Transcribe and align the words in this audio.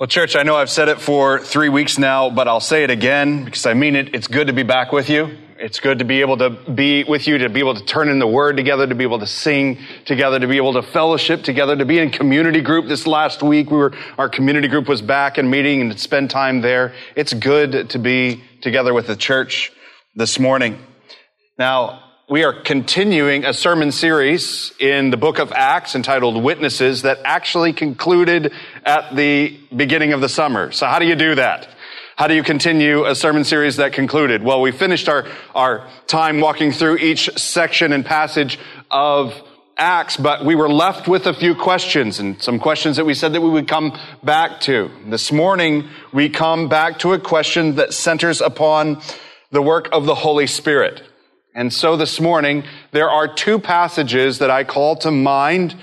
Well, 0.00 0.06
church, 0.06 0.36
I 0.36 0.44
know 0.44 0.54
I've 0.54 0.70
said 0.70 0.88
it 0.88 1.00
for 1.00 1.40
three 1.40 1.68
weeks 1.68 1.98
now, 1.98 2.30
but 2.30 2.46
I'll 2.46 2.60
say 2.60 2.84
it 2.84 2.90
again 2.90 3.44
because 3.44 3.66
I 3.66 3.74
mean 3.74 3.96
it. 3.96 4.14
It's 4.14 4.28
good 4.28 4.46
to 4.46 4.52
be 4.52 4.62
back 4.62 4.92
with 4.92 5.10
you. 5.10 5.36
It's 5.58 5.80
good 5.80 5.98
to 5.98 6.04
be 6.04 6.20
able 6.20 6.36
to 6.36 6.50
be 6.50 7.02
with 7.02 7.26
you, 7.26 7.36
to 7.38 7.48
be 7.48 7.58
able 7.58 7.74
to 7.74 7.84
turn 7.84 8.08
in 8.08 8.20
the 8.20 8.26
word 8.28 8.56
together, 8.56 8.86
to 8.86 8.94
be 8.94 9.02
able 9.02 9.18
to 9.18 9.26
sing 9.26 9.76
together, 10.04 10.38
to 10.38 10.46
be 10.46 10.56
able 10.56 10.74
to 10.74 10.82
fellowship 10.82 11.42
together, 11.42 11.74
to 11.74 11.84
be 11.84 11.98
in 11.98 12.10
community 12.10 12.60
group. 12.60 12.86
This 12.86 13.08
last 13.08 13.42
week, 13.42 13.72
we 13.72 13.76
were, 13.76 13.92
our 14.16 14.28
community 14.28 14.68
group 14.68 14.86
was 14.86 15.02
back 15.02 15.36
and 15.36 15.50
meeting 15.50 15.80
and 15.80 15.98
spend 15.98 16.30
time 16.30 16.60
there. 16.60 16.94
It's 17.16 17.32
good 17.32 17.90
to 17.90 17.98
be 17.98 18.44
together 18.60 18.94
with 18.94 19.08
the 19.08 19.16
church 19.16 19.72
this 20.14 20.38
morning. 20.38 20.78
Now, 21.58 22.07
we 22.30 22.44
are 22.44 22.52
continuing 22.52 23.46
a 23.46 23.54
sermon 23.54 23.90
series 23.90 24.70
in 24.78 25.08
the 25.08 25.16
book 25.16 25.38
of 25.38 25.50
Acts 25.50 25.94
entitled 25.94 26.42
Witnesses 26.42 27.02
that 27.02 27.20
actually 27.24 27.72
concluded 27.72 28.52
at 28.84 29.16
the 29.16 29.58
beginning 29.74 30.12
of 30.12 30.20
the 30.20 30.28
summer. 30.28 30.70
So 30.70 30.84
how 30.84 30.98
do 30.98 31.06
you 31.06 31.16
do 31.16 31.36
that? 31.36 31.70
How 32.16 32.26
do 32.26 32.34
you 32.34 32.42
continue 32.42 33.06
a 33.06 33.14
sermon 33.14 33.44
series 33.44 33.76
that 33.76 33.94
concluded? 33.94 34.42
Well, 34.42 34.60
we 34.60 34.72
finished 34.72 35.08
our, 35.08 35.26
our 35.54 35.88
time 36.06 36.40
walking 36.40 36.70
through 36.70 36.98
each 36.98 37.30
section 37.38 37.94
and 37.94 38.04
passage 38.04 38.58
of 38.90 39.32
Acts, 39.78 40.18
but 40.18 40.44
we 40.44 40.54
were 40.54 40.68
left 40.68 41.08
with 41.08 41.26
a 41.26 41.32
few 41.32 41.54
questions 41.54 42.20
and 42.20 42.42
some 42.42 42.58
questions 42.58 42.98
that 42.98 43.06
we 43.06 43.14
said 43.14 43.32
that 43.32 43.40
we 43.40 43.48
would 43.48 43.68
come 43.68 43.98
back 44.22 44.60
to. 44.62 44.90
This 45.06 45.32
morning, 45.32 45.88
we 46.12 46.28
come 46.28 46.68
back 46.68 46.98
to 46.98 47.14
a 47.14 47.18
question 47.18 47.76
that 47.76 47.94
centers 47.94 48.42
upon 48.42 49.00
the 49.50 49.62
work 49.62 49.88
of 49.92 50.04
the 50.04 50.14
Holy 50.14 50.46
Spirit. 50.46 51.07
And 51.58 51.72
so 51.72 51.96
this 51.96 52.20
morning, 52.20 52.62
there 52.92 53.10
are 53.10 53.26
two 53.26 53.58
passages 53.58 54.38
that 54.38 54.48
I 54.48 54.62
call 54.62 54.94
to 54.98 55.10
mind 55.10 55.74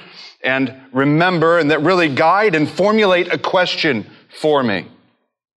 and 0.41 0.73
remember 0.93 1.59
and 1.59 1.69
that 1.69 1.81
really 1.81 2.07
guide 2.07 2.55
and 2.55 2.69
formulate 2.69 3.33
a 3.33 3.37
question 3.37 4.09
for 4.39 4.63
me. 4.63 4.87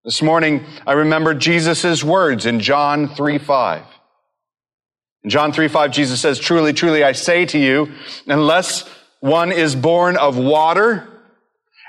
This 0.05 0.21
morning, 0.21 0.65
I 0.85 0.95
remember 0.95 1.35
Jesus' 1.35 2.03
words 2.03 2.47
in 2.47 2.59
John 2.59 3.15
3 3.15 3.39
5. 3.39 3.84
In 5.23 5.31
John 5.31 5.53
3 5.53 5.69
5, 5.69 5.92
Jesus 5.92 6.20
says, 6.20 6.41
Truly, 6.41 6.73
truly, 6.73 7.05
I 7.05 7.12
say 7.12 7.47
to 7.47 7.59
you, 7.59 7.92
unless 8.27 8.89
one 9.20 9.53
is 9.53 9.77
born 9.77 10.17
of 10.17 10.37
water 10.37 11.09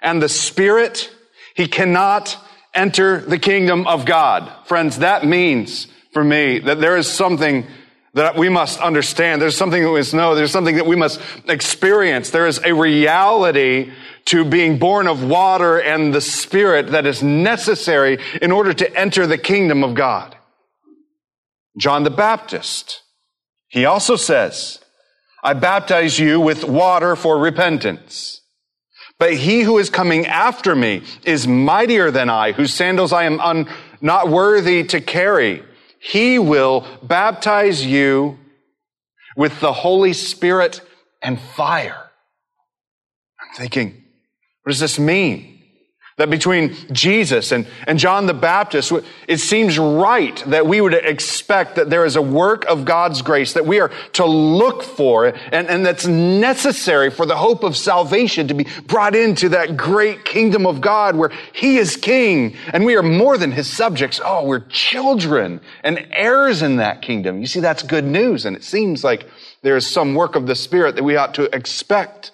and 0.04 0.22
the 0.22 0.30
Spirit, 0.30 1.10
he 1.56 1.68
cannot 1.68 2.38
enter 2.76 3.22
the 3.22 3.40
kingdom 3.40 3.88
of 3.88 4.06
God. 4.06 4.68
Friends, 4.68 5.00
that 5.00 5.26
means 5.26 5.88
for 6.14 6.24
me 6.24 6.60
that 6.60 6.80
there 6.80 6.96
is 6.96 7.08
something 7.08 7.66
that 8.14 8.36
we 8.36 8.50
must 8.50 8.80
understand. 8.80 9.42
There's 9.42 9.58
something 9.58 9.84
that 9.84 9.92
we 9.92 10.00
must 10.00 10.14
know. 10.14 10.36
There's 10.36 10.52
something 10.52 10.76
that 10.76 10.86
we 10.86 10.96
must 10.96 11.22
experience. 11.48 12.32
There 12.32 12.48
is 12.48 12.60
a 12.64 12.74
reality 12.74 13.92
to 14.26 14.46
being 14.46 14.80
born 14.80 15.08
of 15.08 15.24
water 15.24 15.80
and 15.80 16.14
the 16.14 16.22
Spirit 16.22 16.92
that 16.92 17.06
is 17.06 17.22
necessary 17.22 18.20
in 18.42 18.52
order 18.52 18.74
to 18.74 18.98
enter 18.98 19.28
the 19.28 19.38
kingdom 19.38 19.84
of 19.84 19.94
God. 19.94 20.36
John 21.78 22.04
the 22.04 22.10
Baptist, 22.10 23.04
he 23.68 23.86
also 23.86 24.16
says, 24.16 24.80
I 25.44 25.54
baptize 25.54 26.20
you 26.20 26.42
with 26.42 26.64
water 26.64 27.16
for 27.16 27.38
repentance. 27.38 28.42
But 29.18 29.34
he 29.34 29.62
who 29.62 29.78
is 29.78 29.90
coming 29.90 30.26
after 30.26 30.76
me 30.76 31.04
is 31.26 31.48
mightier 31.48 32.10
than 32.10 32.30
I, 32.30 32.54
whose 32.54 32.74
sandals 32.74 33.12
I 33.14 33.24
am 33.24 33.40
un- 33.40 33.68
not 34.02 34.30
worthy 34.30 34.84
to 34.86 35.02
carry. 35.02 35.64
He 36.00 36.40
will 36.40 36.86
baptize 37.04 37.86
you 37.86 38.40
with 39.36 39.60
the 39.60 39.74
Holy 39.74 40.14
Spirit 40.14 40.82
and 41.22 41.40
fire. 41.40 42.10
I'm 43.40 43.56
thinking, 43.56 44.04
what 44.64 44.72
does 44.72 44.80
this 44.80 44.98
mean? 44.98 45.59
That 46.20 46.30
between 46.30 46.76
Jesus 46.92 47.54
and, 47.54 47.66
and 47.88 47.98
John 47.98 48.26
the 48.26 48.34
Baptist, 48.34 48.92
it 49.26 49.38
seems 49.38 49.80
right 49.80 50.36
that 50.48 50.68
we 50.68 50.82
would 50.82 50.94
expect 50.94 51.78
that 51.78 51.90
there 51.90 52.04
is 52.04 52.18
a 52.18 52.22
work 52.22 52.66
of 52.66 52.84
God's 52.84 53.22
grace 53.22 53.54
that 53.54 53.66
we 53.66 53.80
are 53.80 53.90
to 54.14 54.26
look 54.26 54.84
for 54.84 55.28
and, 55.28 55.70
and 55.70 55.86
that's 55.86 56.06
necessary 56.06 57.10
for 57.10 57.26
the 57.26 57.38
hope 57.38 57.64
of 57.64 57.78
salvation 57.78 58.50
to 58.50 58.54
be 58.54 58.68
brought 58.86 59.16
into 59.16 59.48
that 59.48 59.78
great 59.78 60.26
kingdom 60.26 60.68
of 60.68 60.82
God 60.82 61.16
where 61.16 61.32
He 61.54 61.78
is 61.78 61.96
King 61.96 62.58
and 62.74 62.84
we 62.84 62.98
are 62.98 63.04
more 63.04 63.38
than 63.38 63.54
His 63.54 63.68
subjects. 63.68 64.20
Oh, 64.22 64.46
we're 64.46 64.66
children 64.68 65.62
and 65.86 66.06
heirs 66.12 66.62
in 66.62 66.76
that 66.76 67.02
kingdom. 67.02 67.40
You 67.40 67.48
see, 67.48 67.62
that's 67.62 67.82
good 67.82 68.04
news. 68.04 68.44
And 68.44 68.58
it 68.58 68.66
seems 68.66 69.06
like 69.06 69.26
there 69.62 69.78
is 69.78 69.88
some 69.88 70.16
work 70.16 70.36
of 70.36 70.48
the 70.48 70.56
Spirit 70.56 70.98
that 70.98 71.04
we 71.04 71.16
ought 71.16 71.36
to 71.36 71.44
expect 71.56 72.32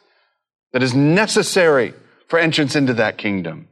that 0.73 0.81
is 0.81 0.95
necessary 0.95 1.93
for 2.27 2.39
entrance 2.39 2.75
into 2.75 2.95
that 2.95 3.19
kingdom. 3.19 3.67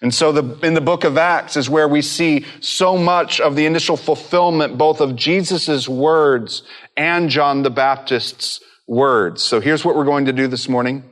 And 0.00 0.14
so 0.14 0.32
the, 0.32 0.66
in 0.66 0.74
the 0.74 0.80
book 0.80 1.04
of 1.04 1.18
Acts 1.18 1.56
is 1.56 1.68
where 1.68 1.88
we 1.88 2.02
see 2.02 2.44
so 2.60 2.96
much 2.96 3.40
of 3.40 3.56
the 3.56 3.66
initial 3.66 3.96
fulfillment 3.96 4.78
both 4.78 5.00
of 5.00 5.16
Jesus' 5.16 5.88
words 5.88 6.62
and 6.96 7.30
John 7.30 7.62
the 7.62 7.70
Baptist's 7.70 8.60
words. 8.86 9.42
So 9.42 9.60
here's 9.60 9.84
what 9.84 9.96
we're 9.96 10.04
going 10.04 10.26
to 10.26 10.32
do 10.32 10.46
this 10.46 10.68
morning. 10.68 11.04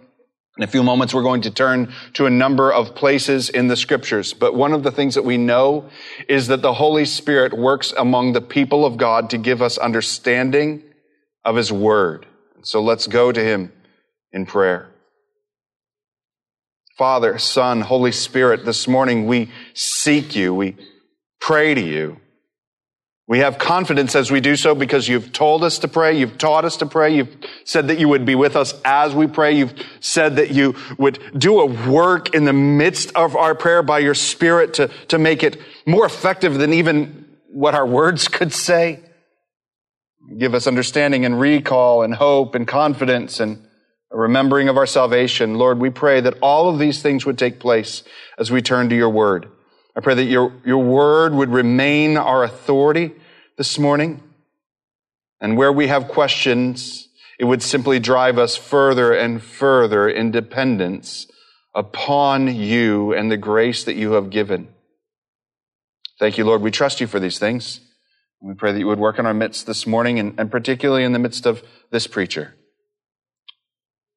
In 0.57 0.63
a 0.63 0.67
few 0.67 0.83
moments, 0.83 1.13
we're 1.13 1.23
going 1.23 1.43
to 1.43 1.51
turn 1.51 1.93
to 2.15 2.25
a 2.25 2.31
number 2.31 2.73
of 2.73 2.95
places 2.95 3.51
in 3.51 3.69
the 3.69 3.77
scriptures. 3.77 4.33
But 4.33 4.55
one 4.55 4.73
of 4.73 4.83
the 4.83 4.91
things 4.91 5.15
that 5.17 5.25
we 5.25 5.37
know 5.37 5.91
is 6.29 6.47
that 6.47 6.63
the 6.63 6.73
Holy 6.73 7.05
Spirit 7.05 7.53
works 7.53 7.93
among 7.93 8.33
the 8.33 8.41
people 8.41 8.87
of 8.87 8.97
God 8.97 9.29
to 9.31 9.39
give 9.39 9.61
us 9.61 9.77
understanding 9.77 10.83
of 11.45 11.57
His 11.57 11.71
Word. 11.71 12.27
So 12.63 12.83
let's 12.83 13.07
go 13.07 13.33
to 13.33 13.41
Him 13.41 13.71
in 14.33 14.47
prayer. 14.47 14.89
Father, 16.97 17.37
Son, 17.37 17.83
Holy 17.83 18.11
Spirit, 18.11 18.65
this 18.65 18.89
morning 18.89 19.27
we 19.27 19.51
seek 19.75 20.35
you. 20.35 20.55
We 20.55 20.77
pray 21.39 21.75
to 21.75 21.81
you. 21.81 22.19
We 23.29 23.41
have 23.41 23.59
confidence 23.59 24.15
as 24.15 24.31
we 24.31 24.41
do 24.41 24.57
so 24.57 24.75
because 24.75 25.07
you've 25.07 25.31
told 25.31 25.63
us 25.63 25.81
to 25.81 25.89
pray. 25.89 26.17
You've 26.17 26.39
taught 26.39 26.65
us 26.65 26.79
to 26.79 26.87
pray. 26.87 27.15
You've 27.15 27.37
said 27.65 27.89
that 27.89 27.99
you 27.99 28.09
would 28.09 28.25
be 28.25 28.35
with 28.35 28.57
us 28.57 28.73
as 28.83 29.15
we 29.15 29.27
pray. 29.27 29.53
You've 29.59 29.75
said 30.01 30.37
that 30.37 30.53
you 30.53 30.75
would 30.97 31.19
do 31.37 31.61
a 31.61 31.67
work 31.67 32.35
in 32.35 32.47
the 32.47 32.55
midst 32.55 33.15
of 33.15 33.37
our 33.37 33.55
prayer 33.55 33.83
by 33.83 33.99
your 33.99 34.15
Spirit 34.15 34.75
to, 34.75 34.89
to 35.09 35.19
make 35.19 35.43
it 35.43 35.61
more 35.85 36.07
effective 36.07 36.55
than 36.55 36.73
even 36.73 37.27
what 37.51 37.75
our 37.75 37.87
words 37.87 38.27
could 38.29 38.55
say. 38.55 39.01
Give 40.39 40.55
us 40.55 40.67
understanding 40.67 41.27
and 41.27 41.39
recall 41.39 42.03
and 42.03 42.15
hope 42.15 42.55
and 42.55 42.67
confidence 42.67 43.39
and 43.39 43.66
a 44.17 44.19
remembering 44.19 44.71
of 44.71 44.79
our 44.79 44.87
salvation. 44.87 45.57
Lord, 45.57 45.79
we 45.79 45.91
pray 45.91 46.23
that 46.23 46.39
all 46.41 46.71
of 46.71 46.79
these 46.79 47.03
things 47.03 47.27
would 47.27 47.37
take 47.37 47.61
place 47.61 48.03
as 48.39 48.51
we 48.51 48.63
turn 48.63 48.89
to 48.89 48.97
your 48.97 49.11
word. 49.11 49.47
I 49.95 50.01
pray 50.01 50.15
that 50.15 50.25
your, 50.25 50.55
your 50.65 50.83
word 50.83 51.35
would 51.35 51.51
remain 51.51 52.17
our 52.17 52.43
authority 52.43 53.13
this 53.59 53.79
morning. 53.79 54.23
And 55.39 55.59
where 55.59 55.71
we 55.71 55.89
have 55.89 56.09
questions, 56.09 57.09
it 57.39 57.45
would 57.45 57.63
simply 57.63 57.99
drive 57.99 58.39
us 58.39 58.57
further 58.57 59.13
and 59.13 59.43
further 59.43 60.09
in 60.09 60.31
dependence 60.31 61.27
upon 61.75 62.55
you 62.55 63.13
and 63.13 63.31
the 63.31 63.37
grace 63.37 63.85
that 63.85 63.97
you 63.97 64.13
have 64.13 64.31
given. 64.31 64.69
Thank 66.19 66.39
you, 66.39 66.47
Lord. 66.47 66.63
We 66.63 66.71
trust 66.71 67.03
you 67.03 67.07
for 67.07 67.21
these 67.21 67.39
things. 67.39 67.81
We 68.41 68.55
pray 68.55 68.73
that 68.73 68.79
you 68.79 68.87
would 68.87 68.99
work 68.99 69.19
in 69.19 69.27
our 69.27 69.35
midst 69.35 69.67
this 69.67 69.87
morning 69.87 70.19
and, 70.19 70.41
and 70.41 70.51
particularly 70.51 71.05
in 71.05 71.13
the 71.13 71.19
midst 71.19 71.45
of 71.45 71.63
this 71.91 72.07
preacher. 72.07 72.55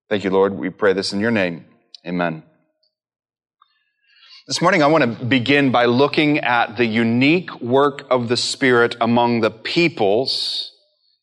Thank 0.10 0.24
you, 0.24 0.32
Lord. 0.32 0.58
We 0.58 0.72
pray 0.72 0.94
this 0.94 1.14
in 1.14 1.20
your 1.20 1.30
name. 1.30 1.66
Amen. 2.04 2.42
This 4.48 4.60
morning, 4.60 4.82
I 4.82 4.88
want 4.88 5.04
to 5.04 5.26
begin 5.26 5.72
by 5.72 5.86
looking 5.86 6.40
at 6.40 6.78
the 6.78 6.86
unique 6.86 7.62
work 7.62 8.08
of 8.10 8.28
the 8.28 8.36
Spirit 8.36 8.96
among 9.00 9.42
the 9.42 9.52
peoples 9.52 10.72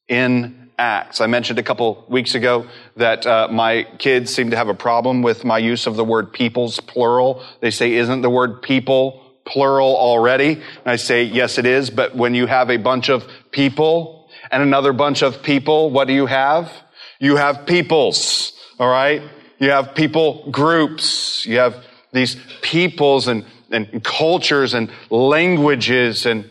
in 0.06 0.70
Acts. 0.78 1.20
I 1.20 1.26
mentioned 1.26 1.58
a 1.58 1.64
couple 1.64 2.04
weeks 2.08 2.36
ago 2.36 2.68
that 2.94 3.26
uh, 3.26 3.48
my 3.50 3.88
kids 3.98 4.32
seem 4.32 4.50
to 4.52 4.56
have 4.56 4.68
a 4.68 4.74
problem 4.74 5.22
with 5.22 5.44
my 5.44 5.58
use 5.58 5.88
of 5.88 5.96
the 5.96 6.04
word 6.04 6.32
peoples, 6.32 6.78
plural. 6.78 7.44
They 7.60 7.72
say, 7.72 7.94
isn't 7.94 8.22
the 8.22 8.30
word 8.30 8.62
people 8.62 9.20
plural 9.44 9.96
already? 9.96 10.52
And 10.52 10.62
I 10.86 10.94
say, 10.94 11.24
yes, 11.24 11.58
it 11.58 11.66
is. 11.66 11.90
But 11.90 12.14
when 12.14 12.36
you 12.36 12.46
have 12.46 12.70
a 12.70 12.76
bunch 12.76 13.08
of 13.08 13.26
people 13.50 14.30
and 14.52 14.62
another 14.62 14.92
bunch 14.92 15.24
of 15.24 15.42
people, 15.42 15.90
what 15.90 16.06
do 16.06 16.14
you 16.14 16.26
have? 16.26 16.70
You 17.18 17.34
have 17.34 17.66
peoples. 17.66 18.52
All 18.78 18.88
right. 18.88 19.22
You 19.58 19.70
have 19.70 19.94
people 19.94 20.50
groups. 20.50 21.46
You 21.46 21.58
have 21.58 21.82
these 22.12 22.36
peoples 22.60 23.26
and, 23.26 23.46
and 23.70 24.04
cultures 24.04 24.74
and 24.74 24.90
languages 25.08 26.26
and 26.26 26.50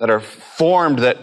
that 0.00 0.10
are 0.10 0.20
formed 0.20 1.00
that 1.00 1.18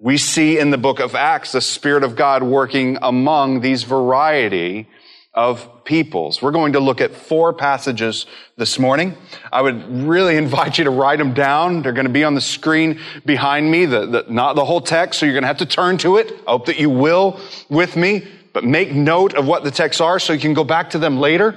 we 0.00 0.16
see 0.16 0.58
in 0.58 0.70
the 0.70 0.78
book 0.78 1.00
of 1.00 1.14
Acts 1.14 1.52
the 1.52 1.60
Spirit 1.60 2.02
of 2.02 2.16
God 2.16 2.42
working 2.42 2.98
among 3.02 3.60
these 3.60 3.82
variety 3.82 4.88
of 5.32 5.84
peoples. 5.84 6.40
We're 6.40 6.50
going 6.50 6.72
to 6.72 6.80
look 6.80 7.02
at 7.02 7.14
four 7.14 7.52
passages 7.52 8.24
this 8.56 8.78
morning. 8.78 9.16
I 9.52 9.60
would 9.60 10.06
really 10.06 10.36
invite 10.38 10.78
you 10.78 10.84
to 10.84 10.90
write 10.90 11.18
them 11.18 11.34
down. 11.34 11.82
They're 11.82 11.92
going 11.92 12.06
to 12.06 12.12
be 12.12 12.24
on 12.24 12.34
the 12.34 12.40
screen 12.40 13.00
behind 13.26 13.70
me, 13.70 13.84
the, 13.84 14.06
the, 14.06 14.24
not 14.28 14.56
the 14.56 14.64
whole 14.64 14.80
text, 14.80 15.20
so 15.20 15.26
you're 15.26 15.34
going 15.34 15.42
to 15.42 15.48
have 15.48 15.58
to 15.58 15.66
turn 15.66 15.98
to 15.98 16.16
it. 16.16 16.32
I 16.46 16.52
hope 16.52 16.66
that 16.66 16.78
you 16.78 16.88
will 16.88 17.38
with 17.68 17.96
me 17.96 18.26
but 18.56 18.64
make 18.64 18.90
note 18.90 19.34
of 19.34 19.46
what 19.46 19.64
the 19.64 19.70
texts 19.70 20.00
are 20.00 20.18
so 20.18 20.32
you 20.32 20.40
can 20.40 20.54
go 20.54 20.64
back 20.64 20.88
to 20.88 20.98
them 20.98 21.18
later. 21.18 21.54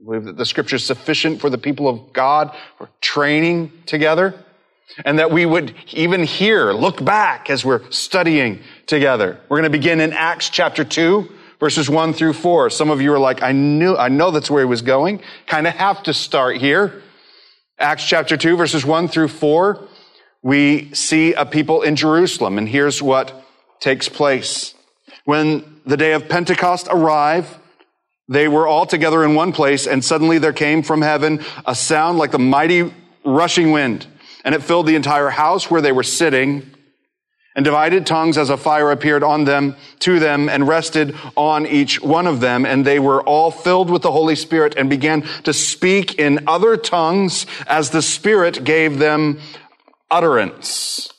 I 0.00 0.04
believe 0.04 0.22
that 0.22 0.36
the 0.36 0.46
scripture 0.46 0.76
is 0.76 0.84
sufficient 0.84 1.40
for 1.40 1.50
the 1.50 1.58
people 1.58 1.88
of 1.88 2.12
God 2.12 2.54
for 2.78 2.88
training 3.00 3.72
together. 3.86 4.36
And 5.04 5.18
that 5.18 5.32
we 5.32 5.44
would 5.44 5.74
even 5.90 6.22
here 6.22 6.70
look 6.70 7.04
back 7.04 7.50
as 7.50 7.64
we're 7.64 7.90
studying 7.90 8.60
together. 8.86 9.40
We're 9.48 9.56
going 9.56 9.64
to 9.64 9.76
begin 9.76 10.00
in 10.00 10.12
Acts 10.12 10.48
chapter 10.48 10.84
2, 10.84 11.28
verses 11.58 11.90
1 11.90 12.12
through 12.12 12.34
4. 12.34 12.70
Some 12.70 12.90
of 12.90 13.00
you 13.00 13.12
are 13.12 13.18
like, 13.18 13.42
I 13.42 13.50
knew, 13.50 13.96
I 13.96 14.06
know 14.06 14.30
that's 14.30 14.48
where 14.48 14.62
he 14.62 14.68
was 14.68 14.82
going. 14.82 15.20
Kind 15.48 15.66
of 15.66 15.74
have 15.74 16.04
to 16.04 16.14
start 16.14 16.58
here. 16.58 17.02
Acts 17.80 18.06
chapter 18.06 18.36
2, 18.36 18.56
verses 18.56 18.84
1 18.84 19.08
through 19.08 19.26
4. 19.26 19.88
We 20.40 20.94
see 20.94 21.32
a 21.32 21.44
people 21.44 21.82
in 21.82 21.96
Jerusalem, 21.96 22.58
and 22.58 22.68
here's 22.68 23.02
what 23.02 23.44
takes 23.80 24.08
place. 24.08 24.76
When 25.24 25.79
the 25.90 25.96
day 25.96 26.12
of 26.12 26.28
Pentecost 26.28 26.86
arrived, 26.88 27.48
they 28.28 28.46
were 28.46 28.66
all 28.66 28.86
together 28.86 29.24
in 29.24 29.34
one 29.34 29.50
place, 29.50 29.88
and 29.88 30.04
suddenly 30.04 30.38
there 30.38 30.52
came 30.52 30.84
from 30.84 31.02
heaven 31.02 31.40
a 31.66 31.74
sound 31.74 32.16
like 32.16 32.30
the 32.30 32.38
mighty 32.38 32.94
rushing 33.24 33.72
wind, 33.72 34.06
and 34.44 34.54
it 34.54 34.62
filled 34.62 34.86
the 34.86 34.94
entire 34.94 35.30
house 35.30 35.68
where 35.68 35.82
they 35.82 35.90
were 35.90 36.04
sitting. 36.04 36.70
And 37.56 37.64
divided 37.64 38.06
tongues 38.06 38.38
as 38.38 38.48
a 38.48 38.56
fire 38.56 38.92
appeared 38.92 39.24
on 39.24 39.44
them, 39.44 39.74
to 39.98 40.20
them, 40.20 40.48
and 40.48 40.68
rested 40.68 41.16
on 41.36 41.66
each 41.66 42.00
one 42.00 42.28
of 42.28 42.38
them. 42.38 42.64
And 42.64 42.84
they 42.84 43.00
were 43.00 43.20
all 43.22 43.50
filled 43.50 43.90
with 43.90 44.02
the 44.02 44.12
Holy 44.12 44.36
Spirit 44.36 44.76
and 44.76 44.88
began 44.88 45.22
to 45.42 45.52
speak 45.52 46.14
in 46.20 46.46
other 46.46 46.76
tongues 46.76 47.46
as 47.66 47.90
the 47.90 48.02
Spirit 48.02 48.62
gave 48.62 49.00
them 49.00 49.40
utterance. 50.08 51.12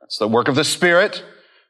That's 0.00 0.16
the 0.16 0.26
work 0.26 0.48
of 0.48 0.54
the 0.54 0.64
Spirit. 0.64 1.22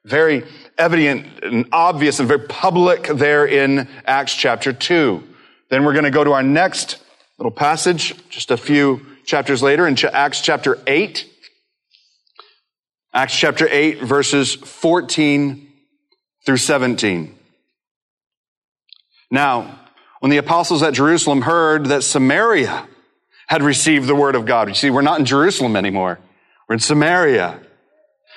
Very 0.05 0.45
evident 0.79 1.27
and 1.43 1.67
obvious 1.73 2.19
and 2.19 2.29
very 2.29 2.47
public 2.47 3.05
there 3.05 3.47
in 3.47 3.89
Acts 4.07 4.35
chapter 4.35 4.73
2. 4.73 5.23
Then 5.71 5.85
we're 5.85 5.93
going 5.93 6.05
to 6.05 6.11
go 6.11 6.25
to 6.25 6.33
our 6.33 6.43
next 6.43 6.99
little 7.39 7.51
passage 7.51 8.15
just 8.29 8.51
a 8.51 8.57
few 8.57 9.05
chapters 9.25 9.63
later 9.63 9.87
in 9.87 9.97
Acts 10.13 10.41
chapter 10.41 10.79
8. 10.87 11.31
Acts 13.13 13.37
chapter 13.37 13.69
8 13.71 14.03
verses 14.03 14.55
14 14.55 15.69
through 16.45 16.57
17. 16.57 17.35
Now, 19.31 19.81
when 20.21 20.31
the 20.31 20.39
apostles 20.39 20.83
at 20.83 20.95
Jerusalem 20.95 21.43
heard 21.43 21.87
that 21.87 22.03
Samaria 22.03 22.89
had 23.47 23.63
received 23.63 24.07
the 24.07 24.15
word 24.15 24.35
of 24.35 24.47
God, 24.47 24.69
you 24.69 24.75
see, 24.75 24.91
we're 24.91 25.03
not 25.03 25.19
in 25.19 25.27
Jerusalem 25.27 25.77
anymore. 25.77 26.19
We're 26.69 26.75
in 26.75 26.81
Samaria. 26.81 27.61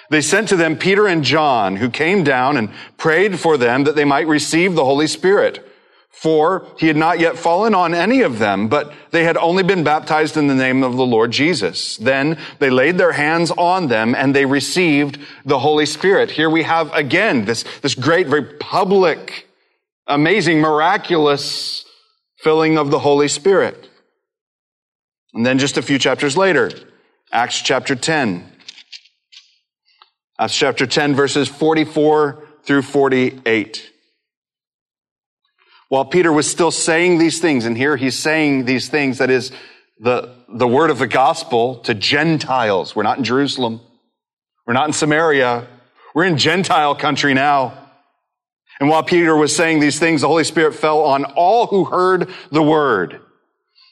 They 0.09 0.21
sent 0.21 0.50
to 0.50 0.56
them 0.56 0.77
Peter 0.77 1.07
and 1.07 1.24
John, 1.24 1.75
who 1.75 1.89
came 1.89 2.24
down 2.24 2.57
and 2.57 2.69
prayed 2.98 3.39
for 3.39 3.57
them 3.57 3.83
that 3.83 3.95
they 3.95 4.06
might 4.06 4.27
receive 4.27 4.74
the 4.75 4.86
Holy 4.86 5.07
Spirit. 5.07 5.63
For 6.09 6.65
he 6.80 6.88
had 6.88 6.98
not 6.98 7.19
yet 7.19 7.38
fallen 7.38 7.75
on 7.75 7.94
any 7.94 8.21
of 8.21 8.39
them, 8.39 8.69
but 8.69 8.92
they 9.12 9.24
had 9.24 9.38
only 9.38 9.62
been 9.62 9.83
baptized 9.83 10.36
in 10.36 10.48
the 10.48 10.56
name 10.56 10.81
of 10.81 10.95
the 10.95 11.06
Lord 11.06 11.30
Jesus. 11.30 11.95
Then 11.98 12.39
they 12.57 12.71
laid 12.71 12.98
their 12.98 13.12
hands 13.12 13.51
on 13.51 13.88
them 13.88 14.15
and 14.15 14.36
they 14.36 14.45
received 14.45 15.19
the 15.45 15.59
Holy 15.59 15.86
Spirit. 15.86 16.31
Here 16.31 16.50
we 16.50 16.63
have 16.63 16.92
again 16.94 17.45
this, 17.45 17.63
this 17.81 17.94
great, 17.94 18.25
very 18.25 18.44
public, 18.44 19.48
amazing, 20.07 20.60
miraculous 20.60 21.86
filling 22.38 22.80
of 22.80 22.89
the 22.89 23.00
Holy 23.00 23.27
Spirit. 23.27 23.88
And 25.36 25.45
then 25.45 25.60
just 25.60 25.77
a 25.77 25.83
few 25.83 26.00
chapters 26.00 26.36
later, 26.36 26.71
Acts 27.31 27.62
chapter 27.62 27.95
10. 27.95 28.56
Acts 30.39 30.56
chapter 30.56 30.86
10, 30.86 31.16
verses 31.16 31.48
44 31.48 32.44
through 32.63 32.84
48. 32.84 33.92
While 35.89 36.06
Peter 36.06 36.31
was 36.31 36.50
still 36.50 36.69
saying 36.69 37.18
these 37.18 37.39
things, 37.39 37.66
and 37.66 37.75
here 37.75 37.98
he's 37.98 38.19
saying 38.19 38.66
these 38.66 38.88
things, 38.88 39.18
that 39.18 39.31
is 39.31 39.51
the, 40.00 40.36
the 40.48 40.68
word 40.68 40.92
of 40.92 41.00
the 41.00 41.07
gospel 41.07 41.78
to 41.80 41.95
Gentiles. 41.95 42.95
We're 42.95 43.04
not 43.04 43.18
in 43.18 43.24
Jerusalem. 43.24 43.81
We're 44.68 44.74
not 44.74 44.88
in 44.88 44.94
Samaria. 44.94 45.66
We're 46.13 46.25
in 46.25 46.38
Gentile 46.38 46.94
country 46.94 47.34
now. 47.34 47.88
And 48.80 48.89
while 48.89 49.01
Peter 49.01 49.36
was 49.36 49.56
saying 49.56 49.80
these 49.80 49.98
things, 49.98 50.22
the 50.22 50.28
Holy 50.28 50.44
Spirit 50.44 50.75
fell 50.75 51.01
on 51.01 51.25
all 51.25 51.66
who 51.66 51.86
heard 51.86 52.30
the 52.51 52.62
word. 52.62 53.22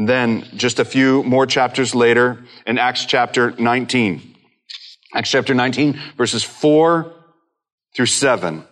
And 0.00 0.08
then 0.08 0.48
just 0.56 0.78
a 0.78 0.84
few 0.86 1.22
more 1.24 1.44
chapters 1.44 1.94
later 1.94 2.42
in 2.66 2.78
Acts 2.78 3.04
chapter 3.04 3.50
19. 3.50 4.34
Acts 5.14 5.30
chapter 5.30 5.52
19 5.52 6.00
verses 6.16 6.42
4 6.42 7.12
through 7.94 8.06
7. 8.06 8.64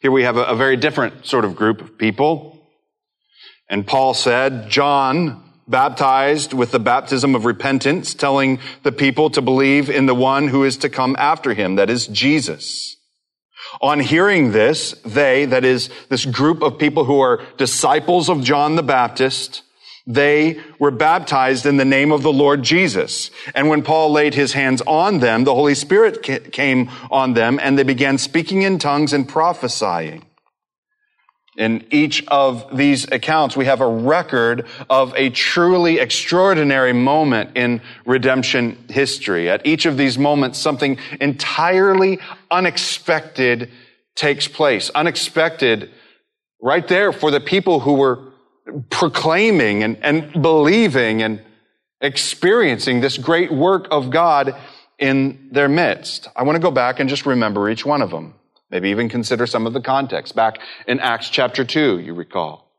Here 0.00 0.10
we 0.10 0.24
have 0.24 0.36
a, 0.36 0.42
a 0.42 0.56
very 0.56 0.76
different 0.76 1.24
sort 1.24 1.44
of 1.44 1.54
group 1.54 1.80
of 1.80 1.96
people. 1.96 2.66
And 3.70 3.86
Paul 3.86 4.14
said, 4.14 4.68
John 4.68 5.52
baptized 5.68 6.52
with 6.52 6.72
the 6.72 6.80
baptism 6.80 7.36
of 7.36 7.44
repentance, 7.44 8.14
telling 8.14 8.58
the 8.82 8.90
people 8.90 9.30
to 9.30 9.40
believe 9.40 9.88
in 9.88 10.06
the 10.06 10.16
one 10.16 10.48
who 10.48 10.64
is 10.64 10.78
to 10.78 10.88
come 10.88 11.14
after 11.16 11.54
him, 11.54 11.76
that 11.76 11.90
is 11.90 12.08
Jesus. 12.08 12.96
On 13.80 14.00
hearing 14.00 14.52
this, 14.52 14.92
they, 15.04 15.46
that 15.46 15.64
is 15.64 15.90
this 16.08 16.24
group 16.24 16.62
of 16.62 16.78
people 16.78 17.04
who 17.04 17.20
are 17.20 17.42
disciples 17.56 18.28
of 18.28 18.42
John 18.42 18.76
the 18.76 18.82
Baptist, 18.82 19.62
they 20.06 20.60
were 20.78 20.90
baptized 20.90 21.64
in 21.64 21.76
the 21.76 21.84
name 21.84 22.10
of 22.10 22.22
the 22.22 22.32
Lord 22.32 22.62
Jesus. 22.62 23.30
And 23.54 23.68
when 23.68 23.82
Paul 23.82 24.10
laid 24.10 24.34
his 24.34 24.52
hands 24.52 24.82
on 24.82 25.20
them, 25.20 25.44
the 25.44 25.54
Holy 25.54 25.74
Spirit 25.74 26.22
came 26.52 26.90
on 27.10 27.34
them 27.34 27.60
and 27.62 27.78
they 27.78 27.84
began 27.84 28.18
speaking 28.18 28.62
in 28.62 28.78
tongues 28.78 29.12
and 29.12 29.28
prophesying. 29.28 30.24
In 31.56 31.86
each 31.90 32.24
of 32.28 32.74
these 32.74 33.10
accounts, 33.12 33.56
we 33.56 33.66
have 33.66 33.82
a 33.82 33.86
record 33.86 34.66
of 34.88 35.12
a 35.16 35.28
truly 35.28 35.98
extraordinary 35.98 36.94
moment 36.94 37.56
in 37.56 37.82
redemption 38.06 38.86
history. 38.88 39.50
At 39.50 39.66
each 39.66 39.84
of 39.84 39.98
these 39.98 40.16
moments, 40.16 40.58
something 40.58 40.96
entirely 41.20 42.20
unexpected 42.50 43.70
takes 44.14 44.48
place. 44.48 44.88
Unexpected 44.94 45.90
right 46.58 46.88
there 46.88 47.12
for 47.12 47.30
the 47.30 47.40
people 47.40 47.80
who 47.80 47.94
were 47.94 48.32
proclaiming 48.88 49.82
and, 49.82 49.98
and 50.02 50.40
believing 50.40 51.22
and 51.22 51.42
experiencing 52.00 53.00
this 53.00 53.18
great 53.18 53.52
work 53.52 53.88
of 53.90 54.08
God 54.08 54.56
in 54.98 55.50
their 55.52 55.68
midst. 55.68 56.28
I 56.34 56.44
want 56.44 56.56
to 56.56 56.62
go 56.62 56.70
back 56.70 56.98
and 56.98 57.10
just 57.10 57.26
remember 57.26 57.68
each 57.68 57.84
one 57.84 58.00
of 58.00 58.10
them. 58.10 58.34
Maybe 58.72 58.88
even 58.88 59.10
consider 59.10 59.46
some 59.46 59.66
of 59.66 59.74
the 59.74 59.82
context. 59.82 60.34
Back 60.34 60.58
in 60.86 60.98
Acts 60.98 61.28
chapter 61.28 61.62
2, 61.62 61.98
you 61.98 62.14
recall. 62.14 62.72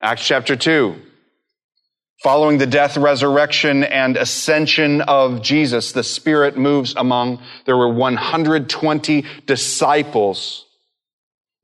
Acts 0.00 0.24
chapter 0.24 0.54
2. 0.54 0.94
Following 2.22 2.58
the 2.58 2.66
death, 2.66 2.96
resurrection, 2.96 3.82
and 3.82 4.16
ascension 4.16 5.00
of 5.02 5.42
Jesus, 5.42 5.90
the 5.92 6.04
Spirit 6.04 6.56
moves 6.56 6.94
among, 6.96 7.42
there 7.64 7.76
were 7.76 7.92
120 7.92 9.24
disciples. 9.46 10.64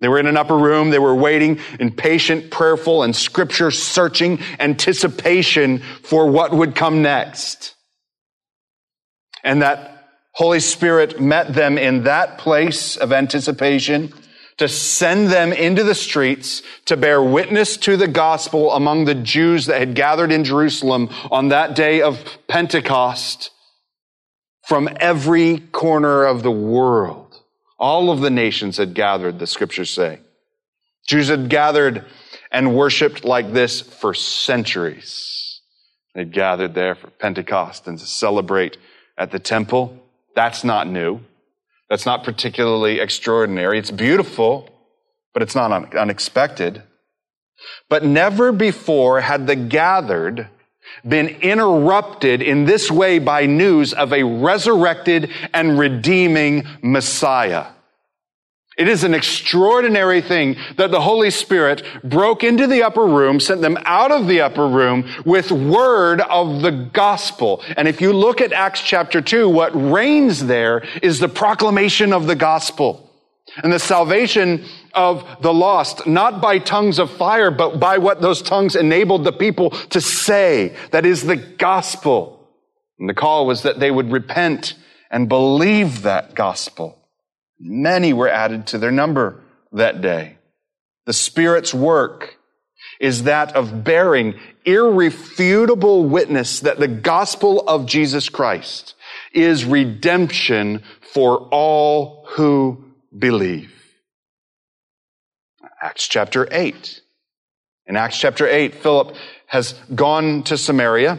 They 0.01 0.09
were 0.09 0.19
in 0.19 0.27
an 0.27 0.37
upper 0.37 0.57
room. 0.57 0.91
They 0.91 0.99
were 0.99 1.15
waiting 1.15 1.61
in 1.79 1.93
patient, 1.93 2.51
prayerful, 2.51 3.05
and 3.05 3.15
scripture 3.15 3.71
searching 3.71 4.41
anticipation 4.59 5.79
for 6.03 6.29
what 6.29 6.53
would 6.53 6.75
come 6.75 7.03
next. 7.03 7.77
And 9.45 9.63
that 9.63 9.94
Holy 10.35 10.61
Spirit 10.61 11.21
met 11.21 11.55
them 11.55 11.79
in 11.79 12.05
that 12.05 12.39
place 12.39 12.97
of 12.97 13.13
anticipation 13.13 14.13
to 14.57 14.69
send 14.69 15.29
them 15.29 15.53
into 15.53 15.83
the 15.83 15.95
streets 15.95 16.63
to 16.87 16.97
bear 16.97 17.23
witness 17.23 17.77
to 17.77 17.97
the 17.97 18.09
gospel 18.09 18.73
among 18.73 19.05
the 19.05 19.15
Jews 19.15 19.67
that 19.67 19.79
had 19.79 19.95
gathered 19.95 20.31
in 20.31 20.45
Jerusalem 20.45 21.09
on 21.31 21.49
that 21.49 21.75
day 21.75 22.03
of 22.03 22.21
Pentecost 22.49 23.51
from 24.67 24.89
every 25.01 25.59
corner 25.59 26.25
of 26.25 26.43
the 26.43 26.51
world. 26.51 27.41
All 27.79 28.11
of 28.11 28.21
the 28.21 28.31
nations 28.31 28.77
had 28.77 28.95
gathered, 28.95 29.39
the 29.39 29.47
scriptures 29.47 29.91
say. 29.91 30.21
Jews 31.07 31.29
had 31.29 31.49
gathered 31.49 32.05
and 32.51 32.75
worshiped 32.75 33.25
like 33.25 33.53
this 33.53 33.81
for 33.81 34.15
centuries. 34.15 35.61
They 36.15 36.25
gathered 36.25 36.75
there 36.75 36.95
for 36.95 37.11
Pentecost 37.11 37.87
and 37.87 37.99
to 37.99 38.07
celebrate 38.07 38.79
at 39.19 39.33
the 39.33 39.41
temple. 39.41 40.01
That's 40.35 40.65
not 40.65 40.89
new. 40.89 41.21
That's 41.89 42.07
not 42.07 42.25
particularly 42.25 43.01
extraordinary. 43.01 43.79
It's 43.79 43.91
beautiful, 43.91 44.69
but 45.33 45.43
it's 45.43 45.55
not 45.55 45.73
un- 45.73 45.97
unexpected. 45.97 46.83
But 47.89 48.05
never 48.05 48.53
before 48.53 49.21
had 49.21 49.47
the 49.47 49.57
gathered 49.57 50.49
been 51.07 51.29
interrupted 51.29 52.43
in 52.43 52.65
this 52.65 52.91
way 52.91 53.19
by 53.19 53.47
news 53.47 53.93
of 53.93 54.13
a 54.13 54.23
resurrected 54.23 55.31
and 55.53 55.79
redeeming 55.79 56.67
Messiah. 56.83 57.67
It 58.77 58.89
is 58.89 59.05
an 59.05 59.15
extraordinary 59.15 60.21
thing 60.21 60.57
that 60.77 60.91
the 60.91 61.01
Holy 61.01 61.31
Spirit 61.31 61.85
broke 62.03 62.43
into 62.43 62.67
the 62.67 62.83
upper 62.83 63.07
room, 63.07 63.39
sent 63.39 63.61
them 63.61 63.79
out 63.85 64.11
of 64.11 64.27
the 64.27 64.41
upper 64.41 64.67
room 64.67 65.09
with 65.25 65.53
word 65.53 66.21
of 66.21 66.63
the 66.63 66.73
gospel. 66.73 67.63
And 67.77 67.87
if 67.87 68.01
you 68.01 68.13
look 68.13 68.41
at 68.41 68.53
Acts 68.53 68.81
chapter 68.81 69.21
2, 69.21 69.49
what 69.49 69.71
reigns 69.75 70.45
there 70.47 70.85
is 71.03 71.21
the 71.21 71.29
proclamation 71.29 72.13
of 72.13 72.27
the 72.27 72.35
gospel 72.35 73.11
and 73.63 73.73
the 73.73 73.79
salvation 73.79 74.65
of 74.93 75.25
the 75.41 75.55
lost, 75.55 76.07
not 76.07 76.41
by 76.41 76.59
tongues 76.59 76.99
of 76.99 77.11
fire, 77.11 77.53
but 77.53 77.79
by 77.79 77.99
what 77.99 78.21
those 78.21 78.43
tongues 78.43 78.75
enabled 78.75 79.23
the 79.23 79.33
people 79.33 79.71
to 79.71 80.01
say. 80.01 80.75
That 80.91 81.07
is 81.07 81.23
the 81.23 81.37
gospel. 81.37 82.49
And 82.99 83.09
the 83.09 83.15
call 83.15 83.47
was 83.47 83.63
that 83.63 83.79
they 83.79 83.91
would 83.91 84.11
repent 84.11 84.75
and 85.11 85.29
believe 85.29 86.03
that 86.03 86.35
gospel. 86.35 87.04
Many 87.59 88.13
were 88.13 88.29
added 88.29 88.69
to 88.69 88.79
their 88.79 88.91
number 88.91 89.43
that 89.73 90.01
day. 90.01 90.39
The 91.07 91.13
Spirit's 91.13 91.75
work 91.75 92.37
is 93.01 93.25
that 93.25 93.55
of 93.55 93.85
bearing 93.85 94.35
irrefutable 94.65 96.05
witness 96.05 96.61
that 96.61 96.79
the 96.79 96.89
gospel 96.89 97.61
of 97.67 97.87
Jesus 97.87 98.29
Christ 98.29 98.95
is 99.33 99.65
redemption 99.65 100.83
for 101.01 101.49
all 101.51 102.27
who 102.31 102.85
believe. 103.17 103.71
Acts 105.83 106.09
chapter 106.09 106.49
8. 106.51 107.03
In 107.87 107.97
Acts 107.97 108.19
chapter 108.19 108.47
8, 108.47 108.75
Philip 108.77 109.15
has 109.47 109.75
gone 109.95 110.43
to 110.45 110.57
Samaria 110.57 111.19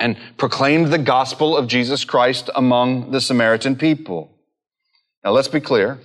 and 0.00 0.16
proclaimed 0.38 0.88
the 0.88 0.98
gospel 0.98 1.56
of 1.56 1.66
Jesus 1.66 2.04
Christ 2.04 2.48
among 2.54 3.10
the 3.10 3.20
Samaritan 3.20 3.76
people. 3.76 4.37
Now, 5.24 5.32
let's 5.32 5.48
be 5.48 5.60
clear, 5.60 5.98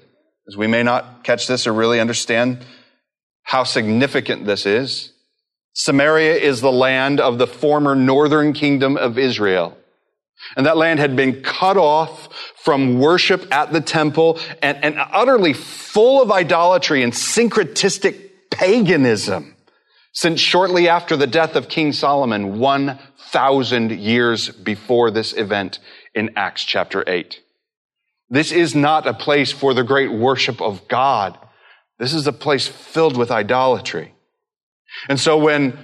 as 0.47 0.57
we 0.57 0.67
may 0.67 0.83
not 0.83 1.23
catch 1.23 1.47
this 1.47 1.67
or 1.67 1.73
really 1.73 1.99
understand 1.99 2.65
how 3.43 3.63
significant 3.63 4.45
this 4.45 4.65
is. 4.65 5.11
Samaria 5.73 6.35
is 6.35 6.61
the 6.61 6.71
land 6.71 7.19
of 7.19 7.37
the 7.37 7.47
former 7.47 7.95
northern 7.95 8.53
kingdom 8.53 8.97
of 8.97 9.17
Israel. 9.17 9.77
And 10.55 10.65
that 10.65 10.77
land 10.77 10.99
had 10.99 11.15
been 11.15 11.41
cut 11.41 11.77
off 11.77 12.29
from 12.57 12.99
worship 12.99 13.53
at 13.53 13.71
the 13.71 13.81
temple 13.81 14.39
and, 14.61 14.83
and 14.83 14.95
utterly 14.97 15.53
full 15.53 16.21
of 16.21 16.31
idolatry 16.31 17.03
and 17.03 17.13
syncretistic 17.13 18.31
paganism 18.51 19.55
since 20.13 20.39
shortly 20.39 20.87
after 20.87 21.17
the 21.17 21.27
death 21.27 21.55
of 21.55 21.67
King 21.67 21.91
Solomon, 21.91 22.59
1,000 22.59 23.91
years 23.91 24.49
before 24.49 25.09
this 25.09 25.33
event 25.33 25.79
in 26.13 26.31
Acts 26.35 26.63
chapter 26.63 27.03
8. 27.07 27.42
This 28.33 28.51
is 28.51 28.73
not 28.73 29.05
a 29.05 29.13
place 29.13 29.51
for 29.51 29.75
the 29.75 29.83
great 29.83 30.11
worship 30.11 30.59
of 30.59 30.87
God. 30.87 31.37
This 31.99 32.15
is 32.15 32.25
a 32.25 32.33
place 32.33 32.67
filled 32.67 33.15
with 33.15 33.29
idolatry. 33.29 34.15
And 35.07 35.19
so 35.19 35.37
when 35.37 35.77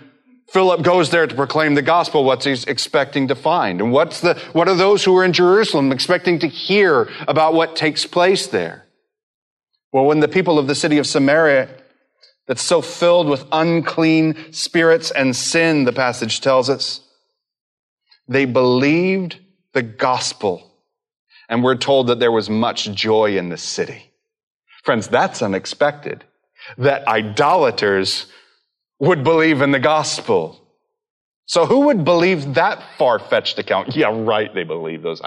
Philip 0.51 0.81
goes 0.81 1.11
there 1.11 1.27
to 1.27 1.35
proclaim 1.35 1.75
the 1.75 1.83
gospel, 1.83 2.23
what's 2.23 2.45
he 2.45 2.55
expecting 2.65 3.27
to 3.27 3.35
find? 3.35 3.79
And 3.81 3.91
what's 3.91 4.21
the, 4.21 4.33
what 4.53 4.67
are 4.67 4.73
those 4.73 5.03
who 5.03 5.15
are 5.15 5.23
in 5.23 5.31
Jerusalem 5.31 5.91
expecting 5.91 6.39
to 6.39 6.47
hear 6.47 7.07
about 7.27 7.53
what 7.53 7.75
takes 7.75 8.07
place 8.07 8.47
there? 8.47 8.87
Well, 9.93 10.05
when 10.05 10.19
the 10.19 10.27
people 10.27 10.57
of 10.57 10.65
the 10.65 10.73
city 10.73 10.97
of 10.97 11.05
Samaria 11.05 11.69
that's 12.47 12.63
so 12.63 12.81
filled 12.81 13.29
with 13.29 13.45
unclean 13.51 14.51
spirits 14.53 15.11
and 15.11 15.35
sin, 15.35 15.83
the 15.83 15.93
passage 15.93 16.41
tells 16.41 16.67
us, 16.67 17.01
they 18.27 18.45
believed 18.45 19.37
the 19.73 19.83
gospel 19.83 20.68
and 21.49 21.63
we're 21.63 21.75
told 21.75 22.07
that 22.07 22.19
there 22.19 22.31
was 22.31 22.49
much 22.49 22.91
joy 22.91 23.37
in 23.37 23.49
the 23.49 23.57
city. 23.57 24.11
Friends, 24.83 25.07
that's 25.07 25.41
unexpected. 25.41 26.23
That 26.77 27.07
idolaters 27.07 28.27
would 28.99 29.23
believe 29.23 29.61
in 29.61 29.71
the 29.71 29.79
gospel. 29.79 30.61
So 31.45 31.65
who 31.65 31.87
would 31.87 32.05
believe 32.05 32.53
that 32.53 32.81
far-fetched 32.97 33.57
account? 33.57 33.95
Yeah, 33.95 34.11
right, 34.13 34.53
they 34.53 34.63
believe 34.63 35.01
those 35.01 35.21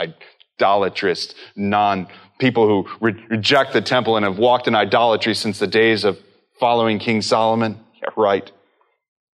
idolatrous, 0.60 1.34
non, 1.56 2.06
people 2.38 2.66
who 2.66 2.88
re- 3.00 3.24
reject 3.28 3.72
the 3.72 3.82
temple 3.82 4.16
and 4.16 4.24
have 4.24 4.38
walked 4.38 4.68
in 4.68 4.74
idolatry 4.74 5.34
since 5.34 5.58
the 5.58 5.66
days 5.66 6.04
of 6.04 6.18
following 6.60 6.98
King 7.00 7.22
Solomon. 7.22 7.80
Yeah, 8.00 8.10
right. 8.16 8.50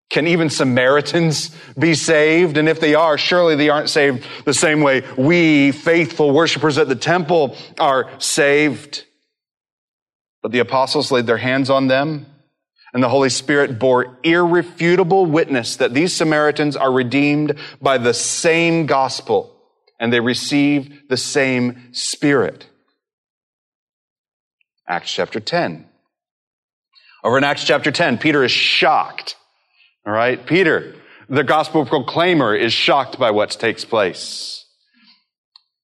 Can 0.09 0.25
even 0.25 0.49
Samaritans 0.49 1.55
be 1.77 1.93
saved? 1.93 2.57
And 2.57 2.67
if 2.67 2.79
they 2.79 2.95
are, 2.95 3.17
surely 3.17 3.55
they 3.55 3.69
aren't 3.69 3.89
saved 3.89 4.25
the 4.43 4.55
same 4.55 4.81
way 4.81 5.03
we, 5.17 5.71
faithful 5.71 6.31
worshipers 6.31 6.77
at 6.79 6.87
the 6.89 6.95
temple, 6.95 7.55
are 7.79 8.09
saved. 8.19 9.05
But 10.41 10.51
the 10.51 10.59
apostles 10.59 11.11
laid 11.11 11.27
their 11.27 11.37
hands 11.37 11.69
on 11.69 11.87
them, 11.87 12.25
and 12.91 13.03
the 13.03 13.09
Holy 13.09 13.29
Spirit 13.29 13.77
bore 13.77 14.17
irrefutable 14.23 15.27
witness 15.27 15.75
that 15.75 15.93
these 15.93 16.15
Samaritans 16.15 16.75
are 16.75 16.91
redeemed 16.91 17.55
by 17.79 17.99
the 17.99 18.13
same 18.13 18.87
gospel, 18.87 19.55
and 19.99 20.11
they 20.11 20.21
receive 20.21 21.07
the 21.07 21.17
same 21.17 21.93
Spirit. 21.93 22.65
Acts 24.87 25.13
chapter 25.13 25.39
10. 25.39 25.85
Over 27.23 27.37
in 27.37 27.43
Acts 27.43 27.63
chapter 27.63 27.91
10, 27.91 28.17
Peter 28.17 28.43
is 28.43 28.51
shocked 28.51 29.35
all 30.09 30.15
right. 30.15 30.43
Peter, 30.43 30.95
the 31.29 31.43
gospel 31.43 31.85
proclaimer, 31.85 32.55
is 32.55 32.73
shocked 32.73 33.19
by 33.19 33.29
what 33.29 33.51
takes 33.51 33.85
place. 33.85 34.65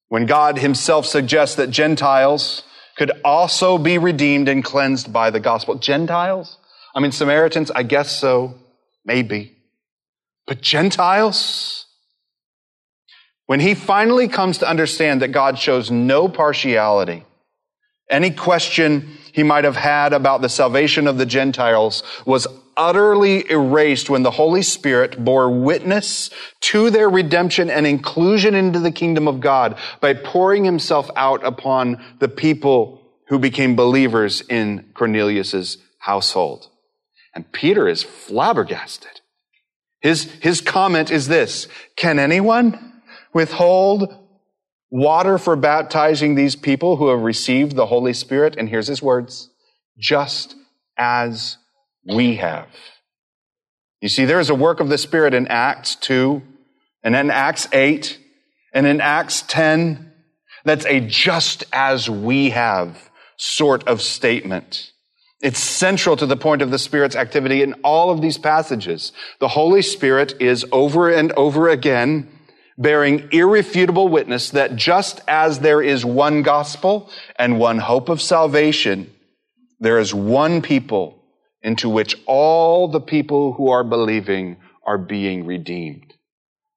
When 0.07 0.25
God 0.25 0.57
himself 0.57 1.05
suggests 1.05 1.57
that 1.57 1.69
Gentiles 1.69 2.63
could 2.97 3.11
also 3.23 3.77
be 3.77 3.99
redeemed 3.99 4.49
and 4.49 4.63
cleansed 4.63 5.13
by 5.13 5.29
the 5.29 5.39
gospel. 5.39 5.75
Gentiles? 5.75 6.57
I 6.95 7.01
mean, 7.01 7.11
Samaritans, 7.11 7.69
I 7.69 7.83
guess 7.83 8.19
so. 8.19 8.55
Maybe. 9.05 9.55
But 10.47 10.59
Gentiles? 10.59 11.85
When 13.45 13.59
he 13.59 13.75
finally 13.75 14.27
comes 14.27 14.57
to 14.57 14.67
understand 14.67 15.21
that 15.21 15.33
God 15.33 15.59
shows 15.59 15.91
no 15.91 16.27
partiality, 16.27 17.23
any 18.09 18.31
question 18.31 19.07
he 19.33 19.43
might 19.43 19.65
have 19.65 19.75
had 19.75 20.13
about 20.13 20.41
the 20.41 20.49
salvation 20.49 21.05
of 21.05 21.19
the 21.19 21.27
Gentiles 21.27 22.01
was 22.25 22.47
utterly 22.77 23.49
erased 23.49 24.09
when 24.09 24.23
the 24.23 24.31
Holy 24.31 24.61
Spirit 24.61 25.23
bore 25.23 25.49
witness 25.49 26.29
to 26.61 26.89
their 26.89 27.09
redemption 27.09 27.69
and 27.69 27.87
inclusion 27.87 28.55
into 28.55 28.79
the 28.79 28.91
kingdom 28.91 29.27
of 29.27 29.39
God 29.39 29.77
by 30.01 30.13
pouring 30.13 30.63
himself 30.65 31.09
out 31.15 31.45
upon 31.45 32.03
the 32.19 32.27
people 32.27 33.01
who 33.27 33.39
became 33.39 33.75
believers 33.75 34.41
in 34.41 34.89
Cornelius's 34.93 35.77
household. 35.99 36.69
And 37.33 37.51
Peter 37.51 37.87
is 37.87 38.03
flabbergasted. 38.03 39.21
His, 39.99 40.23
his 40.41 40.61
comment 40.61 41.09
is 41.09 41.27
this, 41.27 41.67
can 41.95 42.19
anyone 42.19 43.01
withhold 43.33 44.15
water 44.91 45.37
for 45.37 45.55
baptizing 45.55 46.35
these 46.35 46.55
people 46.55 46.97
who 46.97 47.07
have 47.07 47.21
received 47.21 47.75
the 47.75 47.87
Holy 47.87 48.13
Spirit? 48.13 48.55
And 48.57 48.69
here's 48.69 48.87
his 48.87 49.01
words, 49.01 49.49
just 49.97 50.55
as 50.97 51.57
we 52.05 52.35
have. 52.35 52.67
You 54.01 54.09
see, 54.09 54.25
there 54.25 54.39
is 54.39 54.49
a 54.49 54.55
work 54.55 54.79
of 54.79 54.89
the 54.89 54.97
Spirit 54.97 55.33
in 55.33 55.47
Acts 55.47 55.95
2, 55.95 56.41
and 57.03 57.15
in 57.15 57.31
Acts 57.31 57.67
8, 57.71 58.19
and 58.73 58.85
in 58.85 59.01
Acts 59.01 59.43
10, 59.47 60.11
that's 60.63 60.85
a 60.85 60.99
just 60.99 61.63
as 61.71 62.09
we 62.09 62.51
have 62.51 63.09
sort 63.37 63.87
of 63.87 64.01
statement. 64.01 64.91
It's 65.41 65.59
central 65.59 66.17
to 66.17 66.25
the 66.25 66.37
point 66.37 66.61
of 66.61 66.71
the 66.71 66.79
Spirit's 66.79 67.15
activity 67.15 67.61
in 67.61 67.73
all 67.83 68.09
of 68.09 68.21
these 68.21 68.37
passages. 68.37 69.11
The 69.39 69.47
Holy 69.47 69.81
Spirit 69.81 70.35
is 70.39 70.65
over 70.71 71.11
and 71.11 71.31
over 71.33 71.69
again 71.69 72.29
bearing 72.77 73.29
irrefutable 73.31 74.07
witness 74.07 74.49
that 74.51 74.75
just 74.75 75.21
as 75.27 75.59
there 75.59 75.81
is 75.81 76.05
one 76.05 76.41
gospel 76.41 77.09
and 77.37 77.59
one 77.59 77.77
hope 77.77 78.09
of 78.09 78.21
salvation, 78.21 79.13
there 79.79 79.99
is 79.99 80.13
one 80.13 80.61
people 80.61 81.21
into 81.65 81.89
which 81.89 82.15
all 82.27 82.87
the 82.87 83.01
people 83.01 83.53
who 83.53 83.71
are 83.71 83.83
believing 83.83 84.55
are 84.85 84.99
being 84.99 85.47
redeemed. 85.47 86.13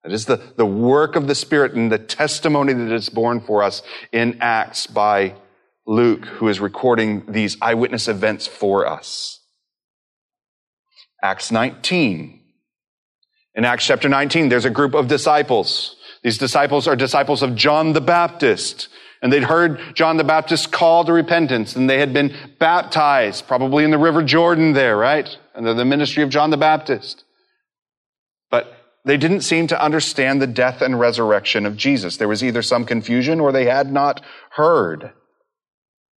That 0.03 0.13
is 0.13 0.25
the, 0.25 0.41
the 0.57 0.65
work 0.65 1.15
of 1.15 1.27
the 1.27 1.35
Spirit 1.35 1.75
and 1.75 1.93
the 1.93 1.99
testimony 1.99 2.73
that 2.73 2.91
is 2.91 3.11
borne 3.11 3.43
for 3.43 3.63
us 3.63 3.83
in 4.13 4.39
Acts 4.41 4.87
by 4.87 5.35
Luke, 5.87 6.25
who 6.25 6.49
is 6.49 6.59
recording 6.59 7.25
these 7.29 7.59
eyewitness 7.61 8.09
events 8.09 8.47
for 8.47 8.87
us. 8.87 9.41
Acts 11.23 11.53
19. 11.53 12.41
In 13.57 13.65
Acts 13.67 13.85
chapter 13.85 14.09
19, 14.09 14.49
there's 14.49 14.65
a 14.65 14.71
group 14.71 14.95
of 14.95 15.07
disciples. 15.07 15.97
These 16.23 16.39
disciples 16.39 16.89
are 16.89 16.97
disciples 16.97 17.43
of 17.43 17.55
John 17.55 17.93
the 17.93 18.01
Baptist. 18.01 18.89
And 19.21 19.33
they'd 19.33 19.45
heard 19.45 19.81
John 19.95 20.17
the 20.17 20.25
Baptist 20.25 20.71
call 20.71 21.05
to 21.05 21.13
repentance 21.13 21.75
and 21.75 21.91
they 21.91 21.99
had 21.99 22.13
been 22.13 22.35
baptized, 22.59 23.47
probably 23.49 23.85
in 23.85 23.91
the 23.91 23.99
River 23.99 24.23
Jordan 24.23 24.73
there, 24.73 24.97
right? 24.97 25.29
Under 25.55 25.75
the 25.75 25.85
ministry 25.85 26.23
of 26.23 26.31
John 26.31 26.51
the 26.51 26.57
Baptist. 26.57 27.25
But 28.51 28.73
they 29.05 29.17
didn't 29.17 29.41
seem 29.41 29.67
to 29.69 29.83
understand 29.83 30.41
the 30.41 30.47
death 30.47 30.83
and 30.83 30.99
resurrection 30.99 31.67
of 31.67 31.77
Jesus. 31.77 32.17
There 32.17 32.29
was 32.29 32.45
either 32.45 32.63
some 32.63 32.85
confusion 32.85 33.41
or 33.41 33.51
they 33.51 33.65
had 33.65 33.93
not 33.93 34.23
heard. 34.51 35.13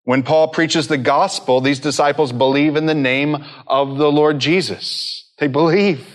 When 0.04 0.22
Paul 0.22 0.48
preaches 0.48 0.88
the 0.88 0.98
gospel, 0.98 1.60
these 1.60 1.80
disciples 1.80 2.32
believe 2.32 2.76
in 2.76 2.86
the 2.86 2.94
name 2.94 3.44
of 3.66 3.96
the 3.96 4.10
Lord 4.10 4.38
Jesus. 4.38 5.30
They 5.38 5.46
believe. 5.46 6.06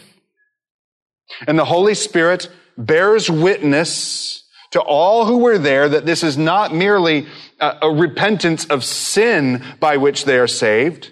And 1.48 1.58
the 1.58 1.66
Holy 1.66 1.96
Spirit 1.96 2.50
bears 2.78 3.30
witness 3.30 4.44
to 4.72 4.82
all 4.82 5.26
who 5.26 5.40
were 5.40 5.58
there 5.58 5.88
that 5.90 6.06
this 6.06 6.24
is 6.24 6.38
not 6.38 6.74
merely 6.74 7.28
a, 7.60 7.78
a, 7.84 7.92
repentance 7.92 8.66
of 8.66 8.84
sin 8.84 9.64
by 9.80 9.98
which 9.98 10.26
they 10.26 10.38
are 10.38 10.48
saved, 10.48 11.12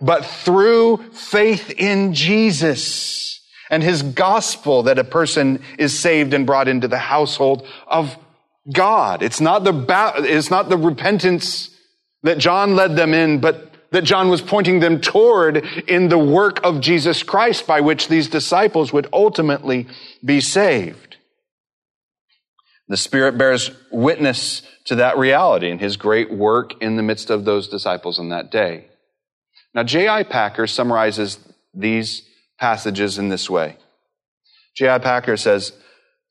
but 0.00 0.24
through 0.24 0.98
faith 1.12 1.70
in 1.70 2.14
Jesus 2.14 3.40
and 3.70 3.82
his 3.82 4.02
gospel 4.02 4.84
that 4.84 4.98
a 4.98 5.04
person 5.04 5.62
is 5.78 5.98
saved 5.98 6.34
and 6.34 6.46
brought 6.46 6.68
into 6.68 6.88
the 6.88 6.98
household 6.98 7.66
of 7.86 8.16
God. 8.72 9.22
It's 9.22 9.40
not 9.40 9.64
the, 9.64 10.14
it's 10.18 10.50
not 10.50 10.68
the 10.68 10.76
repentance 10.76 11.74
that 12.22 12.38
John 12.38 12.76
led 12.76 12.96
them 12.96 13.14
in, 13.14 13.40
but 13.40 13.68
that 13.90 14.04
John 14.04 14.28
was 14.28 14.42
pointing 14.42 14.80
them 14.80 15.00
toward 15.00 15.64
in 15.88 16.08
the 16.08 16.18
work 16.18 16.60
of 16.62 16.80
Jesus 16.80 17.22
Christ 17.22 17.66
by 17.66 17.80
which 17.80 18.08
these 18.08 18.28
disciples 18.28 18.92
would 18.92 19.08
ultimately 19.12 19.86
be 20.24 20.40
saved. 20.40 21.07
The 22.88 22.96
Spirit 22.96 23.36
bears 23.36 23.70
witness 23.90 24.62
to 24.86 24.96
that 24.96 25.18
reality 25.18 25.70
in 25.70 25.78
his 25.78 25.96
great 25.96 26.32
work 26.32 26.80
in 26.82 26.96
the 26.96 27.02
midst 27.02 27.30
of 27.30 27.44
those 27.44 27.68
disciples 27.68 28.18
on 28.18 28.30
that 28.30 28.50
day. 28.50 28.86
Now, 29.74 29.82
J.I. 29.82 30.22
Packer 30.22 30.66
summarizes 30.66 31.38
these 31.74 32.22
passages 32.58 33.18
in 33.18 33.28
this 33.28 33.50
way. 33.50 33.76
J.I. 34.74 34.98
Packer 34.98 35.36
says, 35.36 35.72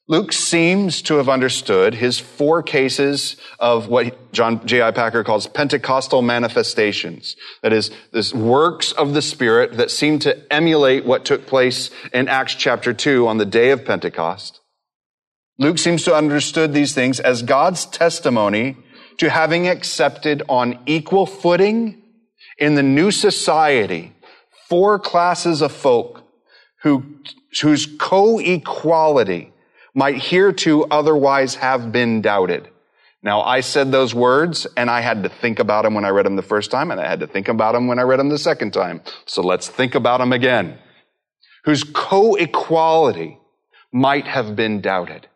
Luke 0.09 0.31
seems 0.31 1.01
to 1.03 1.15
have 1.15 1.27
understood 1.27 1.93
his 1.93 2.17
four 2.17 2.63
cases 2.63 3.35
of 3.59 3.89
what 3.89 4.31
John 4.31 4.65
J.I. 4.65 4.91
Packer 4.91 5.23
calls 5.23 5.47
Pentecostal 5.47 6.21
manifestations. 6.21 7.35
That 7.61 7.73
is, 7.73 7.91
this 8.13 8.33
works 8.33 8.93
of 8.93 9.13
the 9.13 9.21
Spirit 9.21 9.73
that 9.77 9.91
seem 9.91 10.19
to 10.19 10.51
emulate 10.51 11.05
what 11.05 11.25
took 11.25 11.45
place 11.45 11.91
in 12.13 12.29
Acts 12.29 12.55
chapter 12.55 12.93
2 12.93 13.27
on 13.27 13.37
the 13.37 13.45
day 13.45 13.71
of 13.71 13.83
Pentecost. 13.83 14.61
Luke 15.59 15.79
seems 15.79 16.03
to 16.03 16.13
understood 16.13 16.73
these 16.73 16.93
things 16.93 17.19
as 17.19 17.41
God's 17.41 17.85
testimony 17.85 18.77
to 19.17 19.29
having 19.29 19.67
accepted 19.67 20.43
on 20.47 20.79
equal 20.85 21.25
footing 21.25 22.01
in 22.57 22.75
the 22.75 22.83
new 22.83 23.11
society 23.11 24.13
four 24.69 24.99
classes 24.99 25.61
of 25.61 25.71
folk 25.71 26.23
who, 26.83 27.03
whose 27.61 27.87
co-equality 27.99 29.51
might 29.95 30.21
hereto 30.21 30.83
otherwise 30.83 31.55
have 31.55 31.91
been 31.91 32.21
doubted. 32.21 32.69
Now, 33.23 33.41
I 33.41 33.61
said 33.61 33.91
those 33.91 34.13
words 34.13 34.67
and 34.77 34.91
I 34.91 35.01
had 35.01 35.23
to 35.23 35.29
think 35.29 35.57
about 35.57 35.83
them 35.83 35.95
when 35.95 36.05
I 36.05 36.09
read 36.09 36.25
them 36.25 36.35
the 36.35 36.43
first 36.43 36.69
time 36.69 36.91
and 36.91 36.99
I 36.99 37.07
had 37.07 37.21
to 37.21 37.27
think 37.27 37.47
about 37.47 37.73
them 37.73 37.87
when 37.87 37.97
I 37.97 38.03
read 38.03 38.19
them 38.19 38.29
the 38.29 38.37
second 38.37 38.73
time. 38.73 39.01
So 39.25 39.41
let's 39.41 39.67
think 39.67 39.95
about 39.95 40.19
them 40.19 40.31
again. 40.31 40.77
Whose 41.65 41.83
co-equality 41.83 43.39
might 43.91 44.27
have 44.27 44.55
been 44.55 44.81
doubted. 44.81 45.27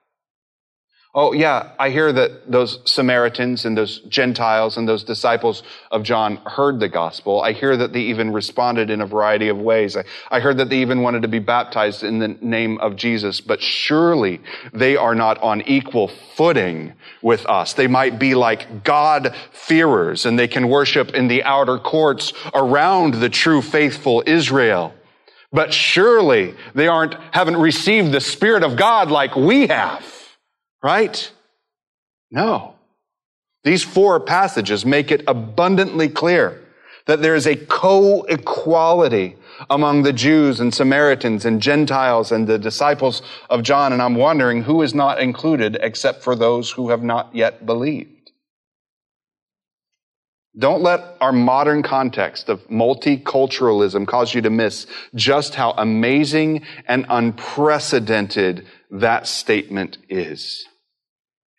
Oh, 1.14 1.34
yeah, 1.34 1.72
I 1.78 1.90
hear 1.90 2.14
that 2.14 2.50
those 2.50 2.80
Samaritans 2.86 3.66
and 3.66 3.78
those 3.78 4.00
Gentiles 4.08 4.78
and 4.78 4.88
those 4.88 5.04
disciples 5.04 5.62
of 5.92 6.04
John 6.04 6.38
heard 6.46 6.80
the 6.80 6.88
gospel. 6.88 7.42
I 7.42 7.52
hear 7.52 7.76
that 7.76 7.92
they 7.92 8.00
even 8.04 8.32
responded 8.32 8.90
in 8.90 9.02
a 9.02 9.06
variety 9.06 9.50
of 9.50 9.58
ways. 9.58 9.98
I, 9.98 10.06
I, 10.30 10.40
heard 10.40 10.56
that 10.60 10.70
they 10.70 10.78
even 10.78 11.02
wanted 11.02 11.24
to 11.24 11.28
be 11.28 11.40
baptized 11.40 12.04
in 12.04 12.20
the 12.20 12.30
name 12.40 12.78
of 12.78 12.96
Jesus, 12.96 13.42
but 13.42 13.62
surely 13.62 14.40
they 14.72 14.96
are 14.96 15.14
not 15.14 15.38
on 15.40 15.64
equal 15.64 16.08
footing 16.08 16.94
with 17.22 17.46
us. 17.46 17.74
They 17.74 17.88
might 17.88 18.18
be 18.18 18.34
like 18.34 18.86
God-fearers 18.86 20.26
and 20.26 20.40
they 20.40 20.48
can 20.48 20.70
worship 20.70 21.14
in 21.14 21.28
the 21.28 21.44
outer 21.44 21.78
courts 21.78 22.32
around 22.54 23.16
the 23.16 23.30
true 23.30 23.62
faithful 23.62 24.24
Israel. 24.26 24.94
But 25.52 25.74
surely 25.74 26.56
they 26.74 26.88
aren't, 26.88 27.16
haven't 27.32 27.58
received 27.58 28.14
the 28.14 28.22
Spirit 28.22 28.64
of 28.64 28.78
God 28.78 29.12
like 29.12 29.36
we 29.36 29.68
have. 29.68 30.21
Right? 30.84 31.32
No. 32.32 32.76
These 33.64 33.84
four 33.84 34.20
passages 34.20 34.86
make 34.86 35.12
it 35.12 35.24
abundantly 35.28 36.10
clear 36.10 36.62
that 37.06 37.22
there 37.22 37.36
is 37.36 37.48
a 37.48 37.56
co-equality 37.56 39.36
among 39.70 40.04
the 40.04 40.14
Jews 40.14 40.60
and 40.60 40.74
Samaritans 40.74 41.46
and 41.46 41.62
Gentiles 41.62 42.32
and 42.32 42.48
the 42.48 42.58
disciples 42.58 43.22
of 43.50 43.64
John. 43.64 43.94
And 43.94 44.02
I'm 44.02 44.16
wondering 44.16 44.64
who 44.64 44.82
is 44.82 44.94
not 44.94 45.20
included 45.20 45.78
except 45.82 46.24
for 46.24 46.36
those 46.36 46.72
who 46.72 46.90
have 46.90 47.04
not 47.04 47.36
yet 47.36 47.66
believed. 47.66 48.32
Don't 50.58 50.82
let 50.82 51.16
our 51.22 51.32
modern 51.32 51.82
context 51.82 52.50
of 52.50 52.68
multiculturalism 52.68 54.06
cause 54.06 54.34
you 54.34 54.42
to 54.42 54.50
miss 54.50 54.86
just 55.16 55.56
how 55.56 55.72
amazing 55.78 56.64
and 56.88 57.06
unprecedented 57.10 58.68
that 58.90 59.28
statement 59.28 59.98
is 60.10 60.68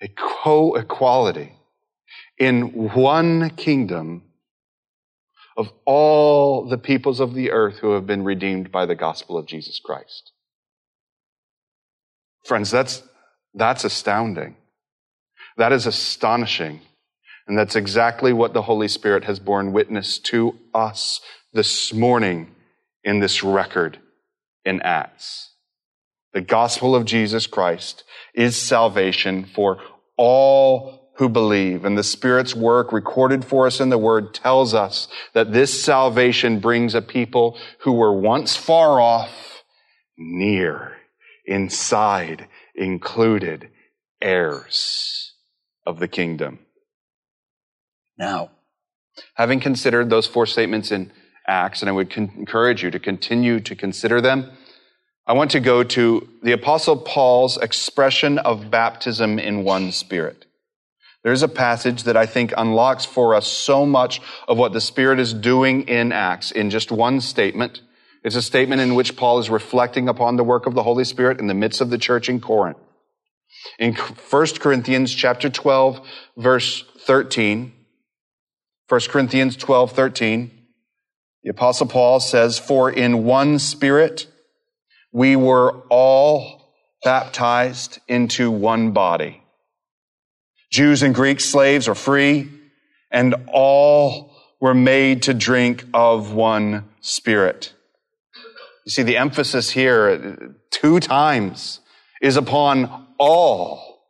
a 0.02 0.08
co-equality 0.08 1.52
in 2.38 2.90
one 2.92 3.50
kingdom 3.50 4.24
of 5.56 5.70
all 5.84 6.68
the 6.68 6.78
peoples 6.78 7.20
of 7.20 7.34
the 7.34 7.50
earth 7.50 7.78
who 7.78 7.92
have 7.92 8.06
been 8.06 8.24
redeemed 8.24 8.72
by 8.72 8.84
the 8.84 8.94
gospel 8.94 9.38
of 9.38 9.46
Jesus 9.46 9.78
Christ. 9.78 10.32
Friends, 12.44 12.70
that's, 12.70 13.02
that's 13.54 13.84
astounding. 13.84 14.56
That 15.56 15.72
is 15.72 15.86
astonishing. 15.86 16.80
And 17.46 17.56
that's 17.56 17.76
exactly 17.76 18.32
what 18.32 18.54
the 18.54 18.62
Holy 18.62 18.88
Spirit 18.88 19.24
has 19.24 19.38
borne 19.38 19.72
witness 19.72 20.18
to 20.18 20.58
us 20.74 21.20
this 21.52 21.92
morning 21.92 22.54
in 23.04 23.20
this 23.20 23.42
record 23.42 23.98
in 24.64 24.80
Acts. 24.82 25.50
The 26.32 26.40
gospel 26.40 26.94
of 26.96 27.04
Jesus 27.04 27.46
Christ 27.46 28.04
is 28.34 28.56
salvation 28.56 29.44
for 29.44 29.78
all 30.22 31.10
who 31.16 31.28
believe. 31.28 31.84
And 31.84 31.98
the 31.98 32.04
Spirit's 32.04 32.54
work 32.54 32.92
recorded 32.92 33.44
for 33.44 33.66
us 33.66 33.80
in 33.80 33.88
the 33.88 33.98
Word 33.98 34.32
tells 34.32 34.72
us 34.72 35.08
that 35.34 35.52
this 35.52 35.82
salvation 35.82 36.60
brings 36.60 36.94
a 36.94 37.02
people 37.02 37.58
who 37.80 37.92
were 37.92 38.12
once 38.12 38.54
far 38.54 39.00
off 39.00 39.64
near, 40.16 40.96
inside, 41.44 42.46
included, 42.76 43.68
heirs 44.20 45.34
of 45.84 45.98
the 45.98 46.06
kingdom. 46.06 46.60
Now, 48.16 48.52
having 49.34 49.58
considered 49.58 50.08
those 50.08 50.28
four 50.28 50.46
statements 50.46 50.92
in 50.92 51.10
Acts, 51.48 51.82
and 51.82 51.88
I 51.88 51.92
would 51.92 52.10
con- 52.10 52.32
encourage 52.36 52.84
you 52.84 52.92
to 52.92 53.00
continue 53.00 53.58
to 53.58 53.74
consider 53.74 54.20
them, 54.20 54.52
I 55.26 55.34
want 55.34 55.52
to 55.52 55.60
go 55.60 55.84
to 55.84 56.28
the 56.42 56.52
Apostle 56.52 56.96
Paul's 56.96 57.56
expression 57.56 58.38
of 58.38 58.70
baptism 58.70 59.38
in 59.38 59.62
one 59.62 59.92
spirit. 59.92 60.46
There's 61.22 61.44
a 61.44 61.48
passage 61.48 62.02
that 62.04 62.16
I 62.16 62.26
think 62.26 62.52
unlocks 62.56 63.04
for 63.04 63.34
us 63.34 63.46
so 63.46 63.86
much 63.86 64.20
of 64.48 64.58
what 64.58 64.72
the 64.72 64.80
Spirit 64.80 65.20
is 65.20 65.32
doing 65.32 65.82
in 65.82 66.10
Acts 66.10 66.50
in 66.50 66.70
just 66.70 66.90
one 66.90 67.20
statement. 67.20 67.80
It's 68.24 68.34
a 68.34 68.42
statement 68.42 68.82
in 68.82 68.96
which 68.96 69.16
Paul 69.16 69.38
is 69.38 69.48
reflecting 69.48 70.08
upon 70.08 70.36
the 70.36 70.44
work 70.44 70.66
of 70.66 70.74
the 70.74 70.82
Holy 70.82 71.04
Spirit 71.04 71.38
in 71.38 71.46
the 71.46 71.54
midst 71.54 71.80
of 71.80 71.90
the 71.90 71.98
church 71.98 72.28
in 72.28 72.40
Corinth. 72.40 72.78
In 73.78 73.94
1 73.94 74.46
Corinthians 74.58 75.14
chapter 75.14 75.48
12, 75.48 76.04
verse 76.36 76.84
13, 76.98 77.72
1 78.88 79.00
Corinthians 79.08 79.56
12, 79.56 79.92
13, 79.92 80.50
the 81.44 81.50
apostle 81.50 81.86
Paul 81.86 82.18
says, 82.18 82.58
For 82.58 82.90
in 82.90 83.24
one 83.24 83.60
spirit 83.60 84.26
we 85.12 85.36
were 85.36 85.82
all 85.90 86.62
baptized 87.04 87.98
into 88.08 88.50
one 88.50 88.92
body. 88.92 89.42
Jews 90.70 91.02
and 91.02 91.14
Greeks, 91.14 91.44
slaves 91.44 91.86
or 91.86 91.94
free, 91.94 92.50
and 93.10 93.34
all 93.52 94.34
were 94.60 94.74
made 94.74 95.22
to 95.24 95.34
drink 95.34 95.84
of 95.92 96.32
one 96.32 96.88
spirit. 97.00 97.74
You 98.86 98.90
see, 98.90 99.02
the 99.02 99.18
emphasis 99.18 99.70
here 99.70 100.08
uh, 100.08 100.46
two 100.70 100.98
times 100.98 101.80
is 102.22 102.36
upon 102.36 103.06
all. 103.18 104.00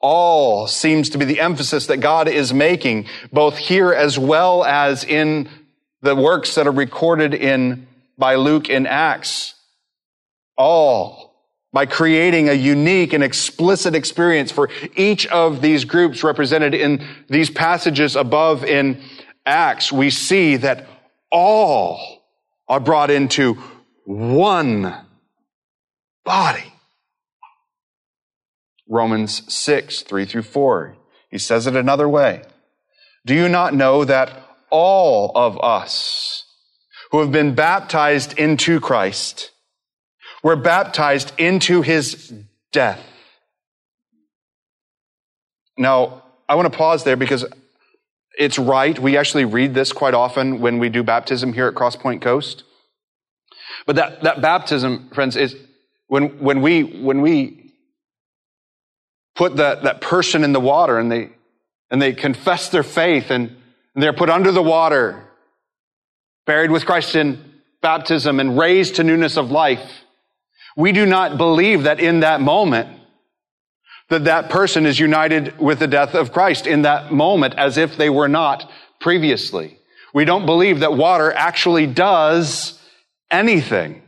All 0.00 0.66
seems 0.66 1.10
to 1.10 1.18
be 1.18 1.24
the 1.24 1.40
emphasis 1.40 1.86
that 1.88 1.98
God 1.98 2.28
is 2.28 2.54
making, 2.54 3.06
both 3.32 3.58
here 3.58 3.92
as 3.92 4.18
well 4.18 4.64
as 4.64 5.04
in 5.04 5.48
the 6.00 6.14
works 6.14 6.54
that 6.54 6.66
are 6.66 6.72
recorded 6.72 7.34
in 7.34 7.86
by 8.16 8.36
Luke 8.36 8.70
in 8.70 8.86
Acts 8.86 9.55
all 10.56 11.34
by 11.72 11.84
creating 11.86 12.48
a 12.48 12.54
unique 12.54 13.12
and 13.12 13.22
explicit 13.22 13.94
experience 13.94 14.50
for 14.50 14.70
each 14.96 15.26
of 15.26 15.60
these 15.60 15.84
groups 15.84 16.24
represented 16.24 16.74
in 16.74 17.06
these 17.28 17.50
passages 17.50 18.16
above 18.16 18.64
in 18.64 19.02
Acts, 19.44 19.92
we 19.92 20.10
see 20.10 20.56
that 20.56 20.86
all 21.30 22.24
are 22.68 22.80
brought 22.80 23.10
into 23.10 23.54
one 24.04 24.94
body. 26.24 26.72
Romans 28.88 29.42
6, 29.52 30.02
3 30.02 30.24
through 30.24 30.42
4. 30.42 30.96
He 31.30 31.38
says 31.38 31.66
it 31.66 31.76
another 31.76 32.08
way. 32.08 32.42
Do 33.24 33.34
you 33.34 33.48
not 33.48 33.74
know 33.74 34.04
that 34.04 34.42
all 34.70 35.32
of 35.34 35.60
us 35.62 36.44
who 37.10 37.20
have 37.20 37.32
been 37.32 37.54
baptized 37.54 38.38
into 38.38 38.80
Christ 38.80 39.50
were 40.46 40.54
baptized 40.54 41.32
into 41.38 41.82
his 41.82 42.32
death? 42.70 43.04
Now, 45.76 46.22
I 46.48 46.54
want 46.54 46.72
to 46.72 46.78
pause 46.78 47.02
there 47.02 47.16
because 47.16 47.44
it's 48.38 48.56
right. 48.56 48.96
We 48.96 49.16
actually 49.16 49.44
read 49.44 49.74
this 49.74 49.92
quite 49.92 50.14
often 50.14 50.60
when 50.60 50.78
we 50.78 50.88
do 50.88 51.02
baptism 51.02 51.52
here 51.52 51.66
at 51.66 51.74
Crosspoint 51.74 52.20
Coast. 52.20 52.62
But 53.86 53.96
that, 53.96 54.22
that 54.22 54.40
baptism, 54.40 55.10
friends, 55.12 55.34
is 55.34 55.56
when, 56.06 56.38
when 56.38 56.62
we, 56.62 56.84
when 56.84 57.22
we 57.22 57.72
put 59.34 59.56
that, 59.56 59.82
that 59.82 60.00
person 60.00 60.44
in 60.44 60.52
the 60.52 60.60
water 60.60 60.96
and 60.96 61.10
they, 61.10 61.30
and 61.90 62.00
they 62.00 62.12
confess 62.12 62.68
their 62.68 62.84
faith 62.84 63.32
and, 63.32 63.48
and 63.96 64.00
they're 64.00 64.12
put 64.12 64.30
under 64.30 64.52
the 64.52 64.62
water, 64.62 65.24
buried 66.46 66.70
with 66.70 66.86
Christ 66.86 67.16
in 67.16 67.42
baptism 67.82 68.38
and 68.38 68.56
raised 68.56 68.94
to 68.94 69.02
newness 69.02 69.36
of 69.36 69.50
life. 69.50 70.04
We 70.76 70.92
do 70.92 71.06
not 71.06 71.38
believe 71.38 71.84
that 71.84 72.00
in 72.00 72.20
that 72.20 72.40
moment 72.40 73.00
that 74.08 74.24
that 74.24 74.50
person 74.50 74.86
is 74.86 75.00
united 75.00 75.58
with 75.58 75.80
the 75.80 75.86
death 75.88 76.14
of 76.14 76.32
Christ 76.32 76.66
in 76.66 76.82
that 76.82 77.12
moment 77.12 77.54
as 77.56 77.76
if 77.76 77.96
they 77.96 78.10
were 78.10 78.28
not 78.28 78.70
previously. 79.00 79.78
We 80.14 80.24
don't 80.24 80.46
believe 80.46 80.80
that 80.80 80.92
water 80.92 81.32
actually 81.32 81.86
does 81.86 82.78
anything. 83.30 84.02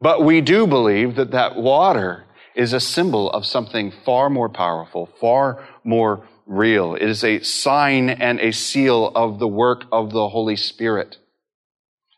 But 0.00 0.24
we 0.24 0.40
do 0.40 0.66
believe 0.66 1.16
that 1.16 1.32
that 1.32 1.56
water 1.56 2.24
is 2.54 2.72
a 2.72 2.80
symbol 2.80 3.30
of 3.30 3.44
something 3.44 3.92
far 4.04 4.30
more 4.30 4.48
powerful, 4.48 5.10
far 5.20 5.66
more 5.82 6.26
real. 6.46 6.94
It 6.94 7.02
is 7.02 7.24
a 7.24 7.40
sign 7.42 8.10
and 8.10 8.38
a 8.40 8.52
seal 8.52 9.08
of 9.14 9.38
the 9.38 9.48
work 9.48 9.84
of 9.90 10.12
the 10.12 10.28
Holy 10.28 10.56
Spirit 10.56 11.18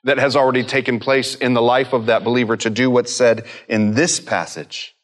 that 0.07 0.19
has 0.19 0.35
already 0.35 0.65
taken 0.65 0.99
place 0.99 1.35
in 1.35 1.55
the 1.55 1.63
life 1.63 1.93
of 1.93 2.07
that 2.07 2.25
believer 2.25 2.57
to 2.57 2.71
do 2.71 2.91
what's 2.91 3.15
said 3.15 3.45
in 3.69 3.95
this 3.95 4.19
passage 4.19 4.97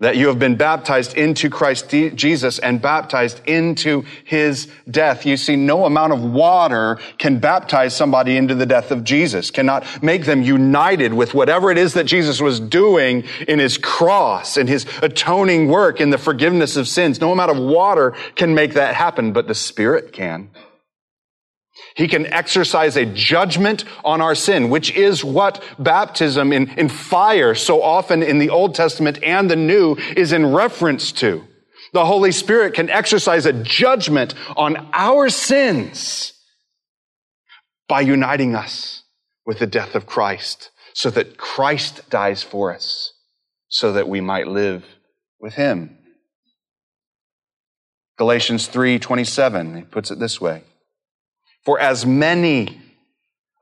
that 0.00 0.16
you 0.16 0.26
have 0.26 0.40
been 0.40 0.56
baptized 0.56 1.16
into 1.16 1.48
Christ 1.48 1.88
Jesus 1.88 2.58
and 2.58 2.82
baptized 2.82 3.40
into 3.46 4.04
his 4.24 4.68
death. 4.90 5.24
You 5.24 5.36
see, 5.36 5.54
no 5.54 5.84
amount 5.84 6.12
of 6.12 6.20
water 6.20 6.98
can 7.18 7.38
baptize 7.38 7.94
somebody 7.94 8.36
into 8.36 8.56
the 8.56 8.66
death 8.66 8.90
of 8.90 9.04
Jesus, 9.04 9.52
cannot 9.52 10.02
make 10.02 10.24
them 10.24 10.42
united 10.42 11.14
with 11.14 11.32
whatever 11.32 11.70
it 11.70 11.78
is 11.78 11.94
that 11.94 12.04
Jesus 12.04 12.40
was 12.40 12.58
doing 12.58 13.24
in 13.46 13.60
his 13.60 13.78
cross, 13.78 14.56
in 14.56 14.66
his 14.66 14.84
atoning 15.00 15.68
work, 15.68 16.00
in 16.00 16.10
the 16.10 16.18
forgiveness 16.18 16.76
of 16.76 16.88
sins. 16.88 17.20
No 17.20 17.30
amount 17.30 17.52
of 17.52 17.58
water 17.58 18.14
can 18.34 18.54
make 18.54 18.74
that 18.74 18.96
happen, 18.96 19.32
but 19.32 19.46
the 19.46 19.54
Spirit 19.54 20.12
can. 20.12 20.50
He 21.96 22.08
can 22.08 22.26
exercise 22.32 22.96
a 22.96 23.04
judgment 23.04 23.84
on 24.04 24.20
our 24.20 24.34
sin, 24.34 24.70
which 24.70 24.92
is 24.92 25.24
what 25.24 25.62
baptism 25.78 26.52
in, 26.52 26.68
in 26.70 26.88
fire 26.88 27.54
so 27.54 27.82
often 27.82 28.22
in 28.22 28.38
the 28.38 28.50
Old 28.50 28.74
Testament 28.74 29.22
and 29.22 29.50
the 29.50 29.56
New 29.56 29.96
is 30.16 30.32
in 30.32 30.52
reference 30.52 31.12
to. 31.12 31.44
The 31.92 32.04
Holy 32.04 32.32
Spirit 32.32 32.74
can 32.74 32.90
exercise 32.90 33.46
a 33.46 33.52
judgment 33.52 34.34
on 34.56 34.88
our 34.92 35.28
sins 35.28 36.32
by 37.88 38.00
uniting 38.00 38.54
us 38.54 39.02
with 39.46 39.58
the 39.58 39.66
death 39.66 39.94
of 39.94 40.06
Christ 40.06 40.70
so 40.94 41.10
that 41.10 41.36
Christ 41.36 42.08
dies 42.08 42.42
for 42.42 42.72
us 42.72 43.12
so 43.68 43.92
that 43.92 44.08
we 44.08 44.20
might 44.20 44.46
live 44.46 44.84
with 45.40 45.54
him. 45.54 45.98
Galatians 48.16 48.68
3:27 48.68 49.76
he 49.76 49.82
puts 49.82 50.10
it 50.12 50.20
this 50.20 50.40
way 50.40 50.62
for 51.64 51.78
as 51.80 52.04
many 52.04 52.80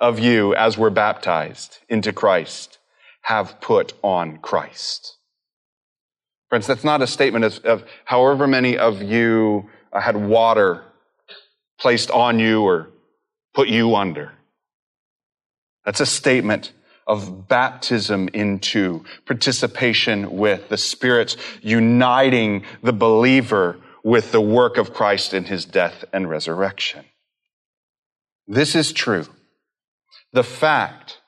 of 0.00 0.18
you 0.18 0.54
as 0.54 0.76
were 0.76 0.90
baptized 0.90 1.78
into 1.88 2.12
Christ 2.12 2.78
have 3.22 3.60
put 3.60 3.94
on 4.02 4.38
Christ. 4.38 5.16
Friends, 6.48 6.66
that's 6.66 6.84
not 6.84 7.00
a 7.00 7.06
statement 7.06 7.44
of, 7.44 7.64
of 7.64 7.84
however 8.04 8.46
many 8.46 8.76
of 8.76 9.00
you 9.00 9.70
uh, 9.92 10.00
had 10.00 10.16
water 10.16 10.82
placed 11.78 12.10
on 12.10 12.38
you 12.38 12.62
or 12.62 12.90
put 13.54 13.68
you 13.68 13.94
under. 13.94 14.32
That's 15.84 16.00
a 16.00 16.06
statement 16.06 16.72
of 17.06 17.48
baptism 17.48 18.28
into 18.32 19.04
participation 19.26 20.36
with 20.36 20.68
the 20.68 20.76
Spirit's 20.76 21.36
uniting 21.62 22.64
the 22.82 22.92
believer 22.92 23.78
with 24.04 24.32
the 24.32 24.40
work 24.40 24.76
of 24.78 24.92
Christ 24.92 25.34
in 25.34 25.44
his 25.44 25.64
death 25.64 26.04
and 26.12 26.28
resurrection. 26.28 27.04
This 28.46 28.74
is 28.74 28.92
true. 28.92 29.26
The 30.32 30.44
fact 30.44 31.20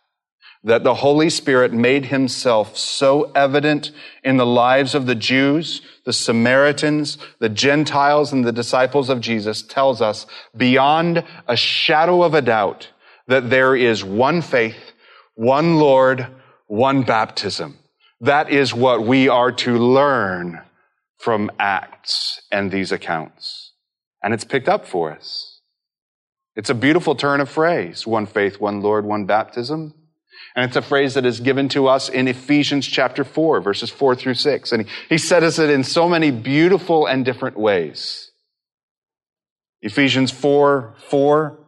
that 0.64 0.82
the 0.82 0.94
Holy 0.94 1.28
Spirit 1.28 1.72
made 1.72 2.06
himself 2.06 2.76
so 2.76 3.30
evident 3.34 3.90
in 4.22 4.38
the 4.38 4.46
lives 4.46 4.94
of 4.94 5.06
the 5.06 5.14
Jews, 5.14 5.82
the 6.06 6.12
Samaritans, 6.12 7.18
the 7.38 7.50
Gentiles, 7.50 8.32
and 8.32 8.44
the 8.44 8.52
disciples 8.52 9.10
of 9.10 9.20
Jesus 9.20 9.60
tells 9.62 10.00
us 10.00 10.26
beyond 10.56 11.22
a 11.46 11.56
shadow 11.56 12.22
of 12.22 12.32
a 12.32 12.40
doubt 12.40 12.90
that 13.28 13.50
there 13.50 13.76
is 13.76 14.02
one 14.02 14.40
faith, 14.40 14.92
one 15.34 15.76
Lord, 15.76 16.26
one 16.66 17.02
baptism. 17.02 17.78
That 18.20 18.50
is 18.50 18.72
what 18.72 19.06
we 19.06 19.28
are 19.28 19.52
to 19.52 19.78
learn 19.78 20.62
from 21.18 21.50
Acts 21.58 22.40
and 22.50 22.70
these 22.70 22.90
accounts. 22.90 23.72
And 24.22 24.32
it's 24.32 24.44
picked 24.44 24.68
up 24.68 24.86
for 24.86 25.12
us. 25.12 25.53
It's 26.56 26.70
a 26.70 26.74
beautiful 26.74 27.14
turn 27.14 27.40
of 27.40 27.48
phrase. 27.48 28.06
One 28.06 28.26
faith, 28.26 28.60
one 28.60 28.80
Lord, 28.80 29.04
one 29.04 29.26
baptism. 29.26 29.94
And 30.54 30.64
it's 30.64 30.76
a 30.76 30.82
phrase 30.82 31.14
that 31.14 31.26
is 31.26 31.40
given 31.40 31.68
to 31.70 31.88
us 31.88 32.08
in 32.08 32.28
Ephesians 32.28 32.86
chapter 32.86 33.24
4, 33.24 33.60
verses 33.60 33.90
4 33.90 34.14
through 34.14 34.34
6. 34.34 34.72
And 34.72 34.86
he, 35.08 35.18
says 35.18 35.58
it 35.58 35.70
in 35.70 35.82
so 35.82 36.08
many 36.08 36.30
beautiful 36.30 37.06
and 37.06 37.24
different 37.24 37.56
ways. 37.56 38.30
Ephesians 39.82 40.30
4, 40.30 40.94
4. 41.08 41.58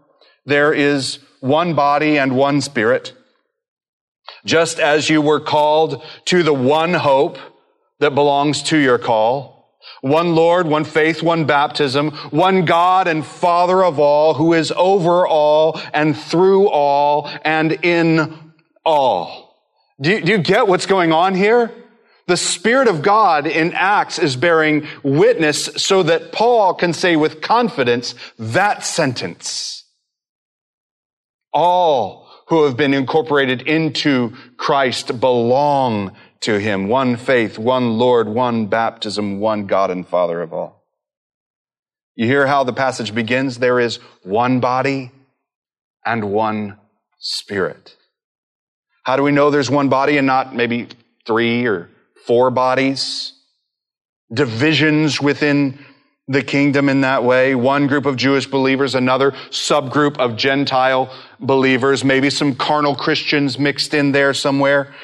There 0.45 0.73
is 0.73 1.19
one 1.41 1.75
body 1.75 2.17
and 2.17 2.37
one 2.37 2.61
spirit. 2.61 3.13
Just 4.45 4.79
as 4.79 5.11
you 5.11 5.21
were 5.21 5.41
called 5.41 6.05
to 6.27 6.45
the 6.45 6.55
one 6.55 6.95
hope 6.95 7.39
that 7.99 8.15
belongs 8.15 8.63
to 8.65 8.79
your 8.79 8.99
call 8.99 9.56
one 10.01 10.35
Lord, 10.35 10.67
one 10.67 10.85
faith, 10.85 11.23
one 11.23 11.45
baptism, 11.45 12.11
one 12.31 12.65
God 12.65 13.09
and 13.09 13.25
Father 13.25 13.85
of 13.85 13.99
all, 13.99 14.35
who 14.35 14.53
is 14.53 14.73
over 14.77 15.27
all 15.27 15.81
and 15.93 16.17
through 16.17 16.69
all 16.69 17.31
and 17.45 17.73
in 17.85 18.53
all. 18.85 19.47
Do 20.01 20.11
you, 20.11 20.21
do 20.21 20.33
you 20.33 20.39
get 20.39 20.69
what's 20.69 20.87
going 20.87 21.13
on 21.13 21.35
here? 21.35 21.73
The 22.27 22.37
Spirit 22.37 22.89
of 22.89 23.03
God 23.03 23.47
in 23.47 23.73
Acts 23.73 24.19
is 24.19 24.37
bearing 24.37 24.87
witness 25.03 25.67
so 25.77 26.03
that 26.03 26.33
Paul 26.33 26.75
can 26.75 26.93
say 26.93 27.17
with 27.17 27.41
confidence 27.41 28.15
that 28.39 28.85
sentence. 28.85 29.85
All 31.53 32.27
who 32.49 32.65
have 32.65 32.77
been 32.77 32.95
incorporated 32.95 33.63
into 33.63 34.35
Christ 34.57 35.21
belong 35.21 36.17
to 36.47 36.61
him. 36.61 36.87
One 36.87 37.17
faith, 37.17 37.59
one 37.59 37.99
Lord, 37.99 38.29
one 38.29 38.67
baptism, 38.67 39.41
one 39.41 39.67
God 39.67 39.91
and 39.91 40.07
Father 40.07 40.41
of 40.41 40.53
all. 40.53 40.85
You 42.15 42.27
hear 42.27 42.47
how 42.47 42.65
the 42.65 42.73
passage 42.73 43.15
begins? 43.15 43.59
There 43.59 43.81
is 43.81 43.97
one 44.23 44.61
body 44.61 45.11
and 46.05 46.31
one 46.33 46.79
spirit. 47.19 47.97
How 49.03 49.17
do 49.17 49.25
we 49.25 49.33
know 49.33 49.51
there's 49.51 49.71
one 49.71 49.89
body 49.89 50.19
and 50.19 50.27
not 50.27 50.55
maybe 50.55 50.89
three 51.27 51.67
or 51.67 51.91
four 52.27 52.51
bodies? 52.53 53.33
Divisions 54.33 55.21
within 55.21 55.85
the 56.29 56.43
kingdom 56.43 56.89
in 56.89 57.01
that 57.01 57.25
way. 57.25 57.57
One 57.57 57.89
group 57.89 58.07
of 58.07 58.17
Jewish 58.17 58.47
believers, 58.47 58.95
another 58.95 59.33
subgroup 59.51 60.17
of 60.19 60.37
Gentile 60.37 61.13
believers, 61.41 62.05
maybe 62.05 62.31
some 62.31 62.55
carnal 62.55 62.95
Christians 62.95 63.59
mixed 63.59 63.95
in 63.95 64.13
there 64.13 64.33
somewhere. 64.33 64.95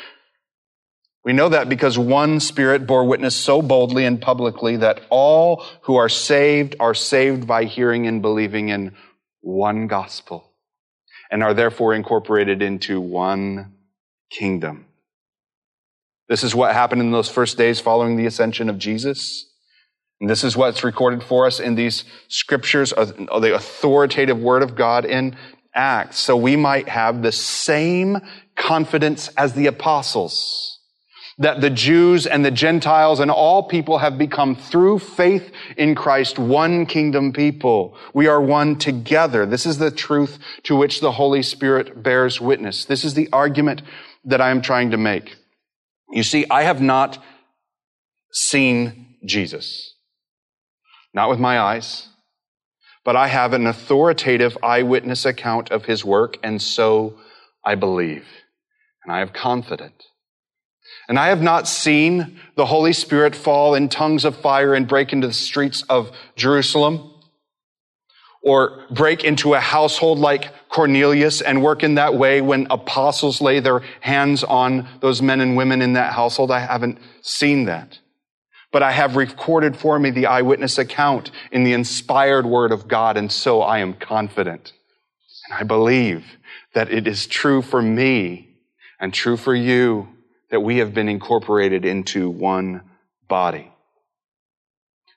We 1.24 1.32
know 1.32 1.50
that 1.50 1.68
because 1.68 1.96
one 1.96 2.40
Spirit 2.40 2.86
bore 2.86 3.04
witness 3.04 3.36
so 3.36 3.62
boldly 3.62 4.04
and 4.04 4.20
publicly 4.20 4.76
that 4.78 5.00
all 5.08 5.64
who 5.82 5.96
are 5.96 6.08
saved 6.08 6.74
are 6.80 6.94
saved 6.94 7.46
by 7.46 7.64
hearing 7.64 8.06
and 8.08 8.20
believing 8.20 8.70
in 8.70 8.96
one 9.40 9.86
gospel 9.86 10.52
and 11.30 11.42
are 11.42 11.54
therefore 11.54 11.94
incorporated 11.94 12.60
into 12.60 13.00
one 13.00 13.74
kingdom. 14.30 14.86
This 16.28 16.42
is 16.42 16.54
what 16.54 16.74
happened 16.74 17.00
in 17.00 17.12
those 17.12 17.28
first 17.28 17.56
days 17.56 17.78
following 17.78 18.16
the 18.16 18.26
ascension 18.26 18.68
of 18.68 18.78
Jesus. 18.78 19.48
And 20.20 20.28
this 20.28 20.42
is 20.44 20.56
what's 20.56 20.82
recorded 20.82 21.22
for 21.22 21.46
us 21.46 21.60
in 21.60 21.74
these 21.74 22.04
scriptures, 22.28 22.92
uh, 22.92 23.04
the 23.38 23.54
authoritative 23.54 24.38
word 24.38 24.62
of 24.62 24.74
God 24.74 25.04
in 25.04 25.36
Acts. 25.74 26.18
So 26.18 26.36
we 26.36 26.56
might 26.56 26.88
have 26.88 27.22
the 27.22 27.32
same 27.32 28.18
confidence 28.56 29.28
as 29.36 29.54
the 29.54 29.66
apostles 29.66 30.71
that 31.42 31.60
the 31.60 31.70
Jews 31.70 32.24
and 32.24 32.44
the 32.44 32.52
Gentiles 32.52 33.18
and 33.18 33.28
all 33.28 33.64
people 33.64 33.98
have 33.98 34.16
become 34.16 34.54
through 34.54 35.00
faith 35.00 35.50
in 35.76 35.96
Christ 35.96 36.38
one 36.38 36.86
kingdom 36.86 37.32
people. 37.32 37.96
We 38.14 38.28
are 38.28 38.40
one 38.40 38.78
together. 38.78 39.44
This 39.44 39.66
is 39.66 39.78
the 39.78 39.90
truth 39.90 40.38
to 40.62 40.76
which 40.76 41.00
the 41.00 41.10
Holy 41.10 41.42
Spirit 41.42 42.00
bears 42.00 42.40
witness. 42.40 42.84
This 42.84 43.04
is 43.04 43.14
the 43.14 43.28
argument 43.32 43.82
that 44.24 44.40
I 44.40 44.50
am 44.50 44.62
trying 44.62 44.92
to 44.92 44.96
make. 44.96 45.34
You 46.12 46.22
see, 46.22 46.46
I 46.48 46.62
have 46.62 46.80
not 46.80 47.18
seen 48.30 49.16
Jesus. 49.24 49.94
Not 51.12 51.28
with 51.28 51.40
my 51.40 51.58
eyes, 51.58 52.06
but 53.04 53.16
I 53.16 53.26
have 53.26 53.52
an 53.52 53.66
authoritative 53.66 54.56
eyewitness 54.62 55.24
account 55.24 55.72
of 55.72 55.86
his 55.86 56.04
work, 56.04 56.38
and 56.44 56.62
so 56.62 57.18
I 57.64 57.74
believe. 57.74 58.26
And 59.04 59.12
I 59.12 59.18
have 59.18 59.32
confidence 59.32 60.04
and 61.12 61.18
I 61.18 61.28
have 61.28 61.42
not 61.42 61.68
seen 61.68 62.40
the 62.54 62.64
Holy 62.64 62.94
Spirit 62.94 63.36
fall 63.36 63.74
in 63.74 63.90
tongues 63.90 64.24
of 64.24 64.34
fire 64.34 64.72
and 64.72 64.88
break 64.88 65.12
into 65.12 65.26
the 65.26 65.34
streets 65.34 65.82
of 65.90 66.10
Jerusalem 66.36 67.12
or 68.40 68.86
break 68.90 69.22
into 69.22 69.52
a 69.52 69.60
household 69.60 70.18
like 70.18 70.54
Cornelius 70.70 71.42
and 71.42 71.62
work 71.62 71.82
in 71.82 71.96
that 71.96 72.14
way 72.14 72.40
when 72.40 72.66
apostles 72.70 73.42
lay 73.42 73.60
their 73.60 73.82
hands 74.00 74.42
on 74.42 74.88
those 75.00 75.20
men 75.20 75.42
and 75.42 75.54
women 75.54 75.82
in 75.82 75.92
that 75.92 76.14
household. 76.14 76.50
I 76.50 76.60
haven't 76.60 76.98
seen 77.20 77.66
that. 77.66 77.98
But 78.70 78.82
I 78.82 78.92
have 78.92 79.14
recorded 79.14 79.76
for 79.76 79.98
me 79.98 80.12
the 80.12 80.24
eyewitness 80.24 80.78
account 80.78 81.30
in 81.50 81.62
the 81.62 81.74
inspired 81.74 82.46
word 82.46 82.72
of 82.72 82.88
God, 82.88 83.18
and 83.18 83.30
so 83.30 83.60
I 83.60 83.80
am 83.80 83.92
confident. 83.92 84.72
And 85.50 85.58
I 85.58 85.62
believe 85.64 86.24
that 86.72 86.90
it 86.90 87.06
is 87.06 87.26
true 87.26 87.60
for 87.60 87.82
me 87.82 88.48
and 88.98 89.12
true 89.12 89.36
for 89.36 89.54
you 89.54 90.08
that 90.52 90.60
we 90.60 90.78
have 90.78 90.94
been 90.94 91.08
incorporated 91.08 91.84
into 91.84 92.30
one 92.30 92.82
body. 93.26 93.72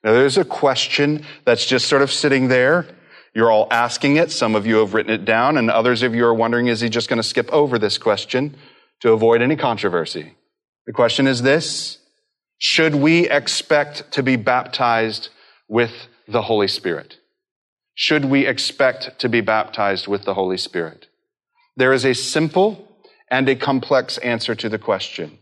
Now, 0.04 0.14
there's 0.14 0.38
a 0.38 0.46
question 0.46 1.26
that's 1.44 1.66
just 1.66 1.88
sort 1.88 2.02
of 2.02 2.12
sitting 2.12 2.48
there. 2.48 2.88
You're 3.34 3.52
all 3.52 3.68
asking 3.70 4.16
it. 4.16 4.32
Some 4.32 4.56
of 4.56 4.66
you 4.66 4.78
have 4.78 4.94
written 4.94 5.12
it 5.12 5.26
down, 5.26 5.58
and 5.58 5.70
others 5.70 6.04
of 6.04 6.16
you 6.16 6.26
are 6.26 6.34
wondering, 6.34 6.68
is 6.68 6.80
he 6.80 6.88
just 6.88 7.10
going 7.10 7.18
to 7.18 7.28
skip 7.28 7.52
over 7.52 7.78
this 7.78 7.98
question 7.98 8.56
to 9.02 9.12
avoid 9.12 9.42
any 9.42 9.58
controversy? 9.58 10.36
The 10.86 10.94
question 10.94 11.28
is 11.28 11.42
this 11.42 11.98
Should 12.58 12.96
we 12.96 13.30
expect 13.30 14.12
to 14.14 14.24
be 14.24 14.38
baptized 14.38 15.30
with 15.68 16.08
the 16.30 16.44
Holy 16.44 16.70
Spirit? 16.70 17.18
Should 17.94 18.26
we 18.26 18.46
expect 18.46 19.20
to 19.20 19.28
be 19.28 19.42
baptized 19.42 20.08
with 20.08 20.24
the 20.24 20.34
Holy 20.34 20.58
Spirit? 20.58 21.08
There 21.76 21.92
is 21.92 22.06
a 22.06 22.14
simple 22.14 22.85
and 23.30 23.50
a 23.50 23.56
complex 23.56 24.18
answer 24.20 24.56
to 24.56 24.70
the 24.70 24.78
question. 24.78 25.38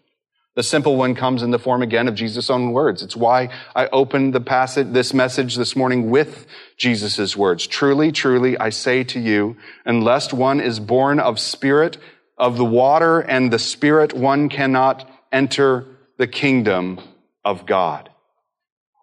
The 0.55 0.63
simple 0.63 0.97
one 0.97 1.15
comes 1.15 1.41
in 1.41 1.49
the 1.49 1.57
form 1.57 1.81
again 1.81 2.07
of 2.07 2.13
Jesus' 2.13 2.49
own 2.49 2.73
words. 2.73 3.01
It's 3.01 3.15
why 3.15 3.49
I 3.75 3.87
opened 3.87 4.33
the 4.33 4.41
passage, 4.41 4.87
this 4.91 5.11
message 5.11 5.55
this 5.55 5.75
morning 5.75 6.11
with 6.11 6.45
Jesus' 6.77 7.35
words. 7.35 7.65
Truly, 7.65 8.11
truly, 8.11 8.55
I 8.59 8.69
say 8.69 9.03
to 9.05 9.19
you, 9.19 9.57
unless 9.83 10.31
one 10.31 10.61
is 10.61 10.79
born 10.79 11.19
of 11.19 11.39
spirit, 11.39 11.97
of 12.37 12.57
the 12.57 12.65
water 12.65 13.19
and 13.19 13.51
the 13.51 13.57
spirit, 13.57 14.13
one 14.13 14.47
cannot 14.47 15.09
enter 15.31 15.87
the 16.19 16.27
kingdom 16.27 16.99
of 17.43 17.65
God. 17.65 18.11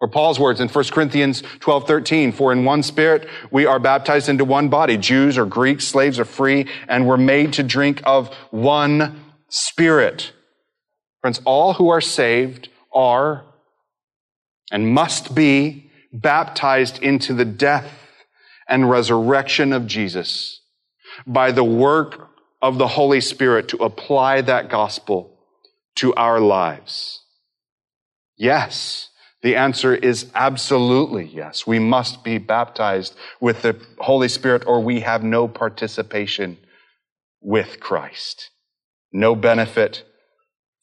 Or 0.01 0.07
Paul's 0.07 0.39
words 0.39 0.59
in 0.59 0.67
1 0.67 0.85
Corinthians 0.85 1.43
12, 1.59 1.85
13, 1.85 2.31
for 2.31 2.51
in 2.51 2.65
one 2.65 2.81
spirit 2.81 3.29
we 3.51 3.67
are 3.67 3.79
baptized 3.79 4.29
into 4.29 4.43
one 4.43 4.67
body, 4.67 4.97
Jews 4.97 5.37
or 5.37 5.45
Greeks, 5.45 5.85
slaves 5.85 6.19
or 6.19 6.25
free, 6.25 6.67
and 6.87 7.07
we're 7.07 7.17
made 7.17 7.53
to 7.53 7.63
drink 7.63 8.01
of 8.03 8.33
one 8.49 9.23
spirit. 9.47 10.33
Friends, 11.21 11.39
all 11.45 11.73
who 11.73 11.89
are 11.89 12.01
saved 12.01 12.69
are 12.91 13.45
and 14.71 14.91
must 14.91 15.35
be 15.35 15.91
baptized 16.11 17.01
into 17.03 17.33
the 17.33 17.45
death 17.45 17.99
and 18.67 18.89
resurrection 18.89 19.71
of 19.71 19.85
Jesus 19.85 20.61
by 21.27 21.51
the 21.51 21.63
work 21.63 22.29
of 22.59 22.79
the 22.79 22.87
Holy 22.87 23.21
Spirit 23.21 23.67
to 23.67 23.77
apply 23.77 24.41
that 24.41 24.69
gospel 24.69 25.37
to 25.95 26.13
our 26.15 26.39
lives. 26.39 27.21
Yes. 28.35 29.09
The 29.41 29.55
answer 29.55 29.95
is 29.95 30.27
absolutely 30.35 31.25
yes. 31.25 31.65
We 31.65 31.79
must 31.79 32.23
be 32.23 32.37
baptized 32.37 33.15
with 33.39 33.63
the 33.63 33.79
Holy 33.99 34.27
Spirit 34.27 34.63
or 34.67 34.81
we 34.81 34.99
have 34.99 35.23
no 35.23 35.47
participation 35.47 36.57
with 37.41 37.79
Christ. 37.79 38.51
No 39.11 39.35
benefit 39.35 40.03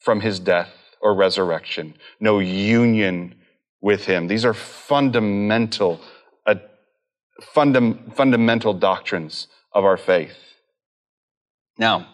from 0.01 0.21
his 0.21 0.41
death 0.41 0.71
or 1.01 1.15
resurrection. 1.15 1.95
No 2.19 2.41
union 2.41 3.37
with 3.81 4.07
him. 4.07 4.27
These 4.27 4.45
are 4.45 4.55
fundamental, 4.55 6.01
uh, 6.45 6.57
fundam- 7.55 8.15
fundamental 8.17 8.75
doctrines 8.75 9.47
of 9.73 9.85
our 9.85 9.97
faith. 9.97 10.37
Now, 11.79 12.09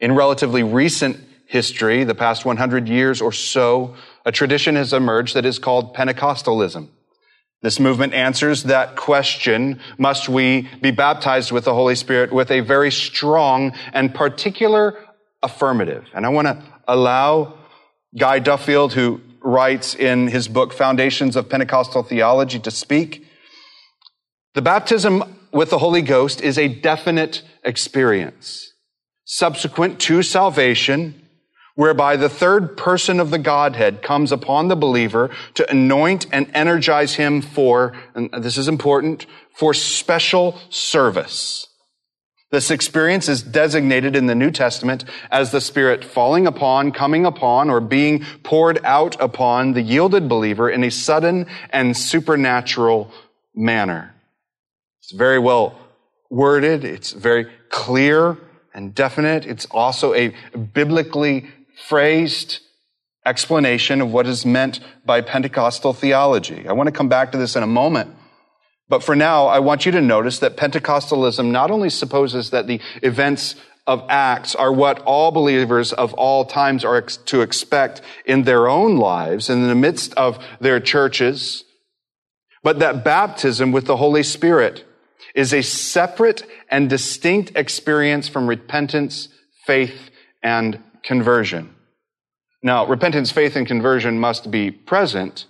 in 0.00 0.14
relatively 0.14 0.62
recent 0.62 1.18
history, 1.46 2.04
the 2.04 2.14
past 2.14 2.46
100 2.46 2.88
years 2.88 3.20
or 3.20 3.32
so, 3.32 3.94
a 4.24 4.32
tradition 4.32 4.76
has 4.76 4.92
emerged 4.92 5.34
that 5.34 5.44
is 5.44 5.58
called 5.58 5.94
Pentecostalism. 5.94 6.88
This 7.62 7.78
movement 7.78 8.12
answers 8.12 8.64
that 8.64 8.96
question, 8.96 9.80
must 9.96 10.28
we 10.28 10.68
be 10.80 10.90
baptized 10.90 11.52
with 11.52 11.64
the 11.64 11.74
Holy 11.74 11.94
Spirit 11.94 12.32
with 12.32 12.50
a 12.50 12.60
very 12.60 12.90
strong 12.90 13.72
and 13.92 14.12
particular 14.12 14.98
affirmative. 15.42 16.04
And 16.14 16.26
I 16.26 16.28
want 16.30 16.46
to 16.46 16.62
allow 16.88 17.58
Guy 18.18 18.38
Duffield, 18.40 18.92
who 18.92 19.20
writes 19.40 19.94
in 19.94 20.28
his 20.28 20.48
book 20.48 20.72
Foundations 20.72 21.36
of 21.36 21.48
Pentecostal 21.48 22.02
Theology, 22.02 22.58
to 22.60 22.70
speak. 22.70 23.26
The 24.54 24.62
baptism 24.62 25.22
with 25.52 25.70
the 25.70 25.78
Holy 25.78 26.02
Ghost 26.02 26.40
is 26.40 26.58
a 26.58 26.68
definite 26.68 27.42
experience 27.64 28.72
subsequent 29.24 29.98
to 29.98 30.22
salvation 30.22 31.21
whereby 31.74 32.16
the 32.16 32.28
third 32.28 32.76
person 32.76 33.20
of 33.20 33.30
the 33.30 33.38
Godhead 33.38 34.02
comes 34.02 34.32
upon 34.32 34.68
the 34.68 34.76
believer 34.76 35.30
to 35.54 35.70
anoint 35.70 36.26
and 36.32 36.50
energize 36.54 37.14
him 37.14 37.40
for, 37.40 37.94
and 38.14 38.30
this 38.38 38.58
is 38.58 38.68
important, 38.68 39.26
for 39.54 39.72
special 39.72 40.58
service. 40.70 41.66
This 42.50 42.70
experience 42.70 43.30
is 43.30 43.42
designated 43.42 44.14
in 44.14 44.26
the 44.26 44.34
New 44.34 44.50
Testament 44.50 45.06
as 45.30 45.52
the 45.52 45.60
Spirit 45.60 46.04
falling 46.04 46.46
upon, 46.46 46.92
coming 46.92 47.24
upon, 47.24 47.70
or 47.70 47.80
being 47.80 48.24
poured 48.42 48.78
out 48.84 49.18
upon 49.20 49.72
the 49.72 49.80
yielded 49.80 50.28
believer 50.28 50.68
in 50.68 50.84
a 50.84 50.90
sudden 50.90 51.46
and 51.70 51.96
supernatural 51.96 53.10
manner. 53.54 54.14
It's 55.00 55.12
very 55.12 55.38
well 55.38 55.78
worded. 56.28 56.84
It's 56.84 57.12
very 57.12 57.46
clear 57.70 58.36
and 58.74 58.94
definite. 58.94 59.46
It's 59.46 59.64
also 59.66 60.12
a 60.12 60.34
biblically 60.74 61.48
phrased 61.88 62.60
explanation 63.24 64.00
of 64.00 64.12
what 64.12 64.26
is 64.26 64.44
meant 64.44 64.80
by 65.04 65.20
Pentecostal 65.20 65.92
theology. 65.92 66.66
I 66.68 66.72
want 66.72 66.88
to 66.88 66.92
come 66.92 67.08
back 67.08 67.32
to 67.32 67.38
this 67.38 67.56
in 67.56 67.62
a 67.62 67.68
moment. 67.68 68.14
But 68.88 69.02
for 69.02 69.16
now, 69.16 69.46
I 69.46 69.60
want 69.60 69.86
you 69.86 69.92
to 69.92 70.00
notice 70.00 70.40
that 70.40 70.56
Pentecostalism 70.56 71.50
not 71.50 71.70
only 71.70 71.88
supposes 71.88 72.50
that 72.50 72.66
the 72.66 72.80
events 73.02 73.54
of 73.86 74.04
Acts 74.08 74.54
are 74.54 74.72
what 74.72 75.00
all 75.00 75.30
believers 75.30 75.92
of 75.92 76.12
all 76.14 76.44
times 76.44 76.84
are 76.84 76.96
ex- 76.96 77.16
to 77.16 77.40
expect 77.40 78.02
in 78.24 78.42
their 78.42 78.68
own 78.68 78.96
lives 78.96 79.48
and 79.48 79.62
in 79.62 79.68
the 79.68 79.74
midst 79.74 80.14
of 80.14 80.38
their 80.60 80.78
churches, 80.78 81.64
but 82.62 82.78
that 82.78 83.04
baptism 83.04 83.72
with 83.72 83.86
the 83.86 83.96
Holy 83.96 84.22
Spirit 84.22 84.84
is 85.34 85.52
a 85.52 85.62
separate 85.62 86.44
and 86.68 86.90
distinct 86.90 87.52
experience 87.56 88.28
from 88.28 88.46
repentance, 88.46 89.28
faith, 89.66 90.10
and 90.42 90.78
conversion. 91.02 91.74
Now, 92.62 92.86
repentance, 92.86 93.30
faith, 93.30 93.56
and 93.56 93.66
conversion 93.66 94.20
must 94.20 94.50
be 94.50 94.70
present, 94.70 95.46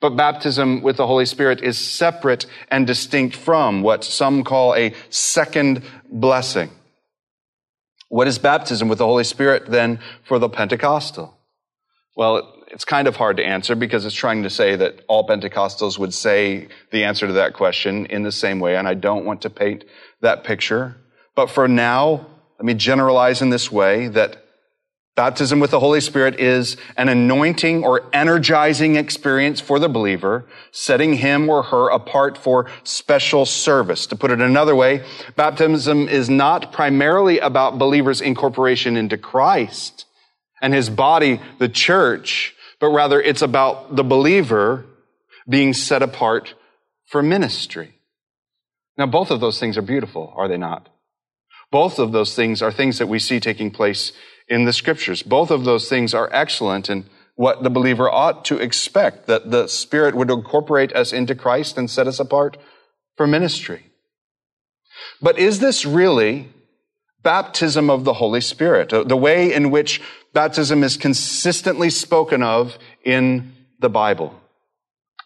but 0.00 0.16
baptism 0.16 0.82
with 0.82 0.96
the 0.96 1.06
Holy 1.06 1.26
Spirit 1.26 1.62
is 1.62 1.78
separate 1.78 2.46
and 2.70 2.86
distinct 2.86 3.36
from 3.36 3.82
what 3.82 4.04
some 4.04 4.44
call 4.44 4.74
a 4.74 4.94
second 5.10 5.82
blessing. 6.10 6.70
What 8.08 8.26
is 8.26 8.38
baptism 8.38 8.88
with 8.88 8.98
the 8.98 9.06
Holy 9.06 9.24
Spirit 9.24 9.66
then 9.66 10.00
for 10.24 10.38
the 10.38 10.48
Pentecostal? 10.48 11.36
Well, 12.16 12.54
it's 12.68 12.84
kind 12.84 13.08
of 13.08 13.16
hard 13.16 13.36
to 13.36 13.44
answer 13.44 13.74
because 13.74 14.04
it's 14.04 14.14
trying 14.14 14.42
to 14.44 14.50
say 14.50 14.76
that 14.76 15.04
all 15.08 15.26
Pentecostals 15.26 15.98
would 15.98 16.14
say 16.14 16.68
the 16.90 17.04
answer 17.04 17.26
to 17.26 17.34
that 17.34 17.54
question 17.54 18.06
in 18.06 18.22
the 18.22 18.32
same 18.32 18.60
way, 18.60 18.76
and 18.76 18.88
I 18.88 18.94
don't 18.94 19.24
want 19.24 19.42
to 19.42 19.50
paint 19.50 19.84
that 20.20 20.44
picture. 20.44 20.96
But 21.34 21.50
for 21.50 21.68
now, 21.68 22.26
let 22.58 22.64
me 22.64 22.74
generalize 22.74 23.42
in 23.42 23.50
this 23.50 23.70
way 23.70 24.08
that 24.08 24.44
Baptism 25.16 25.60
with 25.60 25.72
the 25.72 25.80
Holy 25.80 26.00
Spirit 26.00 26.38
is 26.38 26.76
an 26.96 27.08
anointing 27.08 27.84
or 27.84 28.02
energizing 28.12 28.96
experience 28.96 29.60
for 29.60 29.78
the 29.78 29.88
believer, 29.88 30.46
setting 30.70 31.14
him 31.14 31.50
or 31.50 31.64
her 31.64 31.88
apart 31.88 32.38
for 32.38 32.70
special 32.84 33.44
service. 33.44 34.06
To 34.06 34.16
put 34.16 34.30
it 34.30 34.40
another 34.40 34.74
way, 34.74 35.04
baptism 35.36 36.08
is 36.08 36.30
not 36.30 36.72
primarily 36.72 37.38
about 37.40 37.78
believers' 37.78 38.20
incorporation 38.20 38.96
into 38.96 39.18
Christ 39.18 40.06
and 40.62 40.72
his 40.72 40.88
body, 40.88 41.40
the 41.58 41.68
church, 41.68 42.54
but 42.78 42.90
rather 42.90 43.20
it's 43.20 43.42
about 43.42 43.96
the 43.96 44.04
believer 44.04 44.86
being 45.48 45.74
set 45.74 46.02
apart 46.02 46.54
for 47.06 47.22
ministry. 47.22 47.98
Now, 48.96 49.06
both 49.06 49.30
of 49.30 49.40
those 49.40 49.58
things 49.58 49.76
are 49.76 49.82
beautiful, 49.82 50.32
are 50.36 50.46
they 50.46 50.56
not? 50.56 50.88
Both 51.70 51.98
of 51.98 52.12
those 52.12 52.34
things 52.34 52.62
are 52.62 52.72
things 52.72 52.98
that 52.98 53.06
we 53.06 53.18
see 53.18 53.40
taking 53.40 53.70
place 53.70 54.12
in 54.50 54.64
the 54.66 54.72
scriptures. 54.72 55.22
Both 55.22 55.50
of 55.50 55.64
those 55.64 55.88
things 55.88 56.12
are 56.12 56.28
excellent 56.32 56.90
and 56.90 57.08
what 57.36 57.62
the 57.62 57.70
believer 57.70 58.10
ought 58.10 58.44
to 58.46 58.58
expect, 58.58 59.26
that 59.26 59.50
the 59.50 59.66
Spirit 59.68 60.14
would 60.14 60.30
incorporate 60.30 60.94
us 60.94 61.12
into 61.12 61.34
Christ 61.34 61.78
and 61.78 61.88
set 61.88 62.06
us 62.06 62.20
apart 62.20 62.58
for 63.16 63.26
ministry. 63.26 63.86
But 65.22 65.38
is 65.38 65.60
this 65.60 65.86
really 65.86 66.50
baptism 67.22 67.88
of 67.88 68.04
the 68.04 68.14
Holy 68.14 68.42
Spirit? 68.42 68.90
The 68.90 69.16
way 69.16 69.54
in 69.54 69.70
which 69.70 70.02
baptism 70.34 70.82
is 70.82 70.98
consistently 70.98 71.88
spoken 71.88 72.42
of 72.42 72.76
in 73.04 73.54
the 73.78 73.88
Bible. 73.88 74.38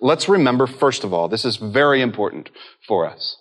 Let's 0.01 0.29
remember, 0.29 0.67
first 0.67 1.03
of 1.03 1.13
all, 1.13 1.29
this 1.29 1.45
is 1.45 1.57
very 1.57 2.01
important 2.01 2.51
for 2.87 3.07
us. 3.07 3.37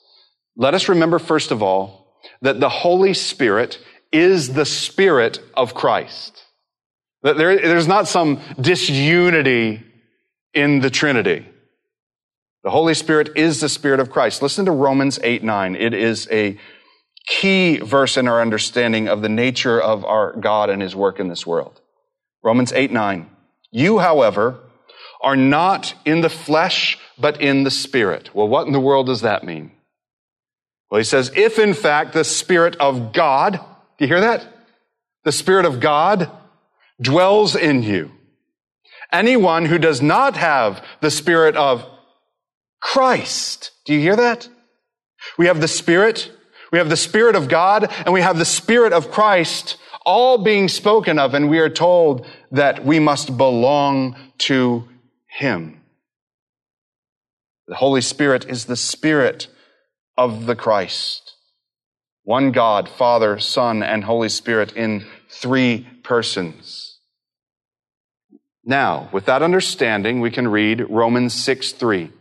Let 0.56 0.74
us 0.74 0.88
remember, 0.88 1.19
first 1.19 1.52
of 1.52 1.62
all, 1.62 2.08
that 2.41 2.60
the 2.60 2.69
Holy 2.69 3.13
Spirit 3.13 3.80
is 4.13 4.54
the 4.54 4.65
Spirit 4.65 5.41
of 5.54 5.73
Christ. 5.73 6.43
There, 7.23 7.58
there's 7.58 7.88
not 7.88 8.08
some 8.08 8.39
disunity 8.60 9.82
in 10.54 10.82
the 10.82 10.89
Trinity. 10.89 11.45
The 12.63 12.69
Holy 12.69 12.93
Spirit 12.93 13.32
is 13.36 13.60
the 13.60 13.67
Spirit 13.67 13.99
of 13.99 14.10
Christ. 14.10 14.41
Listen 14.41 14.65
to 14.65 14.71
Romans 14.71 15.19
8 15.21 15.43
9. 15.43 15.76
It 15.76 15.93
is 15.93 16.28
a 16.32 16.58
key 17.26 17.78
verse 17.78 18.17
in 18.17 18.28
our 18.28 18.41
understanding 18.41 19.08
of 19.08 19.21
the 19.21 19.30
nature 19.30 19.82
of 19.82 20.06
our 20.06 20.34
God 20.34 20.69
and 20.69 20.82
His 20.82 20.95
work 20.95 21.19
in 21.19 21.28
this 21.28 21.45
world. 21.45 21.82
Romans 22.43 22.71
8 22.71 22.91
9. 22.91 23.30
You, 23.71 23.99
however, 23.99 24.60
are 25.21 25.36
not 25.36 25.95
in 26.06 26.21
the 26.21 26.30
flesh, 26.30 26.99
but 27.17 27.41
in 27.41 27.63
the 27.63 27.71
Spirit. 27.71 28.36
Well, 28.36 28.47
what 28.47 28.67
in 28.67 28.73
the 28.73 28.80
world 28.80 29.08
does 29.08 29.21
that 29.21 29.43
mean? 29.43 29.71
Well, 30.91 30.99
he 30.99 31.06
says, 31.06 31.32
if 31.36 31.58
in 31.58 31.73
fact 31.73 32.13
the 32.13 32.26
Spirit 32.26 32.76
of 32.76 33.13
God, 33.13 33.60
do 33.98 34.06
you 34.06 34.08
hear 34.08 34.22
that? 34.22 34.48
The 35.24 35.32
Spirit 35.32 35.66
of 35.66 35.80
God 35.80 36.32
dwells 37.02 37.56
in 37.56 37.84
you. 37.84 38.12
Anyone 39.12 39.66
who 39.66 39.78
does 39.78 40.02
not 40.02 40.38
have 40.38 40.84
the 41.02 41.12
Spirit 41.12 41.56
of 41.56 41.86
Christ, 42.82 43.72
do 43.86 43.94
you 43.94 44.00
hear 44.00 44.16
that? 44.16 44.50
We 45.38 45.46
have 45.46 45.62
the 45.62 45.68
Spirit, 45.68 46.32
we 46.72 46.80
have 46.80 46.90
the 46.90 46.98
Spirit 46.98 47.36
of 47.36 47.48
God, 47.48 47.92
and 48.06 48.14
we 48.14 48.22
have 48.22 48.38
the 48.38 48.46
Spirit 48.46 48.92
of 48.92 49.12
Christ 49.12 49.78
all 50.06 50.38
being 50.38 50.68
spoken 50.68 51.18
of, 51.18 51.34
and 51.34 51.50
we 51.50 51.60
are 51.60 51.70
told 51.70 52.26
that 52.52 52.84
we 52.84 53.00
must 53.00 53.38
belong 53.38 54.16
to 54.40 54.88
Him. 55.28 55.82
The 57.68 57.76
Holy 57.76 58.02
Spirit 58.02 58.46
is 58.50 58.66
the 58.66 58.76
Spirit 58.76 59.48
of 60.18 60.46
the 60.46 60.56
Christ. 60.56 61.23
One 62.24 62.52
God, 62.52 62.88
Father, 62.88 63.38
Son, 63.38 63.84
and 63.84 64.04
Holy 64.04 64.30
Spirit 64.30 64.74
in 64.74 65.06
three 65.30 65.86
persons. 66.04 67.00
Now, 68.64 69.10
with 69.12 69.26
that 69.26 69.42
understanding, 69.42 70.22
we 70.22 70.32
can 70.32 70.48
read 70.48 70.86
Romans 70.90 71.34
6 71.34 71.74
3. 71.74 72.12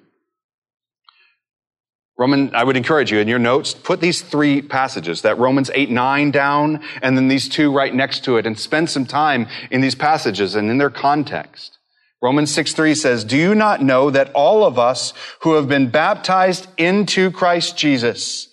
Roman, 2.18 2.54
I 2.54 2.64
would 2.64 2.76
encourage 2.76 3.10
you 3.10 3.18
in 3.20 3.28
your 3.28 3.38
notes, 3.38 3.74
put 3.74 4.00
these 4.00 4.22
three 4.22 4.60
passages, 4.60 5.22
that 5.22 5.38
Romans 5.38 5.70
8, 5.72 5.90
9 5.90 6.30
down, 6.30 6.82
and 7.00 7.16
then 7.16 7.28
these 7.28 7.48
two 7.48 7.72
right 7.72 7.94
next 7.94 8.24
to 8.24 8.36
it, 8.36 8.46
and 8.46 8.58
spend 8.58 8.90
some 8.90 9.06
time 9.06 9.46
in 9.70 9.80
these 9.80 9.94
passages 9.94 10.54
and 10.54 10.68
in 10.68 10.78
their 10.78 10.90
context. 10.90 11.78
Romans 12.20 12.52
6, 12.52 12.74
3 12.74 12.94
says, 12.94 13.24
Do 13.24 13.36
you 13.36 13.54
not 13.54 13.82
know 13.82 14.10
that 14.10 14.30
all 14.32 14.64
of 14.64 14.78
us 14.78 15.12
who 15.40 15.54
have 15.54 15.68
been 15.68 15.90
baptized 15.90 16.66
into 16.76 17.30
Christ 17.30 17.76
Jesus 17.76 18.51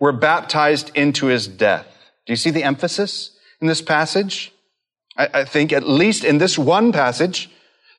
were 0.00 0.12
baptized 0.12 0.90
into 0.94 1.26
his 1.26 1.46
death. 1.46 1.86
Do 2.26 2.32
you 2.32 2.36
see 2.36 2.50
the 2.50 2.64
emphasis 2.64 3.36
in 3.60 3.68
this 3.68 3.82
passage? 3.82 4.52
I, 5.16 5.28
I 5.34 5.44
think 5.44 5.72
at 5.72 5.86
least 5.86 6.24
in 6.24 6.38
this 6.38 6.58
one 6.58 6.90
passage, 6.90 7.50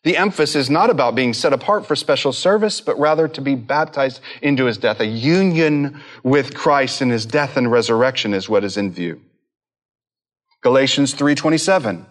the 0.03 0.17
emphasis 0.17 0.55
is 0.55 0.69
not 0.69 0.89
about 0.89 1.13
being 1.13 1.33
set 1.33 1.53
apart 1.53 1.85
for 1.85 1.95
special 1.95 2.33
service, 2.33 2.81
but 2.81 2.97
rather 2.97 3.27
to 3.27 3.41
be 3.41 3.53
baptized 3.53 4.19
into 4.41 4.65
his 4.65 4.79
death. 4.79 4.99
A 4.99 5.05
union 5.05 6.01
with 6.23 6.55
Christ 6.55 7.03
in 7.03 7.11
his 7.11 7.25
death 7.25 7.55
and 7.55 7.71
resurrection 7.71 8.33
is 8.33 8.49
what 8.49 8.63
is 8.63 8.77
in 8.77 8.91
view. 8.91 9.21
Galatians 10.61 11.13
3:27. 11.13 12.07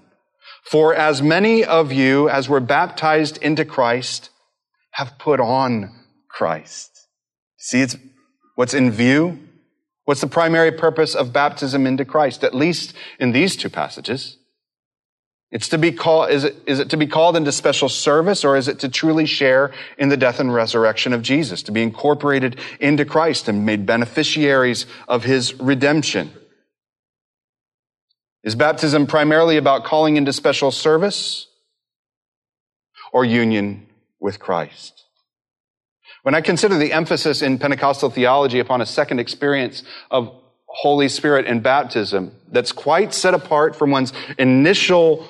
For 0.62 0.94
as 0.94 1.20
many 1.22 1.64
of 1.64 1.92
you 1.92 2.28
as 2.28 2.48
were 2.48 2.60
baptized 2.60 3.38
into 3.38 3.64
Christ 3.64 4.30
have 4.92 5.18
put 5.18 5.40
on 5.40 5.90
Christ. 6.28 7.08
See 7.56 7.80
it's 7.80 7.96
what's 8.54 8.74
in 8.74 8.90
view? 8.90 9.49
What's 10.10 10.22
the 10.22 10.26
primary 10.26 10.72
purpose 10.72 11.14
of 11.14 11.32
baptism 11.32 11.86
into 11.86 12.04
Christ, 12.04 12.42
at 12.42 12.52
least 12.52 12.94
in 13.20 13.30
these 13.30 13.54
two 13.54 13.70
passages? 13.70 14.38
It's 15.52 15.68
to 15.68 15.78
be 15.78 15.92
called, 15.92 16.30
is 16.30 16.42
it, 16.42 16.56
is 16.66 16.80
it 16.80 16.90
to 16.90 16.96
be 16.96 17.06
called 17.06 17.36
into 17.36 17.52
special 17.52 17.88
service 17.88 18.44
or 18.44 18.56
is 18.56 18.66
it 18.66 18.80
to 18.80 18.88
truly 18.88 19.24
share 19.24 19.72
in 19.98 20.08
the 20.08 20.16
death 20.16 20.40
and 20.40 20.52
resurrection 20.52 21.12
of 21.12 21.22
Jesus, 21.22 21.62
to 21.62 21.70
be 21.70 21.80
incorporated 21.80 22.58
into 22.80 23.04
Christ 23.04 23.46
and 23.46 23.64
made 23.64 23.86
beneficiaries 23.86 24.84
of 25.06 25.22
his 25.22 25.54
redemption? 25.60 26.32
Is 28.42 28.56
baptism 28.56 29.06
primarily 29.06 29.58
about 29.58 29.84
calling 29.84 30.16
into 30.16 30.32
special 30.32 30.72
service 30.72 31.46
or 33.12 33.24
union 33.24 33.86
with 34.18 34.40
Christ? 34.40 35.04
When 36.22 36.34
I 36.34 36.40
consider 36.40 36.76
the 36.76 36.92
emphasis 36.92 37.42
in 37.42 37.58
Pentecostal 37.58 38.10
theology 38.10 38.58
upon 38.58 38.80
a 38.80 38.86
second 38.86 39.20
experience 39.20 39.82
of 40.10 40.34
Holy 40.66 41.08
Spirit 41.08 41.46
and 41.46 41.62
baptism 41.62 42.32
that's 42.52 42.72
quite 42.72 43.12
set 43.12 43.34
apart 43.34 43.74
from 43.74 43.90
one's 43.90 44.12
initial 44.38 45.26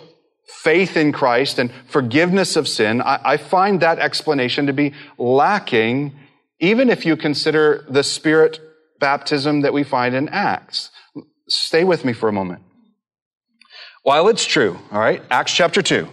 faith 0.62 0.96
in 0.96 1.12
Christ 1.12 1.58
and 1.58 1.72
forgiveness 1.88 2.56
of 2.56 2.68
sin, 2.68 3.00
I, 3.00 3.20
I 3.24 3.36
find 3.36 3.80
that 3.80 3.98
explanation 3.98 4.66
to 4.66 4.72
be 4.72 4.92
lacking, 5.16 6.14
even 6.58 6.90
if 6.90 7.06
you 7.06 7.16
consider 7.16 7.86
the 7.88 8.02
Spirit 8.02 8.60
baptism 8.98 9.62
that 9.62 9.72
we 9.72 9.84
find 9.84 10.14
in 10.14 10.28
Acts. 10.28 10.90
Stay 11.48 11.84
with 11.84 12.04
me 12.04 12.12
for 12.12 12.28
a 12.28 12.32
moment. 12.32 12.62
While 14.02 14.28
it's 14.28 14.44
true, 14.44 14.78
all 14.92 15.00
right, 15.00 15.22
Acts 15.30 15.52
chapter 15.52 15.82
2, 15.82 16.08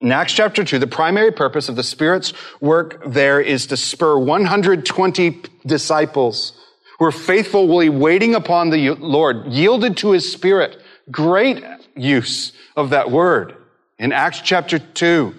in 0.00 0.12
Acts 0.12 0.32
chapter 0.32 0.62
2, 0.62 0.78
the 0.78 0.86
primary 0.86 1.32
purpose 1.32 1.68
of 1.68 1.74
the 1.76 1.82
Spirit's 1.82 2.32
work 2.60 3.02
there 3.04 3.40
is 3.40 3.66
to 3.66 3.76
spur 3.76 4.16
120 4.16 5.42
disciples 5.66 6.52
who 6.98 7.04
are 7.06 7.12
faithfully 7.12 7.88
waiting 7.88 8.34
upon 8.34 8.70
the 8.70 8.90
Lord, 8.90 9.46
yielded 9.46 9.96
to 9.98 10.12
His 10.12 10.30
Spirit. 10.30 10.80
Great 11.10 11.64
use 11.96 12.52
of 12.76 12.90
that 12.90 13.10
word 13.10 13.56
in 13.98 14.12
Acts 14.12 14.40
chapter 14.40 14.78
2. 14.78 15.34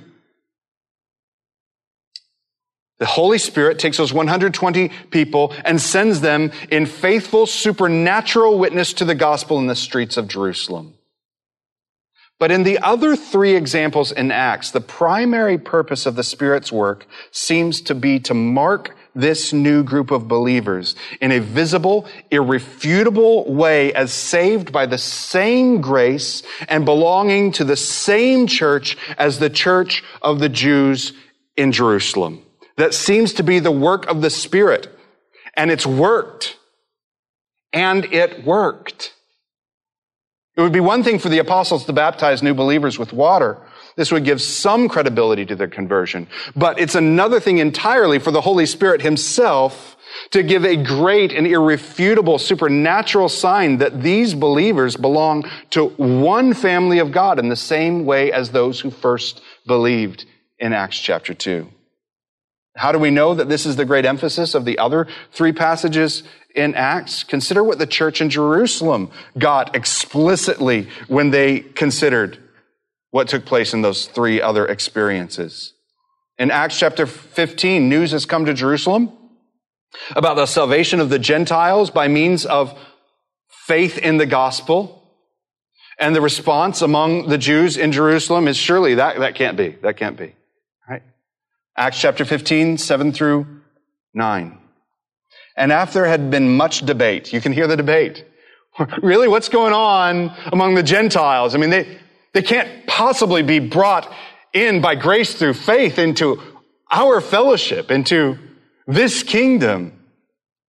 The 2.98 3.06
Holy 3.06 3.38
Spirit 3.38 3.80
takes 3.80 3.96
those 3.96 4.12
120 4.12 4.90
people 5.10 5.54
and 5.64 5.80
sends 5.80 6.20
them 6.20 6.52
in 6.70 6.86
faithful 6.86 7.46
supernatural 7.46 8.60
witness 8.60 8.92
to 8.94 9.06
the 9.06 9.16
gospel 9.16 9.58
in 9.58 9.68
the 9.68 9.76
streets 9.76 10.18
of 10.18 10.28
Jerusalem. 10.28 10.96
But 12.40 12.52
in 12.52 12.64
the 12.64 12.80
other 12.80 13.18
three 13.18 13.56
examples 13.56 14.14
in 14.14 14.32
Acts, 14.32 14.72
the 14.72 14.80
primary 14.82 15.58
purpose 15.58 16.06
of 16.06 16.16
the 16.16 16.24
Spirit's 16.24 16.72
work 16.72 17.06
seems 17.32 17.82
to 17.82 17.94
be 17.94 18.20
to 18.22 18.34
mark 18.34 18.96
this 19.14 19.52
new 19.52 19.84
group 19.84 20.10
of 20.10 20.30
believers 20.30 20.96
in 21.20 21.34
a 21.34 21.40
visible, 21.40 22.08
irrefutable 22.32 23.52
way 23.54 23.94
as 23.94 24.14
saved 24.14 24.72
by 24.72 24.86
the 24.86 24.98
same 24.98 25.82
grace 25.82 26.42
and 26.70 26.86
belonging 26.86 27.52
to 27.52 27.66
the 27.66 27.76
same 27.76 28.48
church 28.48 28.98
as 29.18 29.40
the 29.40 29.50
church 29.50 30.02
of 30.22 30.40
the 30.40 30.50
Jews 30.50 31.12
in 31.58 31.74
Jerusalem. 31.74 32.42
That 32.78 32.94
seems 32.94 33.34
to 33.34 33.44
be 33.44 33.60
the 33.60 33.72
work 33.72 34.08
of 34.08 34.22
the 34.22 34.30
Spirit. 34.30 34.88
And 35.56 35.70
it's 35.70 35.86
worked. 35.86 36.56
And 37.74 38.06
it 38.06 38.46
worked. 38.46 39.14
It 40.60 40.62
would 40.62 40.74
be 40.74 40.82
one 40.82 41.04
thing 41.04 41.20
for 41.20 41.30
the 41.30 41.38
apostles 41.38 41.86
to 41.86 41.94
baptize 41.94 42.44
new 42.44 42.54
believers 42.54 43.00
with 43.00 43.14
water. 43.14 43.58
This 43.96 44.12
would 44.12 44.26
give 44.26 44.42
some 44.42 44.90
credibility 44.90 45.46
to 45.46 45.56
their 45.56 45.70
conversion. 45.70 46.28
But 46.54 46.78
it's 46.82 46.96
another 46.96 47.40
thing 47.40 47.60
entirely 47.60 48.20
for 48.20 48.32
the 48.32 48.42
Holy 48.42 48.66
Spirit 48.66 49.02
himself 49.02 49.96
to 50.32 50.44
give 50.44 50.66
a 50.66 50.76
great 50.76 51.32
and 51.32 51.48
irrefutable 51.48 52.38
supernatural 52.40 53.30
sign 53.30 53.78
that 53.78 54.02
these 54.02 54.34
believers 54.34 54.98
belong 54.98 55.50
to 55.70 55.92
one 55.92 56.54
family 56.54 57.00
of 57.00 57.14
God 57.14 57.40
in 57.40 57.48
the 57.48 57.56
same 57.56 58.04
way 58.04 58.30
as 58.30 58.50
those 58.50 58.82
who 58.82 58.92
first 58.92 59.40
believed 59.66 60.26
in 60.58 60.74
Acts 60.74 61.00
chapter 61.00 61.34
2. 61.34 61.70
How 62.76 62.92
do 62.92 63.00
we 63.00 63.12
know 63.12 63.34
that 63.34 63.50
this 63.50 63.66
is 63.66 63.76
the 63.76 63.86
great 63.86 64.06
emphasis 64.06 64.54
of 64.54 64.66
the 64.66 64.78
other 64.80 65.08
three 65.32 65.52
passages 65.52 66.24
in 66.56 66.76
Acts? 66.76 67.24
Consider 67.24 67.64
what 67.64 67.80
the 67.80 67.88
church 67.88 68.22
in 68.22 68.30
Jerusalem 68.30 69.12
got 69.38 69.76
explicitly 69.76 70.88
when 71.08 71.32
they 71.32 71.60
considered 71.60 72.38
what 73.12 73.28
took 73.28 73.46
place 73.46 73.74
in 73.74 73.82
those 73.82 74.06
three 74.06 74.42
other 74.42 74.66
experiences. 74.66 75.74
In 76.38 76.52
Acts 76.52 76.80
chapter 76.80 77.06
15, 77.06 77.90
news 77.90 78.12
has 78.12 78.26
come 78.26 78.46
to 78.46 78.54
Jerusalem 78.54 79.12
about 80.16 80.36
the 80.36 80.46
salvation 80.46 81.00
of 81.00 81.10
the 81.10 81.20
Gentiles 81.20 81.90
by 81.90 82.08
means 82.08 82.46
of 82.46 82.78
faith 83.66 83.98
in 83.98 84.18
the 84.18 84.26
gospel. 84.26 84.96
And 86.00 86.16
the 86.16 86.22
response 86.22 86.82
among 86.82 87.28
the 87.28 87.38
Jews 87.38 87.76
in 87.76 87.92
Jerusalem 87.92 88.48
is 88.48 88.56
surely 88.56 88.96
that, 88.96 89.20
that 89.20 89.36
can't 89.36 89.58
be. 89.58 89.70
That 89.82 89.98
can't 89.98 90.16
be. 90.16 90.34
Acts 91.80 91.98
chapter 91.98 92.26
15, 92.26 92.78
7 92.78 93.14
through 93.14 93.48
9. 94.14 94.58
And 95.56 95.72
after 95.72 96.06
had 96.06 96.30
been 96.30 96.58
much 96.58 96.82
debate, 96.82 97.32
you 97.32 97.40
can 97.40 97.54
hear 97.54 97.68
the 97.68 97.78
debate. 97.78 98.26
really, 99.02 99.30
what's 99.30 99.48
going 99.48 99.72
on 99.72 100.36
among 100.48 100.76
the 100.76 100.84
Gentiles? 100.84 101.56
I 101.56 101.58
mean, 101.58 101.70
they, 101.70 101.98
they 102.34 102.42
can't 102.42 102.86
possibly 102.86 103.44
be 103.44 103.60
brought 103.60 104.14
in 104.52 104.82
by 104.82 104.96
grace 104.96 105.36
through 105.36 105.54
faith 105.54 105.98
into 105.98 106.42
our 106.92 107.22
fellowship, 107.22 107.92
into 107.92 108.38
this 108.86 109.24
kingdom. 109.24 110.04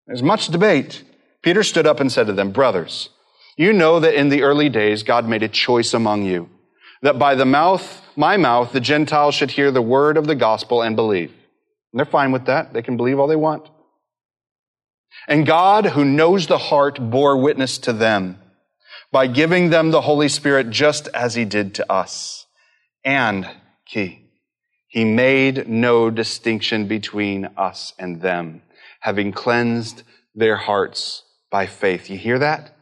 There's 0.06 0.22
much 0.22 0.50
debate. 0.50 1.04
Peter 1.42 1.64
stood 1.64 1.88
up 1.88 2.00
and 2.00 2.12
said 2.12 2.28
to 2.28 2.34
them, 2.34 2.52
Brothers, 2.52 3.10
you 3.58 3.74
know 3.74 4.00
that 4.00 4.14
in 4.14 4.30
the 4.30 4.44
early 4.44 4.70
days 4.70 5.02
God 5.02 5.28
made 5.28 5.42
a 5.42 5.50
choice 5.50 5.96
among 5.96 6.26
you, 6.26 6.52
that 7.02 7.20
by 7.20 7.36
the 7.36 7.46
mouth, 7.46 8.02
my 8.16 8.38
mouth, 8.38 8.72
the 8.72 8.80
Gentiles 8.80 9.36
should 9.36 9.52
hear 9.52 9.72
the 9.72 9.82
word 9.82 10.18
of 10.18 10.28
the 10.28 10.36
gospel 10.36 10.82
and 10.82 10.96
believe. 10.96 11.32
And 11.92 12.00
they're 12.00 12.06
fine 12.06 12.32
with 12.32 12.46
that. 12.46 12.74
They 12.74 12.82
can 12.82 12.98
believe 12.98 13.20
all 13.20 13.28
they 13.28 13.36
want. 13.36 13.68
And 15.28 15.46
God, 15.46 15.86
who 15.86 16.06
knows 16.06 16.48
the 16.48 16.58
heart, 16.58 17.00
bore 17.10 17.38
witness 17.38 17.78
to 17.80 17.94
them 17.94 18.38
by 19.12 19.28
giving 19.28 19.70
them 19.70 19.92
the 19.92 20.02
Holy 20.02 20.30
Spirit 20.30 20.70
just 20.70 21.08
as 21.10 21.36
he 21.36 21.46
did 21.46 21.76
to 21.76 21.92
us. 21.92 22.46
And, 23.04 23.50
key, 23.86 24.30
he 24.88 25.06
made 25.06 25.68
no 25.68 26.10
distinction 26.10 26.88
between 26.88 27.50
us 27.58 27.94
and 27.98 28.22
them, 28.22 28.62
having 29.00 29.32
cleansed 29.32 30.04
their 30.36 30.58
hearts 30.58 31.24
by 31.52 31.66
faith. 31.66 32.10
You 32.10 32.18
hear 32.18 32.40
that? 32.40 32.76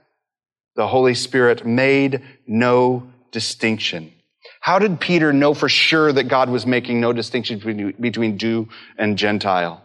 The 0.76 0.88
Holy 0.88 1.15
Spirit 1.15 1.65
made 1.65 2.22
no 2.45 3.11
distinction. 3.32 4.13
How 4.59 4.80
did 4.80 4.99
Peter 4.99 5.32
know 5.32 5.53
for 5.53 5.69
sure 5.69 6.11
that 6.11 6.25
God 6.25 6.49
was 6.49 6.65
making 6.65 6.99
no 6.99 7.13
distinction 7.13 7.93
between, 7.99 8.38
Jew 8.38 8.69
and 8.97 9.17
Gentile? 9.17 9.84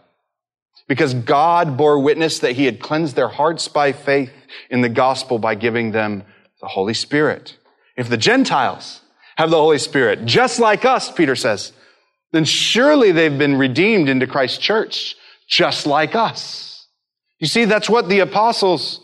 Because 0.87 1.13
God 1.13 1.77
bore 1.77 1.99
witness 1.99 2.39
that 2.39 2.53
he 2.53 2.65
had 2.65 2.79
cleansed 2.79 3.15
their 3.15 3.29
hearts 3.29 3.67
by 3.67 3.93
faith 3.93 4.31
in 4.69 4.81
the 4.81 4.89
gospel 4.89 5.39
by 5.39 5.55
giving 5.55 5.91
them 5.91 6.23
the 6.59 6.67
Holy 6.67 6.93
Spirit. 6.93 7.57
If 7.95 8.09
the 8.09 8.17
Gentiles 8.17 9.01
have 9.37 9.49
the 9.49 9.57
Holy 9.57 9.77
Spirit, 9.77 10.25
just 10.25 10.59
like 10.59 10.85
us, 10.85 11.11
Peter 11.11 11.35
says, 11.35 11.71
then 12.31 12.45
surely 12.45 13.11
they've 13.11 13.37
been 13.37 13.55
redeemed 13.55 14.09
into 14.09 14.27
Christ's 14.27 14.57
church, 14.57 15.15
just 15.47 15.85
like 15.85 16.15
us. 16.15 16.87
You 17.39 17.47
see, 17.47 17.65
that's 17.65 17.89
what 17.89 18.09
the 18.09 18.19
apostles 18.19 18.99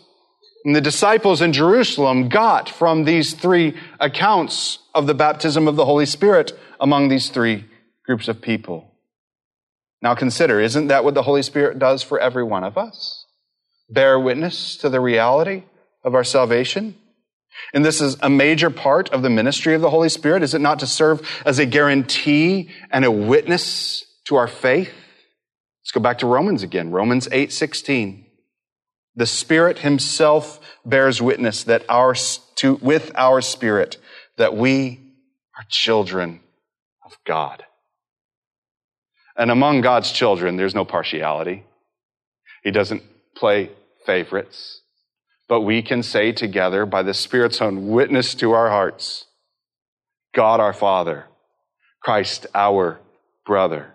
and 0.64 0.76
the 0.76 0.80
disciples 0.80 1.40
in 1.40 1.52
Jerusalem 1.52 2.28
got 2.28 2.68
from 2.68 3.04
these 3.04 3.32
three 3.34 3.76
accounts 3.98 4.78
of 4.94 5.06
the 5.06 5.14
baptism 5.14 5.66
of 5.66 5.76
the 5.76 5.86
Holy 5.86 6.06
Spirit 6.06 6.52
among 6.78 7.08
these 7.08 7.30
three 7.30 7.64
groups 8.04 8.28
of 8.28 8.42
people. 8.42 8.90
Now 10.02 10.14
consider, 10.14 10.60
isn't 10.60 10.88
that 10.88 11.04
what 11.04 11.14
the 11.14 11.22
Holy 11.22 11.42
Spirit 11.42 11.78
does 11.78 12.02
for 12.02 12.18
every 12.18 12.44
one 12.44 12.64
of 12.64 12.76
us? 12.76 13.26
Bear 13.88 14.18
witness 14.18 14.76
to 14.78 14.88
the 14.88 15.00
reality 15.00 15.64
of 16.04 16.14
our 16.14 16.24
salvation? 16.24 16.96
And 17.74 17.84
this 17.84 18.00
is 18.00 18.16
a 18.20 18.30
major 18.30 18.70
part 18.70 19.10
of 19.10 19.22
the 19.22 19.30
ministry 19.30 19.74
of 19.74 19.80
the 19.80 19.90
Holy 19.90 20.08
Spirit, 20.08 20.42
is 20.42 20.54
it 20.54 20.60
not 20.60 20.78
to 20.80 20.86
serve 20.86 21.28
as 21.44 21.58
a 21.58 21.66
guarantee 21.66 22.70
and 22.90 23.04
a 23.04 23.10
witness 23.10 24.04
to 24.26 24.36
our 24.36 24.48
faith? 24.48 24.92
Let's 25.82 25.92
go 25.92 26.00
back 26.00 26.18
to 26.18 26.26
Romans 26.26 26.62
again. 26.62 26.90
Romans 26.90 27.28
8, 27.32 27.52
16. 27.52 28.26
The 29.16 29.26
Spirit 29.26 29.78
Himself 29.78 30.60
bears 30.84 31.20
witness 31.20 31.64
that 31.64 31.84
our, 31.88 32.14
to, 32.56 32.74
with 32.76 33.12
our 33.14 33.40
spirit 33.40 33.96
that 34.36 34.56
we 34.56 35.00
are 35.58 35.64
children 35.68 36.40
of 37.04 37.16
God. 37.26 37.64
And 39.36 39.50
among 39.50 39.80
God's 39.80 40.12
children, 40.12 40.56
there's 40.56 40.74
no 40.74 40.84
partiality. 40.84 41.64
He 42.62 42.70
doesn't 42.70 43.02
play 43.34 43.70
favorites 44.06 44.80
but 45.50 45.62
we 45.62 45.82
can 45.82 46.00
say 46.04 46.30
together 46.30 46.86
by 46.86 47.02
the 47.02 47.12
Spirit's 47.12 47.60
own 47.60 47.88
witness 47.88 48.36
to 48.36 48.52
our 48.52 48.70
hearts, 48.70 49.26
God 50.32 50.60
our 50.60 50.72
Father, 50.72 51.26
Christ 52.00 52.46
our 52.54 53.00
brother. 53.44 53.92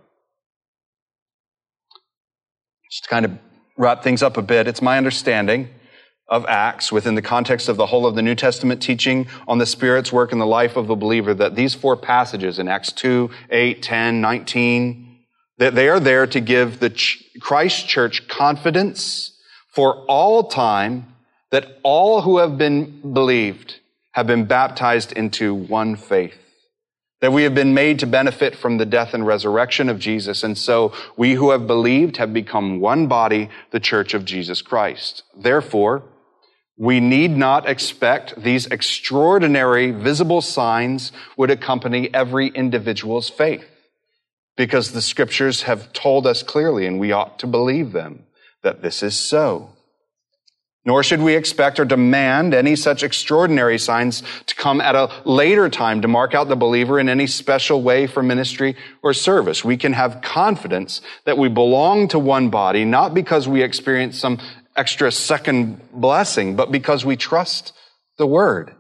Just 2.92 3.06
to 3.06 3.10
kind 3.10 3.24
of 3.24 3.32
wrap 3.78 4.04
things 4.04 4.24
up 4.24 4.38
a 4.38 4.42
bit, 4.42 4.68
it's 4.68 4.82
my 4.82 4.98
understanding 4.98 5.70
of 6.28 6.46
Acts 6.48 6.92
within 6.92 7.16
the 7.16 7.22
context 7.22 7.70
of 7.70 7.78
the 7.78 7.86
whole 7.86 8.06
of 8.06 8.16
the 8.16 8.22
New 8.22 8.36
Testament 8.36 8.82
teaching 8.82 9.28
on 9.48 9.60
the 9.60 9.66
Spirit's 9.66 10.12
work 10.12 10.32
in 10.32 10.40
the 10.40 10.46
life 10.46 10.76
of 10.76 10.88
the 10.88 10.96
believer 10.96 11.34
that 11.34 11.56
these 11.56 11.76
four 11.76 11.96
passages 11.96 12.58
in 12.58 12.68
Acts 12.68 12.92
2, 12.94 13.30
8, 13.52 13.84
10, 13.84 14.22
19, 14.22 15.20
that 15.58 15.76
they 15.76 15.88
are 15.88 16.00
there 16.00 16.26
to 16.28 16.40
give 16.40 16.80
the 16.80 16.90
Christ 17.40 17.88
church 17.88 18.28
confidence 18.28 19.40
for 19.68 20.06
all 20.08 20.48
time 20.48 21.14
that 21.52 21.80
all 21.84 22.22
who 22.22 22.40
have 22.40 22.58
been 22.58 23.14
believed 23.14 23.80
have 24.14 24.26
been 24.26 24.46
baptized 24.46 25.12
into 25.12 25.54
one 25.54 25.96
faith. 25.96 26.45
That 27.26 27.32
we 27.32 27.42
have 27.42 27.56
been 27.56 27.74
made 27.74 27.98
to 28.02 28.06
benefit 28.06 28.56
from 28.56 28.78
the 28.78 28.86
death 28.86 29.16
and 29.16 29.26
resurrection 29.26 29.90
of 29.90 29.98
Jesus. 29.98 30.44
And 30.44 30.56
so 30.56 30.94
we 31.18 31.34
who 31.34 31.50
have 31.50 31.66
believed 31.66 32.18
have 32.18 32.32
become 32.32 32.80
one 32.80 33.08
body, 33.08 33.50
the 33.72 33.80
church 33.80 34.14
of 34.14 34.26
Jesus 34.26 34.62
Christ. 34.62 35.24
Therefore, 35.36 36.04
we 36.78 37.00
need 37.00 37.32
not 37.32 37.68
expect 37.68 38.40
these 38.44 38.68
extraordinary 38.68 39.90
visible 39.90 40.40
signs 40.40 41.12
would 41.36 41.50
accompany 41.50 42.14
every 42.14 42.50
individual's 42.50 43.28
faith. 43.28 43.66
Because 44.56 44.92
the 44.92 45.02
scriptures 45.02 45.64
have 45.64 45.94
told 45.94 46.28
us 46.28 46.44
clearly, 46.44 46.86
and 46.86 47.00
we 47.00 47.12
ought 47.12 47.40
to 47.40 47.48
believe 47.48 47.92
them, 47.92 48.28
that 48.62 48.84
this 48.84 49.02
is 49.02 49.18
so. 49.18 49.75
Nor 50.86 51.02
should 51.02 51.22
we 51.22 51.36
expect 51.36 51.80
or 51.80 51.86
demand 51.86 52.54
any 52.54 52.76
such 52.76 53.02
extraordinary 53.02 53.80
signs 53.80 54.22
to 54.46 54.56
come 54.56 54.80
at 54.80 54.94
a 54.94 55.12
later 55.26 55.68
time 55.68 56.02
to 56.02 56.08
mark 56.08 56.36
out 56.36 56.48
the 56.48 56.56
believer 56.56 57.00
in 57.00 57.10
any 57.10 57.26
special 57.26 57.82
way 57.82 58.06
for 58.06 58.22
ministry 58.22 58.76
or 59.02 59.12
service. 59.12 59.66
We 59.66 59.78
can 59.78 59.94
have 59.94 60.22
confidence 60.22 61.02
that 61.26 61.40
we 61.40 61.50
belong 61.50 62.08
to 62.10 62.20
one 62.20 62.50
body, 62.50 62.86
not 62.86 63.16
because 63.16 63.48
we 63.48 63.64
experience 63.64 64.20
some 64.20 64.40
extra 64.76 65.12
second 65.12 65.82
blessing, 65.92 66.56
but 66.56 66.72
because 66.72 67.04
we 67.04 67.16
trust 67.16 67.74
the 68.20 68.28
word. 68.28 68.76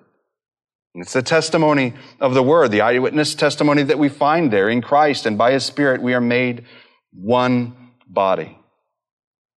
It's 0.93 1.13
the 1.13 1.23
testimony 1.23 1.93
of 2.21 2.33
the 2.33 2.43
word, 2.43 2.71
the 2.71 2.81
eyewitness 2.81 3.35
testimony 3.35 3.83
that 3.83 3.99
we 3.99 4.09
find 4.09 4.51
there 4.51 4.69
in 4.69 4.81
Christ 4.81 5.25
and 5.25 5.37
by 5.37 5.51
his 5.51 5.65
spirit 5.65 6.01
we 6.01 6.13
are 6.13 6.21
made 6.21 6.65
one 7.11 7.75
body. 8.07 8.57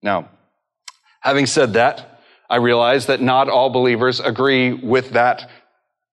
Now, 0.03 0.31
having 1.21 1.47
said 1.47 1.75
that, 1.75 2.18
I 2.49 2.57
realize 2.57 3.07
that 3.07 3.21
not 3.21 3.49
all 3.49 3.71
believers 3.71 4.21
agree 4.21 4.73
with 4.73 5.11
that 5.11 5.51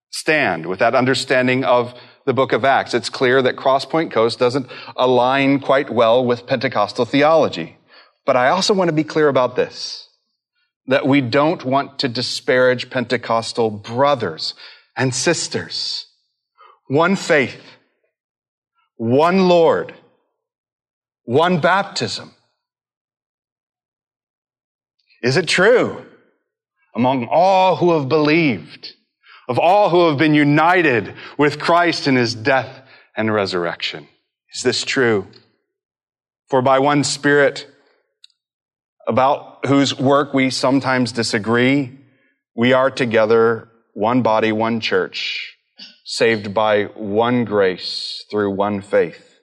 stand, 0.09 0.65
with 0.65 0.79
that 0.79 0.95
understanding 0.95 1.63
of 1.63 1.93
the 2.25 2.33
book 2.33 2.51
of 2.51 2.65
Acts. 2.65 2.93
It's 2.93 3.09
clear 3.09 3.41
that 3.41 3.55
Crosspoint 3.55 4.11
Coast 4.11 4.39
doesn't 4.39 4.67
align 4.95 5.59
quite 5.59 5.89
well 5.89 6.25
with 6.25 6.47
Pentecostal 6.47 7.05
theology. 7.05 7.77
But 8.25 8.35
I 8.35 8.49
also 8.49 8.73
want 8.73 8.89
to 8.89 8.93
be 8.93 9.03
clear 9.03 9.27
about 9.27 9.55
this, 9.55 10.09
that 10.87 11.07
we 11.07 11.21
don't 11.21 11.63
want 11.63 11.99
to 11.99 12.09
disparage 12.09 12.89
Pentecostal 12.89 13.69
brothers 13.69 14.55
and 14.97 15.13
sisters. 15.13 16.07
One 16.87 17.15
faith, 17.15 17.61
one 18.95 19.47
Lord, 19.47 19.93
one 21.23 21.59
baptism. 21.59 22.31
Is 25.21 25.37
it 25.37 25.47
true 25.47 26.05
among 26.95 27.27
all 27.29 27.75
who 27.75 27.97
have 27.97 28.07
believed, 28.07 28.93
of 29.47 29.59
all 29.59 29.89
who 29.89 30.07
have 30.07 30.17
been 30.17 30.33
united 30.33 31.13
with 31.37 31.59
Christ 31.59 32.07
in 32.07 32.15
his 32.15 32.33
death 32.33 32.81
and 33.15 33.33
resurrection. 33.33 34.07
Is 34.53 34.63
this 34.63 34.83
true? 34.83 35.27
For 36.49 36.61
by 36.61 36.79
one 36.79 37.03
Spirit, 37.03 37.67
about 39.07 39.65
whose 39.65 39.97
work 39.97 40.33
we 40.33 40.49
sometimes 40.49 41.11
disagree, 41.11 41.91
we 42.55 42.73
are 42.73 42.89
together 42.89 43.69
one 43.93 44.21
body, 44.21 44.51
one 44.51 44.79
church, 44.79 45.55
saved 46.05 46.53
by 46.53 46.85
one 46.85 47.45
grace 47.45 48.23
through 48.31 48.51
one 48.51 48.81
faith. 48.81 49.34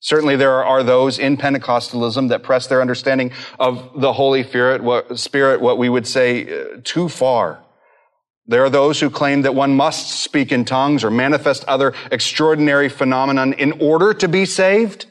Certainly 0.00 0.36
there 0.36 0.64
are 0.64 0.82
those 0.82 1.18
in 1.18 1.36
Pentecostalism 1.36 2.28
that 2.28 2.42
press 2.42 2.66
their 2.66 2.80
understanding 2.80 3.32
of 3.58 4.00
the 4.00 4.12
Holy 4.12 4.42
Spirit, 4.44 4.82
what, 4.82 5.78
we 5.78 5.88
would 5.88 6.06
say, 6.06 6.46
uh, 6.46 6.80
too 6.84 7.08
far. 7.08 7.64
There 8.46 8.64
are 8.64 8.70
those 8.70 9.00
who 9.00 9.10
claim 9.10 9.42
that 9.42 9.54
one 9.54 9.74
must 9.74 10.20
speak 10.20 10.52
in 10.52 10.64
tongues 10.64 11.02
or 11.02 11.10
manifest 11.10 11.64
other 11.64 11.94
extraordinary 12.12 12.88
phenomenon 12.88 13.54
in 13.54 13.80
order 13.80 14.14
to 14.14 14.28
be 14.28 14.44
saved. 14.44 15.06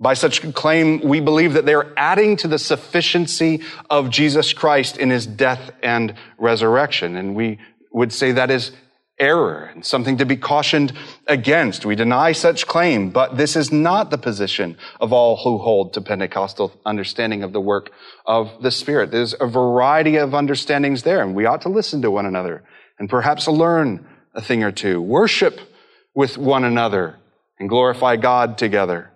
By 0.00 0.14
such 0.14 0.54
claim, 0.54 1.00
we 1.00 1.20
believe 1.20 1.54
that 1.54 1.66
they're 1.66 1.92
adding 1.98 2.36
to 2.36 2.48
the 2.48 2.58
sufficiency 2.58 3.62
of 3.90 4.10
Jesus 4.10 4.52
Christ 4.52 4.96
in 4.96 5.10
his 5.10 5.26
death 5.26 5.72
and 5.82 6.14
resurrection. 6.38 7.16
And 7.16 7.34
we 7.34 7.58
would 7.92 8.12
say 8.12 8.32
that 8.32 8.50
is 8.50 8.70
error 9.18 9.70
and 9.74 9.84
something 9.84 10.18
to 10.18 10.26
be 10.26 10.36
cautioned 10.36 10.92
against. 11.26 11.84
We 11.84 11.96
deny 11.96 12.32
such 12.32 12.66
claim, 12.66 13.10
but 13.10 13.36
this 13.36 13.56
is 13.56 13.72
not 13.72 14.10
the 14.10 14.18
position 14.18 14.76
of 15.00 15.12
all 15.12 15.36
who 15.36 15.58
hold 15.58 15.94
to 15.94 16.00
Pentecostal 16.00 16.72
understanding 16.86 17.42
of 17.42 17.52
the 17.52 17.60
work 17.60 17.90
of 18.26 18.62
the 18.62 18.70
Spirit. 18.70 19.10
There's 19.10 19.34
a 19.40 19.46
variety 19.46 20.16
of 20.16 20.34
understandings 20.34 21.02
there, 21.02 21.22
and 21.22 21.34
we 21.34 21.46
ought 21.46 21.62
to 21.62 21.68
listen 21.68 22.02
to 22.02 22.10
one 22.10 22.26
another 22.26 22.64
and 22.98 23.08
perhaps 23.08 23.48
learn 23.48 24.06
a 24.34 24.42
thing 24.42 24.62
or 24.62 24.72
two, 24.72 25.00
worship 25.00 25.60
with 26.14 26.38
one 26.38 26.64
another, 26.64 27.16
and 27.58 27.68
glorify 27.68 28.16
God 28.16 28.58
together. 28.58 29.10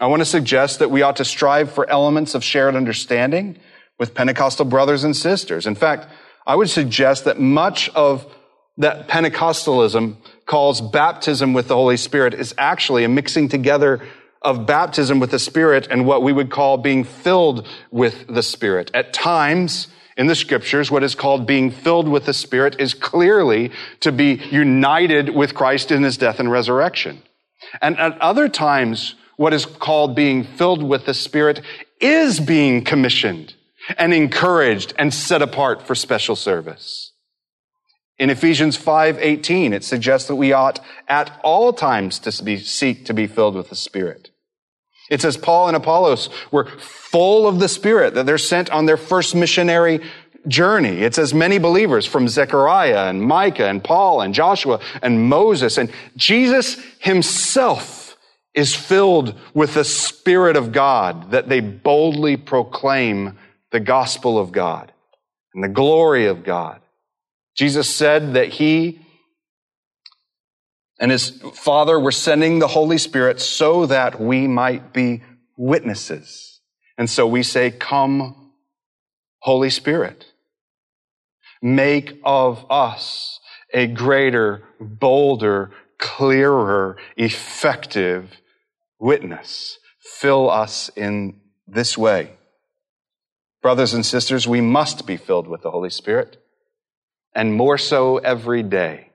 I 0.00 0.06
want 0.06 0.20
to 0.20 0.26
suggest 0.26 0.78
that 0.78 0.90
we 0.90 1.02
ought 1.02 1.16
to 1.16 1.24
strive 1.24 1.72
for 1.72 1.88
elements 1.88 2.34
of 2.34 2.42
shared 2.42 2.76
understanding 2.76 3.58
with 3.98 4.14
Pentecostal 4.14 4.64
brothers 4.64 5.04
and 5.04 5.16
sisters. 5.16 5.66
In 5.66 5.74
fact, 5.74 6.06
I 6.46 6.56
would 6.56 6.70
suggest 6.70 7.24
that 7.24 7.38
much 7.38 7.88
of 7.90 8.26
that 8.78 9.08
Pentecostalism 9.08 10.16
calls 10.46 10.80
baptism 10.80 11.52
with 11.52 11.68
the 11.68 11.74
Holy 11.74 11.96
Spirit 11.96 12.34
is 12.34 12.54
actually 12.56 13.04
a 13.04 13.08
mixing 13.08 13.48
together 13.48 14.00
of 14.40 14.66
baptism 14.66 15.20
with 15.20 15.30
the 15.30 15.38
Spirit 15.38 15.86
and 15.90 16.06
what 16.06 16.22
we 16.22 16.32
would 16.32 16.50
call 16.50 16.78
being 16.78 17.04
filled 17.04 17.66
with 17.90 18.26
the 18.26 18.42
Spirit. 18.42 18.90
At 18.92 19.12
times, 19.12 19.88
in 20.16 20.26
the 20.26 20.34
scriptures, 20.34 20.90
what 20.90 21.02
is 21.02 21.14
called 21.14 21.46
being 21.46 21.70
filled 21.70 22.08
with 22.08 22.26
the 22.26 22.34
Spirit 22.34 22.76
is 22.78 22.92
clearly 22.92 23.70
to 24.00 24.12
be 24.12 24.34
united 24.50 25.30
with 25.30 25.54
Christ 25.54 25.90
in 25.90 26.02
his 26.02 26.16
death 26.16 26.40
and 26.40 26.50
resurrection. 26.50 27.22
And 27.80 27.98
at 27.98 28.20
other 28.20 28.48
times, 28.48 29.14
what 29.36 29.54
is 29.54 29.64
called 29.64 30.14
being 30.14 30.44
filled 30.44 30.82
with 30.82 31.06
the 31.06 31.14
Spirit 31.14 31.60
is 32.00 32.40
being 32.40 32.84
commissioned 32.84 33.54
and 33.96 34.12
encouraged 34.12 34.92
and 34.98 35.12
set 35.12 35.42
apart 35.42 35.86
for 35.86 35.94
special 35.94 36.36
service. 36.36 37.11
In 38.22 38.30
Ephesians 38.30 38.76
5:18, 38.76 39.72
it 39.72 39.82
suggests 39.82 40.28
that 40.28 40.36
we 40.36 40.52
ought 40.52 40.78
at 41.08 41.40
all 41.42 41.72
times 41.72 42.20
to 42.20 42.44
be, 42.44 42.56
seek 42.56 43.04
to 43.06 43.12
be 43.12 43.26
filled 43.26 43.56
with 43.56 43.68
the 43.68 43.74
Spirit. 43.74 44.30
It 45.10 45.20
says 45.20 45.36
Paul 45.36 45.66
and 45.66 45.76
Apollos 45.76 46.28
were 46.52 46.66
full 46.78 47.48
of 47.48 47.58
the 47.58 47.68
Spirit, 47.68 48.14
that 48.14 48.24
they're 48.24 48.38
sent 48.38 48.70
on 48.70 48.86
their 48.86 48.96
first 48.96 49.34
missionary 49.34 49.98
journey. 50.46 51.02
It 51.02 51.16
says 51.16 51.34
many 51.34 51.58
believers 51.58 52.06
from 52.06 52.28
Zechariah 52.28 53.08
and 53.08 53.20
Micah 53.20 53.66
and 53.66 53.82
Paul 53.82 54.20
and 54.20 54.32
Joshua 54.32 54.78
and 55.02 55.28
Moses 55.28 55.76
and 55.76 55.90
Jesus 56.16 56.76
himself 57.00 58.16
is 58.54 58.72
filled 58.72 59.34
with 59.52 59.74
the 59.74 59.82
Spirit 59.82 60.54
of 60.54 60.70
God 60.70 61.32
that 61.32 61.48
they 61.48 61.58
boldly 61.58 62.36
proclaim 62.36 63.36
the 63.72 63.80
gospel 63.80 64.38
of 64.38 64.52
God 64.52 64.92
and 65.56 65.64
the 65.64 65.68
glory 65.68 66.26
of 66.26 66.44
God. 66.44 66.81
Jesus 67.54 67.94
said 67.94 68.34
that 68.34 68.48
he 68.48 69.00
and 70.98 71.10
his 71.10 71.30
Father 71.54 71.98
were 71.98 72.12
sending 72.12 72.58
the 72.58 72.68
Holy 72.68 72.98
Spirit 72.98 73.40
so 73.40 73.86
that 73.86 74.20
we 74.20 74.46
might 74.46 74.92
be 74.92 75.22
witnesses. 75.56 76.60
And 76.96 77.10
so 77.10 77.26
we 77.26 77.42
say, 77.42 77.70
Come, 77.70 78.52
Holy 79.40 79.70
Spirit. 79.70 80.26
Make 81.60 82.20
of 82.24 82.64
us 82.70 83.40
a 83.72 83.86
greater, 83.86 84.62
bolder, 84.80 85.70
clearer, 85.98 86.96
effective 87.16 88.30
witness. 88.98 89.78
Fill 90.00 90.50
us 90.50 90.90
in 90.96 91.40
this 91.66 91.96
way. 91.96 92.32
Brothers 93.62 93.94
and 93.94 94.04
sisters, 94.04 94.48
we 94.48 94.60
must 94.60 95.06
be 95.06 95.16
filled 95.16 95.46
with 95.46 95.62
the 95.62 95.70
Holy 95.70 95.90
Spirit 95.90 96.41
and 97.34 97.54
more 97.54 97.78
so 97.78 98.18
every 98.18 98.62
day. 98.62 99.08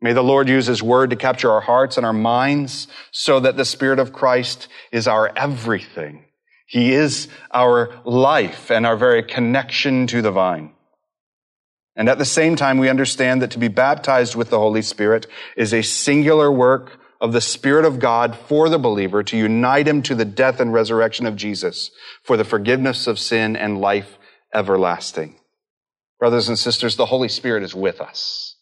May 0.00 0.12
the 0.12 0.22
Lord 0.22 0.48
use 0.48 0.66
His 0.66 0.82
word 0.82 1.10
to 1.10 1.16
capture 1.16 1.50
our 1.50 1.60
hearts 1.60 1.96
and 1.96 2.04
our 2.04 2.12
minds 2.12 2.88
so 3.10 3.40
that 3.40 3.56
the 3.56 3.64
Spirit 3.64 3.98
of 3.98 4.12
Christ 4.12 4.68
is 4.92 5.08
our 5.08 5.32
everything. 5.36 6.24
He 6.66 6.92
is 6.92 7.28
our 7.50 7.94
life 8.04 8.70
and 8.70 8.86
our 8.86 8.96
very 8.96 9.22
connection 9.22 10.06
to 10.08 10.22
the 10.22 10.30
vine. 10.30 10.72
And 11.96 12.08
at 12.08 12.18
the 12.18 12.24
same 12.24 12.56
time, 12.56 12.78
we 12.78 12.88
understand 12.88 13.42
that 13.42 13.52
to 13.52 13.58
be 13.58 13.68
baptized 13.68 14.34
with 14.34 14.50
the 14.50 14.58
Holy 14.58 14.82
Spirit 14.82 15.26
is 15.56 15.72
a 15.72 15.82
singular 15.82 16.50
work 16.50 16.98
of 17.20 17.32
the 17.32 17.40
Spirit 17.40 17.84
of 17.84 18.00
God 18.00 18.36
for 18.36 18.68
the 18.68 18.78
believer 18.78 19.22
to 19.22 19.36
unite 19.36 19.86
him 19.86 20.02
to 20.02 20.14
the 20.14 20.24
death 20.24 20.60
and 20.60 20.72
resurrection 20.72 21.24
of 21.24 21.36
Jesus 21.36 21.90
for 22.22 22.36
the 22.36 22.44
forgiveness 22.44 23.06
of 23.06 23.18
sin 23.18 23.56
and 23.56 23.80
life 23.80 24.18
everlasting. 24.52 25.36
Brothers 26.24 26.48
and 26.48 26.58
sisters, 26.58 26.96
the 26.96 27.04
Holy 27.04 27.28
Spirit 27.28 27.62
is 27.62 27.74
with 27.74 28.00
us. 28.00 28.56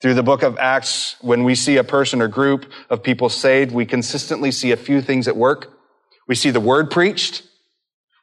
Through 0.00 0.14
the 0.14 0.22
book 0.22 0.44
of 0.44 0.56
Acts, 0.56 1.16
when 1.20 1.42
we 1.42 1.56
see 1.56 1.78
a 1.78 1.82
person 1.82 2.22
or 2.22 2.28
group 2.28 2.70
of 2.88 3.02
people 3.02 3.28
saved, 3.28 3.72
we 3.72 3.84
consistently 3.84 4.52
see 4.52 4.70
a 4.70 4.76
few 4.76 5.02
things 5.02 5.26
at 5.26 5.36
work. 5.36 5.76
We 6.28 6.36
see 6.36 6.50
the 6.50 6.60
word 6.60 6.88
preached. 6.88 7.42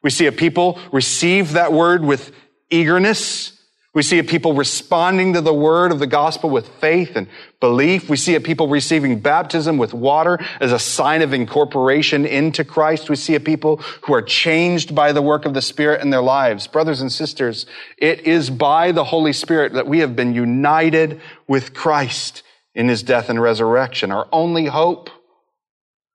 We 0.02 0.08
see 0.08 0.24
a 0.24 0.32
people 0.32 0.78
receive 0.92 1.52
that 1.52 1.74
word 1.74 2.02
with 2.02 2.32
eagerness. 2.70 3.52
We 3.94 4.02
see 4.02 4.18
a 4.18 4.24
people 4.24 4.52
responding 4.52 5.32
to 5.32 5.40
the 5.40 5.54
word 5.54 5.92
of 5.92 5.98
the 5.98 6.06
gospel 6.06 6.50
with 6.50 6.68
faith 6.68 7.16
and 7.16 7.26
belief. 7.58 8.08
We 8.10 8.18
see 8.18 8.34
a 8.34 8.40
people 8.40 8.68
receiving 8.68 9.18
baptism 9.20 9.78
with 9.78 9.94
water 9.94 10.38
as 10.60 10.72
a 10.72 10.78
sign 10.78 11.22
of 11.22 11.32
incorporation 11.32 12.26
into 12.26 12.64
Christ. 12.64 13.08
We 13.08 13.16
see 13.16 13.34
a 13.34 13.40
people 13.40 13.78
who 14.02 14.12
are 14.12 14.22
changed 14.22 14.94
by 14.94 15.12
the 15.12 15.22
work 15.22 15.46
of 15.46 15.54
the 15.54 15.62
Spirit 15.62 16.02
in 16.02 16.10
their 16.10 16.22
lives. 16.22 16.66
Brothers 16.66 17.00
and 17.00 17.10
sisters, 17.10 17.64
it 17.96 18.20
is 18.20 18.50
by 18.50 18.92
the 18.92 19.04
Holy 19.04 19.32
Spirit 19.32 19.72
that 19.72 19.86
we 19.86 20.00
have 20.00 20.14
been 20.14 20.34
united 20.34 21.20
with 21.46 21.72
Christ 21.72 22.42
in 22.74 22.88
his 22.88 23.02
death 23.02 23.30
and 23.30 23.40
resurrection. 23.40 24.12
Our 24.12 24.28
only 24.30 24.66
hope 24.66 25.08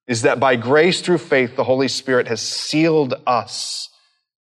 is 0.08 0.22
that 0.22 0.40
by 0.40 0.58
grace 0.58 1.02
through 1.02 1.18
faith, 1.18 1.56
the 1.56 1.64
Holy 1.64 1.88
Spirit 1.88 2.28
has 2.28 2.40
sealed 2.40 3.16
us 3.26 3.90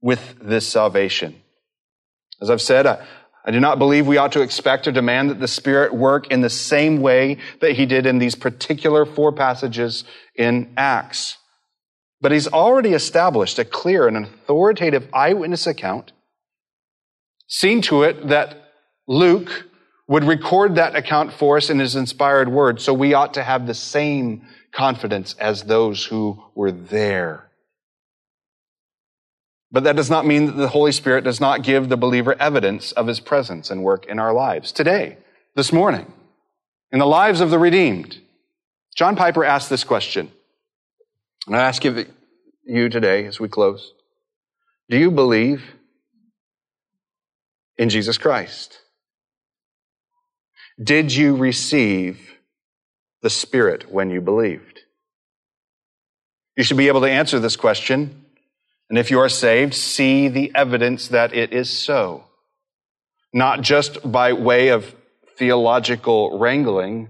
with 0.02 0.36
this 0.40 0.68
salvation. 0.68 1.42
As 2.40 2.50
I've 2.50 2.62
said, 2.62 2.86
I 2.86 3.06
do 3.52 3.60
not 3.60 3.78
believe 3.78 4.08
we 4.08 4.18
ought 4.18 4.32
to 4.34 4.42
expect 4.42 4.88
or 4.88 4.92
demand 4.92 5.30
that 5.30 5.40
the 5.40 5.48
Spirit 5.48 5.94
work 5.94 6.32
in 6.32 6.42
the 6.42 6.50
same 6.50 7.02
way 7.02 7.38
that 7.60 7.74
He 7.74 7.86
did 7.86 8.06
in 8.06 8.18
these 8.18 8.36
particular 8.36 9.06
four 9.06 9.32
passages 9.32 10.06
in 10.36 10.74
Acts. 10.78 11.38
But 12.22 12.32
He's 12.32 12.48
already 12.48 12.94
established 12.94 13.60
a 13.60 13.66
clear 13.66 14.08
and 14.08 14.26
authoritative 14.26 15.10
eyewitness 15.14 15.68
account, 15.68 16.14
seen 17.48 17.82
to 17.84 18.04
it 18.04 18.30
that 18.30 18.72
Luke 19.08 19.66
would 20.08 20.24
record 20.24 20.76
that 20.76 20.96
account 20.96 21.34
for 21.34 21.58
us 21.58 21.70
in 21.70 21.80
his 21.80 21.96
inspired 21.96 22.50
word, 22.50 22.82
so 22.82 22.94
we 22.94 23.14
ought 23.14 23.34
to 23.34 23.44
have 23.44 23.68
the 23.68 23.74
same 23.74 24.46
confidence 24.72 25.36
as 25.40 25.64
those 25.64 26.06
who 26.06 26.44
were 26.56 26.72
there. 26.72 27.50
But 29.74 29.86
that 29.86 29.96
does 29.96 30.10
not 30.10 30.28
mean 30.28 30.46
that 30.46 30.56
the 30.56 30.68
Holy 30.68 30.92
Spirit 30.92 31.24
does 31.24 31.42
not 31.42 31.64
give 31.64 31.90
the 31.90 31.98
believer 31.98 32.36
evidence 32.40 32.92
of 32.92 33.08
his 33.08 33.20
presence 33.20 33.72
and 33.72 33.82
work 33.82 34.06
in 34.06 34.20
our 34.20 34.32
lives. 34.32 34.72
Today, 34.72 35.18
this 35.56 35.74
morning, 35.74 36.14
in 36.92 37.00
the 37.00 37.08
lives 37.08 37.42
of 37.42 37.50
the 37.50 37.58
redeemed, 37.58 38.20
John 38.96 39.16
Piper 39.16 39.44
asked 39.44 39.72
this 39.72 39.84
question. 39.84 40.32
And 41.48 41.56
I 41.56 41.62
ask 41.62 41.84
you 41.84 42.90
today 42.90 43.26
as 43.26 43.40
we 43.40 43.50
close 43.50 43.94
Do 44.92 44.98
you 44.98 45.10
believe 45.10 45.74
in 47.76 47.90
Jesus 47.90 48.20
Christ? 48.20 48.78
Did 50.82 51.12
you 51.12 51.36
receive 51.36 52.36
the 53.24 53.30
Spirit 53.32 53.92
when 53.92 54.12
you 54.12 54.22
believed? 54.22 54.82
You 56.56 56.64
should 56.64 56.78
be 56.78 56.90
able 56.90 57.02
to 57.02 57.10
answer 57.10 57.40
this 57.40 57.56
question 57.56 58.23
and 58.90 59.00
if 59.00 59.10
you 59.10 59.20
are 59.20 59.30
saved, 59.30 59.74
see 59.74 60.28
the 60.28 60.52
evidence 60.54 61.08
that 61.08 61.34
it 61.34 61.54
is 61.54 61.70
so. 61.70 62.26
Not 63.34 63.62
just 63.62 64.12
by 64.12 64.34
way 64.34 64.70
of 64.70 64.96
theological 65.38 66.38
wrangling, 66.38 67.10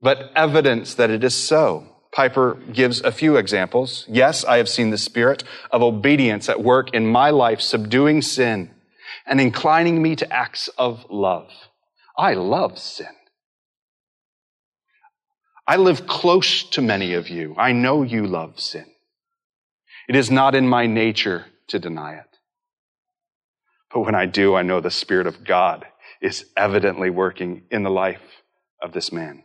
but 0.00 0.32
evidence 0.34 0.94
that 0.94 1.10
it 1.10 1.22
is 1.22 1.34
so. 1.34 1.86
Piper 2.12 2.58
gives 2.72 3.00
a 3.00 3.12
few 3.12 3.36
examples. 3.36 4.04
Yes, 4.08 4.44
I 4.44 4.58
have 4.58 4.68
seen 4.68 4.90
the 4.90 4.98
spirit 4.98 5.44
of 5.70 5.82
obedience 5.82 6.48
at 6.48 6.62
work 6.62 6.92
in 6.92 7.06
my 7.06 7.30
life, 7.30 7.60
subduing 7.60 8.20
sin 8.22 8.70
and 9.26 9.40
inclining 9.40 10.02
me 10.02 10.16
to 10.16 10.32
acts 10.32 10.68
of 10.76 11.06
love. 11.08 11.50
I 12.18 12.34
love 12.34 12.78
sin. 12.78 13.06
I 15.66 15.76
live 15.76 16.06
close 16.06 16.64
to 16.70 16.82
many 16.82 17.14
of 17.14 17.28
you. 17.28 17.54
I 17.56 17.72
know 17.72 18.02
you 18.02 18.26
love 18.26 18.60
sin. 18.60 18.91
It 20.08 20.16
is 20.16 20.30
not 20.30 20.54
in 20.54 20.68
my 20.68 20.86
nature 20.86 21.46
to 21.68 21.78
deny 21.78 22.14
it. 22.14 22.38
But 23.92 24.00
when 24.00 24.14
I 24.14 24.26
do, 24.26 24.54
I 24.54 24.62
know 24.62 24.80
the 24.80 24.90
Spirit 24.90 25.26
of 25.26 25.44
God 25.44 25.86
is 26.20 26.46
evidently 26.56 27.10
working 27.10 27.64
in 27.70 27.82
the 27.82 27.90
life 27.90 28.22
of 28.80 28.92
this 28.92 29.12
man. 29.12 29.44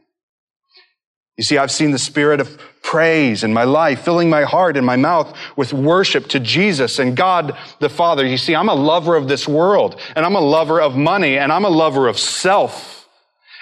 You 1.38 1.44
see, 1.44 1.60
I've 1.60 1.72
seen 1.72 1.92
the 1.92 2.00
spirit 2.00 2.40
of 2.40 2.60
praise 2.82 3.44
in 3.44 3.54
my 3.54 3.64
life, 3.64 4.02
filling 4.02 4.30
my 4.30 4.42
heart 4.44 4.76
and 4.76 4.86
my 4.86 4.96
mouth 4.96 5.38
with 5.56 5.72
worship 5.72 6.28
to 6.30 6.40
Jesus 6.40 6.98
and 6.98 7.16
God 7.16 7.56
the 7.80 7.90
Father. 7.90 8.26
You 8.26 8.38
see, 8.38 8.56
I'm 8.56 8.70
a 8.70 8.74
lover 8.74 9.16
of 9.16 9.28
this 9.28 9.48
world 9.48 10.00
and 10.16 10.26
I'm 10.26 10.36
a 10.36 10.42
lover 10.42 10.82
of 10.82 10.96
money 10.96 11.38
and 11.38 11.52
I'm 11.52 11.66
a 11.66 11.70
lover 11.70 12.08
of 12.08 12.18
self. 12.18 12.97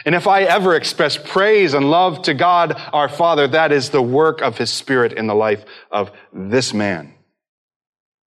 And 0.06 0.14
if 0.14 0.28
I 0.28 0.44
ever 0.44 0.76
express 0.76 1.18
praise 1.18 1.74
and 1.74 1.90
love 1.90 2.22
to 2.24 2.36
God 2.36 2.80
our 2.94 3.10
Father, 3.10 3.48
that 3.48 3.72
is 3.72 3.90
the 3.90 4.02
work 4.02 4.42
of 4.42 4.58
His 4.58 4.70
Spirit 4.70 5.14
in 5.14 5.26
the 5.26 5.34
life 5.34 5.66
of 5.92 6.12
this 6.32 6.74
man. 6.74 7.16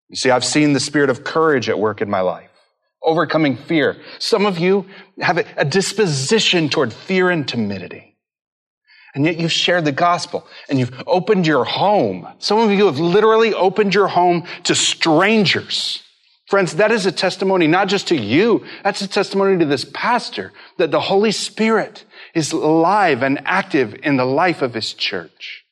You 0.10 0.16
see, 0.16 0.32
I've 0.32 0.46
seen 0.46 0.74
the 0.74 0.80
spirit 0.80 1.10
of 1.10 1.24
courage 1.24 1.70
at 1.70 1.78
work 1.78 2.02
in 2.02 2.10
my 2.10 2.22
life, 2.22 2.50
overcoming 3.04 3.58
fear. 3.58 3.98
Some 4.20 4.46
of 4.46 4.58
you 4.58 4.86
have 5.20 5.38
a 5.38 5.66
disposition 5.66 6.70
toward 6.70 6.94
fear 6.94 7.30
and 7.30 7.48
timidity. 7.48 8.16
And 9.14 9.26
yet 9.26 9.38
you've 9.38 9.52
shared 9.52 9.86
the 9.86 9.92
gospel 9.92 10.48
and 10.70 10.80
you've 10.80 11.04
opened 11.06 11.48
your 11.48 11.66
home. 11.66 12.28
Some 12.40 12.60
of 12.60 12.72
you 12.72 12.86
have 12.86 13.00
literally 13.00 13.54
opened 13.54 13.94
your 13.94 14.08
home 14.08 14.46
to 14.64 14.76
strangers. 14.76 16.04
Friends, 16.48 16.76
that 16.76 16.92
is 16.92 17.06
a 17.06 17.12
testimony 17.12 17.68
not 17.68 17.90
just 17.90 18.08
to 18.08 18.16
you, 18.16 18.66
that's 18.82 19.02
a 19.02 19.08
testimony 19.08 19.60
to 19.60 19.66
this 19.66 19.86
pastor 19.94 20.54
that 20.78 20.92
the 20.92 21.02
Holy 21.02 21.32
Spirit 21.32 22.06
is 22.34 22.54
alive 22.54 23.22
and 23.22 23.42
active 23.46 23.94
in 24.04 24.16
the 24.16 24.26
life 24.26 24.62
of 24.62 24.74
his 24.74 24.94
church. 24.94 25.66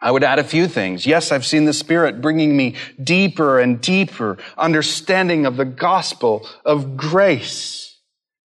I 0.00 0.10
would 0.10 0.24
add 0.24 0.38
a 0.38 0.44
few 0.44 0.68
things. 0.68 1.06
Yes, 1.06 1.30
I've 1.30 1.46
seen 1.46 1.66
the 1.66 1.74
Spirit 1.74 2.22
bringing 2.22 2.56
me 2.56 2.74
deeper 3.02 3.60
and 3.60 3.80
deeper 3.80 4.38
understanding 4.56 5.44
of 5.44 5.56
the 5.56 5.66
gospel 5.66 6.48
of 6.64 6.96
grace. 6.96 7.81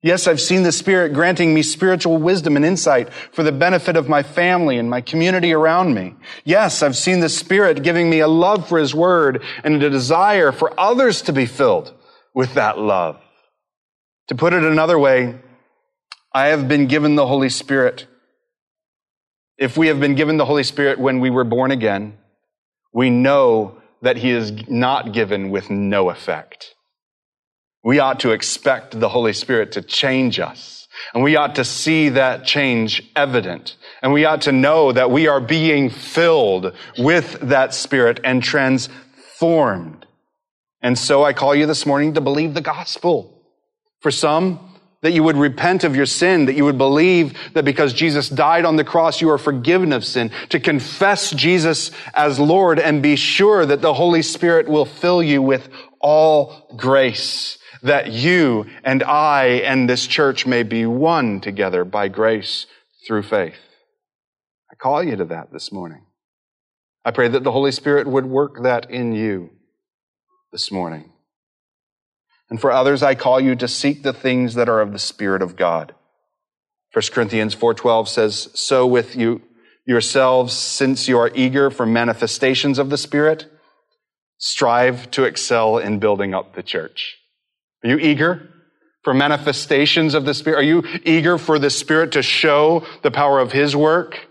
Yes, 0.07 0.25
I've 0.25 0.39
seen 0.39 0.63
the 0.63 0.71
Spirit 0.71 1.11
granting 1.11 1.53
me 1.53 1.61
spiritual 1.61 2.15
wisdom 2.15 2.55
and 2.55 2.63
insight 2.63 3.11
for 3.33 3.43
the 3.43 3.51
benefit 3.51 3.97
of 3.97 4.07
my 4.07 4.23
family 4.23 4.77
and 4.77 4.89
my 4.89 5.01
community 5.01 5.51
around 5.51 5.93
me. 5.93 6.15
Yes, 6.45 6.81
I've 6.81 6.95
seen 6.95 7.19
the 7.19 7.27
Spirit 7.27 7.83
giving 7.83 8.09
me 8.09 8.21
a 8.21 8.27
love 8.29 8.69
for 8.69 8.77
His 8.77 8.95
Word 8.95 9.43
and 9.65 9.83
a 9.83 9.89
desire 9.89 10.53
for 10.53 10.71
others 10.79 11.23
to 11.23 11.33
be 11.33 11.45
filled 11.45 11.93
with 12.33 12.53
that 12.53 12.79
love. 12.79 13.19
To 14.29 14.35
put 14.35 14.53
it 14.53 14.63
another 14.63 14.97
way, 14.97 15.41
I 16.33 16.47
have 16.47 16.69
been 16.69 16.87
given 16.87 17.15
the 17.15 17.27
Holy 17.27 17.49
Spirit. 17.49 18.07
If 19.57 19.75
we 19.75 19.87
have 19.87 19.99
been 19.99 20.15
given 20.15 20.37
the 20.37 20.45
Holy 20.45 20.63
Spirit 20.63 20.99
when 20.99 21.19
we 21.19 21.29
were 21.29 21.43
born 21.43 21.71
again, 21.71 22.17
we 22.93 23.09
know 23.09 23.81
that 24.03 24.15
He 24.15 24.31
is 24.31 24.69
not 24.69 25.11
given 25.11 25.49
with 25.49 25.69
no 25.69 26.09
effect. 26.09 26.75
We 27.87 27.99
ought 27.99 28.19
to 28.19 28.31
expect 28.31 28.99
the 28.99 29.07
Holy 29.07 29.31
Spirit 29.31 29.71
to 29.71 29.81
change 29.81 30.41
us. 30.41 30.89
And 31.13 31.23
we 31.23 31.37
ought 31.37 31.55
to 31.55 31.63
see 31.63 32.09
that 32.09 32.43
change 32.43 33.01
evident. 33.15 33.77
And 34.01 34.11
we 34.11 34.25
ought 34.25 34.41
to 34.41 34.51
know 34.51 34.91
that 34.91 35.09
we 35.09 35.27
are 35.27 35.39
being 35.39 35.89
filled 35.89 36.73
with 36.97 37.39
that 37.43 37.73
Spirit 37.73 38.19
and 38.25 38.43
transformed. 38.43 40.05
And 40.81 40.99
so 40.99 41.23
I 41.23 41.31
call 41.31 41.55
you 41.55 41.65
this 41.65 41.85
morning 41.85 42.15
to 42.15 42.19
believe 42.19 42.55
the 42.55 42.59
gospel. 42.59 43.41
For 44.01 44.11
some, 44.11 44.59
that 45.01 45.13
you 45.13 45.23
would 45.23 45.37
repent 45.37 45.85
of 45.85 45.95
your 45.95 46.05
sin, 46.05 46.47
that 46.47 46.57
you 46.57 46.65
would 46.65 46.77
believe 46.77 47.37
that 47.53 47.63
because 47.63 47.93
Jesus 47.93 48.27
died 48.27 48.65
on 48.65 48.75
the 48.75 48.83
cross, 48.83 49.21
you 49.21 49.29
are 49.29 49.37
forgiven 49.37 49.93
of 49.93 50.03
sin, 50.03 50.31
to 50.49 50.59
confess 50.59 51.31
Jesus 51.31 51.91
as 52.13 52.37
Lord 52.37 52.79
and 52.79 53.01
be 53.01 53.15
sure 53.15 53.65
that 53.65 53.79
the 53.79 53.93
Holy 53.93 54.23
Spirit 54.23 54.67
will 54.67 54.83
fill 54.83 55.23
you 55.23 55.41
with 55.41 55.69
all 56.01 56.75
grace 56.75 57.57
that 57.83 58.11
you 58.11 58.65
and 58.83 59.03
I 59.03 59.45
and 59.45 59.89
this 59.89 60.07
church 60.07 60.45
may 60.45 60.63
be 60.63 60.85
one 60.85 61.41
together 61.41 61.83
by 61.83 62.07
grace 62.07 62.65
through 63.05 63.23
faith. 63.23 63.59
I 64.71 64.75
call 64.75 65.03
you 65.03 65.15
to 65.15 65.25
that 65.25 65.51
this 65.51 65.71
morning. 65.71 66.05
I 67.05 67.11
pray 67.11 67.27
that 67.29 67.43
the 67.43 67.51
Holy 67.51 67.71
Spirit 67.71 68.07
would 68.07 68.25
work 68.25 68.63
that 68.63 68.91
in 68.91 69.13
you 69.13 69.51
this 70.51 70.71
morning. 70.71 71.11
And 72.49 72.59
for 72.59 72.71
others, 72.71 73.03
I 73.03 73.15
call 73.15 73.39
you 73.39 73.55
to 73.55 73.67
seek 73.67 74.03
the 74.03 74.13
things 74.13 74.55
that 74.55 74.69
are 74.69 74.81
of 74.81 74.93
the 74.93 74.99
Spirit 74.99 75.41
of 75.41 75.55
God. 75.55 75.93
1 76.93 77.03
Corinthians 77.11 77.55
4.12 77.55 78.07
says, 78.07 78.49
So 78.53 78.87
with 78.87 79.15
you 79.15 79.41
yourselves, 79.85 80.53
since 80.53 81.07
you 81.07 81.17
are 81.17 81.31
eager 81.33 81.69
for 81.69 81.85
manifestations 81.85 82.79
of 82.79 82.89
the 82.89 82.97
Spirit, 82.97 83.45
strive 84.37 85.09
to 85.11 85.23
excel 85.23 85.77
in 85.77 85.99
building 85.99 86.33
up 86.33 86.55
the 86.55 86.63
church. 86.63 87.17
Are 87.83 87.89
you 87.89 87.97
eager 87.97 88.49
for 89.03 89.13
manifestations 89.13 90.13
of 90.13 90.25
the 90.25 90.33
Spirit? 90.33 90.59
Are 90.59 90.63
you 90.63 90.83
eager 91.05 91.37
for 91.37 91.59
the 91.59 91.69
Spirit 91.69 92.13
to 92.13 92.21
show 92.21 92.85
the 93.03 93.11
power 93.11 93.39
of 93.39 93.51
His 93.51 93.75
work? 93.75 94.27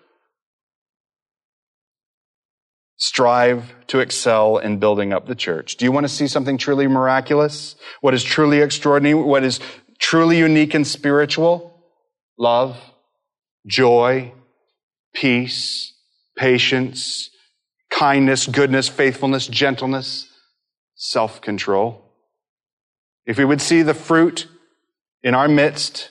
Strive 2.98 3.74
to 3.88 4.00
excel 4.00 4.58
in 4.58 4.78
building 4.78 5.12
up 5.12 5.26
the 5.26 5.34
church. 5.34 5.76
Do 5.76 5.84
you 5.84 5.92
want 5.92 6.04
to 6.04 6.08
see 6.12 6.26
something 6.26 6.58
truly 6.58 6.86
miraculous? 6.86 7.76
What 8.00 8.14
is 8.14 8.24
truly 8.24 8.60
extraordinary? 8.60 9.14
What 9.14 9.44
is 9.44 9.60
truly 9.98 10.38
unique 10.38 10.74
and 10.74 10.86
spiritual? 10.86 11.78
Love, 12.38 12.76
joy, 13.66 14.32
peace, 15.14 15.94
patience, 16.36 17.30
kindness, 17.90 18.46
goodness, 18.46 18.88
faithfulness, 18.88 19.46
gentleness, 19.46 20.26
self-control. 20.94 22.05
If 23.26 23.38
we 23.38 23.44
would 23.44 23.60
see 23.60 23.82
the 23.82 23.94
fruit 23.94 24.46
in 25.22 25.34
our 25.34 25.48
midst, 25.48 26.10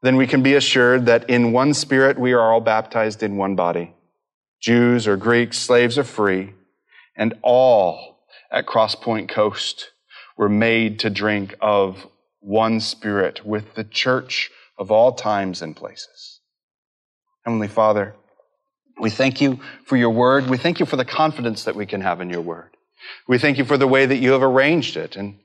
then 0.00 0.16
we 0.16 0.26
can 0.26 0.42
be 0.42 0.54
assured 0.54 1.06
that 1.06 1.28
in 1.28 1.52
one 1.52 1.74
spirit 1.74 2.18
we 2.18 2.32
are 2.32 2.52
all 2.52 2.60
baptized 2.60 3.22
in 3.22 3.36
one 3.36 3.54
body. 3.54 3.94
Jews 4.60 5.06
or 5.06 5.16
Greeks, 5.18 5.58
slaves 5.58 5.98
or 5.98 6.04
free, 6.04 6.54
and 7.16 7.34
all 7.42 8.18
at 8.50 8.66
Crosspoint 8.66 9.28
Coast 9.28 9.90
were 10.38 10.48
made 10.48 10.98
to 11.00 11.10
drink 11.10 11.54
of 11.60 12.06
one 12.40 12.80
spirit 12.80 13.44
with 13.44 13.74
the 13.74 13.84
church 13.84 14.50
of 14.78 14.90
all 14.90 15.12
times 15.12 15.60
and 15.60 15.76
places. 15.76 16.40
Heavenly 17.44 17.68
Father, 17.68 18.14
we 18.98 19.10
thank 19.10 19.40
you 19.40 19.60
for 19.84 19.96
your 19.96 20.10
word. 20.10 20.48
We 20.48 20.56
thank 20.56 20.80
you 20.80 20.86
for 20.86 20.96
the 20.96 21.04
confidence 21.04 21.64
that 21.64 21.76
we 21.76 21.84
can 21.84 22.00
have 22.00 22.20
in 22.20 22.30
your 22.30 22.40
word. 22.40 22.70
We 23.28 23.38
thank 23.38 23.58
you 23.58 23.64
for 23.64 23.76
the 23.76 23.86
way 23.86 24.06
that 24.06 24.16
you 24.16 24.32
have 24.32 24.42
arranged 24.42 24.96
it 24.96 25.16
and 25.16 25.38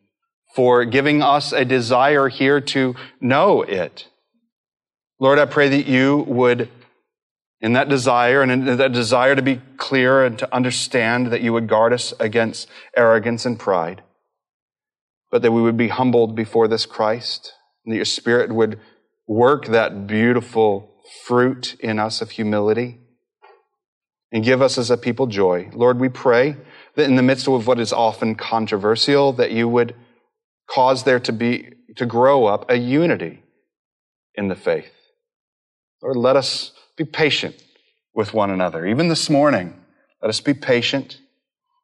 for 0.55 0.85
giving 0.85 1.21
us 1.21 1.51
a 1.51 1.65
desire 1.65 2.27
here 2.27 2.59
to 2.59 2.95
know 3.21 3.61
it. 3.61 4.07
Lord, 5.19 5.37
I 5.37 5.45
pray 5.45 5.69
that 5.69 5.85
you 5.85 6.17
would, 6.27 6.69
in 7.61 7.73
that 7.73 7.89
desire 7.89 8.41
and 8.41 8.51
in 8.51 8.77
that 8.77 8.93
desire 8.93 9.35
to 9.35 9.41
be 9.41 9.61
clear 9.77 10.23
and 10.23 10.39
to 10.39 10.53
understand, 10.53 11.27
that 11.27 11.41
you 11.41 11.53
would 11.53 11.67
guard 11.67 11.93
us 11.93 12.13
against 12.19 12.67
arrogance 12.95 13.45
and 13.45 13.59
pride, 13.59 14.01
but 15.29 15.41
that 15.41 15.51
we 15.51 15.61
would 15.61 15.77
be 15.77 15.89
humbled 15.89 16.35
before 16.35 16.67
this 16.67 16.85
Christ, 16.85 17.53
and 17.85 17.91
that 17.91 17.97
your 17.97 18.05
Spirit 18.05 18.53
would 18.53 18.79
work 19.27 19.67
that 19.67 20.07
beautiful 20.07 20.95
fruit 21.25 21.75
in 21.79 21.99
us 21.99 22.21
of 22.21 22.31
humility 22.31 22.99
and 24.31 24.43
give 24.43 24.61
us 24.61 24.77
as 24.77 24.89
a 24.89 24.97
people 24.97 25.27
joy. 25.27 25.69
Lord, 25.73 25.99
we 25.99 26.09
pray 26.09 26.55
that 26.95 27.05
in 27.05 27.15
the 27.15 27.23
midst 27.23 27.47
of 27.47 27.67
what 27.67 27.79
is 27.79 27.91
often 27.91 28.35
controversial, 28.35 29.33
that 29.33 29.51
you 29.51 29.67
would 29.67 29.95
cause 30.69 31.03
there 31.03 31.19
to 31.19 31.31
be, 31.31 31.69
to 31.95 32.05
grow 32.05 32.45
up 32.45 32.69
a 32.69 32.77
unity 32.77 33.41
in 34.35 34.47
the 34.47 34.55
faith. 34.55 34.91
Lord, 36.01 36.15
let 36.15 36.35
us 36.35 36.71
be 36.95 37.05
patient 37.05 37.61
with 38.13 38.33
one 38.33 38.51
another. 38.51 38.85
Even 38.85 39.07
this 39.07 39.29
morning, 39.29 39.73
let 40.21 40.29
us 40.29 40.39
be 40.39 40.53
patient 40.53 41.19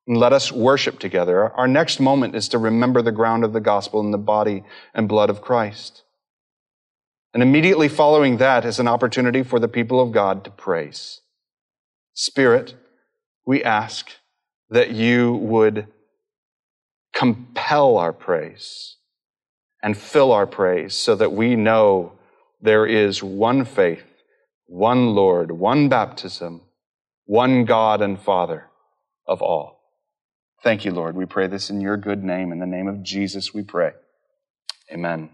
and 0.08 0.18
let 0.18 0.34
us 0.34 0.52
worship 0.52 1.00
together. 1.00 1.52
Our 1.54 1.68
next 1.68 2.00
moment 2.00 2.36
is 2.36 2.48
to 2.50 2.58
remember 2.58 3.02
the 3.02 3.12
ground 3.12 3.44
of 3.44 3.54
the 3.54 3.60
gospel 3.60 4.00
in 4.02 4.12
the 4.12 4.18
body 4.18 4.64
and 4.94 5.10
blood 5.10 5.30
of 5.30 5.42
Christ. 5.42 6.04
And 7.34 7.42
immediately 7.44 7.90
following 7.90 8.38
that 8.38 8.64
is 8.64 8.80
an 8.80 8.88
opportunity 8.88 9.44
for 9.44 9.60
the 9.60 9.68
people 9.68 10.00
of 10.00 10.12
God 10.12 10.44
to 10.46 10.52
praise. 10.52 11.22
Spirit, 12.14 12.76
we 13.46 13.64
ask 13.64 14.10
that 14.70 14.92
you 14.92 15.34
would 15.34 15.88
compel 17.16 17.98
our 17.98 18.14
praise 18.14 18.98
and 19.82 19.98
fill 19.98 20.32
our 20.32 20.46
praise 20.46 20.94
so 20.94 21.16
that 21.16 21.32
we 21.32 21.56
know 21.56 22.12
there 22.62 22.86
is 22.86 23.24
one 23.24 23.66
faith, 23.66 24.04
one 24.68 25.16
Lord, 25.16 25.52
one 25.52 25.90
baptism, 25.90 26.62
one 27.26 27.66
God 27.66 28.02
and 28.02 28.20
Father 28.20 28.66
of 29.28 29.42
all. 29.42 29.80
Thank 30.64 30.86
you, 30.86 30.92
Lord. 30.92 31.16
We 31.16 31.26
pray 31.26 31.48
this 31.48 31.70
in 31.70 31.82
your 31.82 31.98
good 31.98 32.24
name. 32.24 32.52
In 32.52 32.60
the 32.60 32.66
name 32.66 32.88
of 32.88 33.04
Jesus, 33.04 33.54
we 33.54 33.64
pray. 33.64 33.92
Amen. 34.92 35.30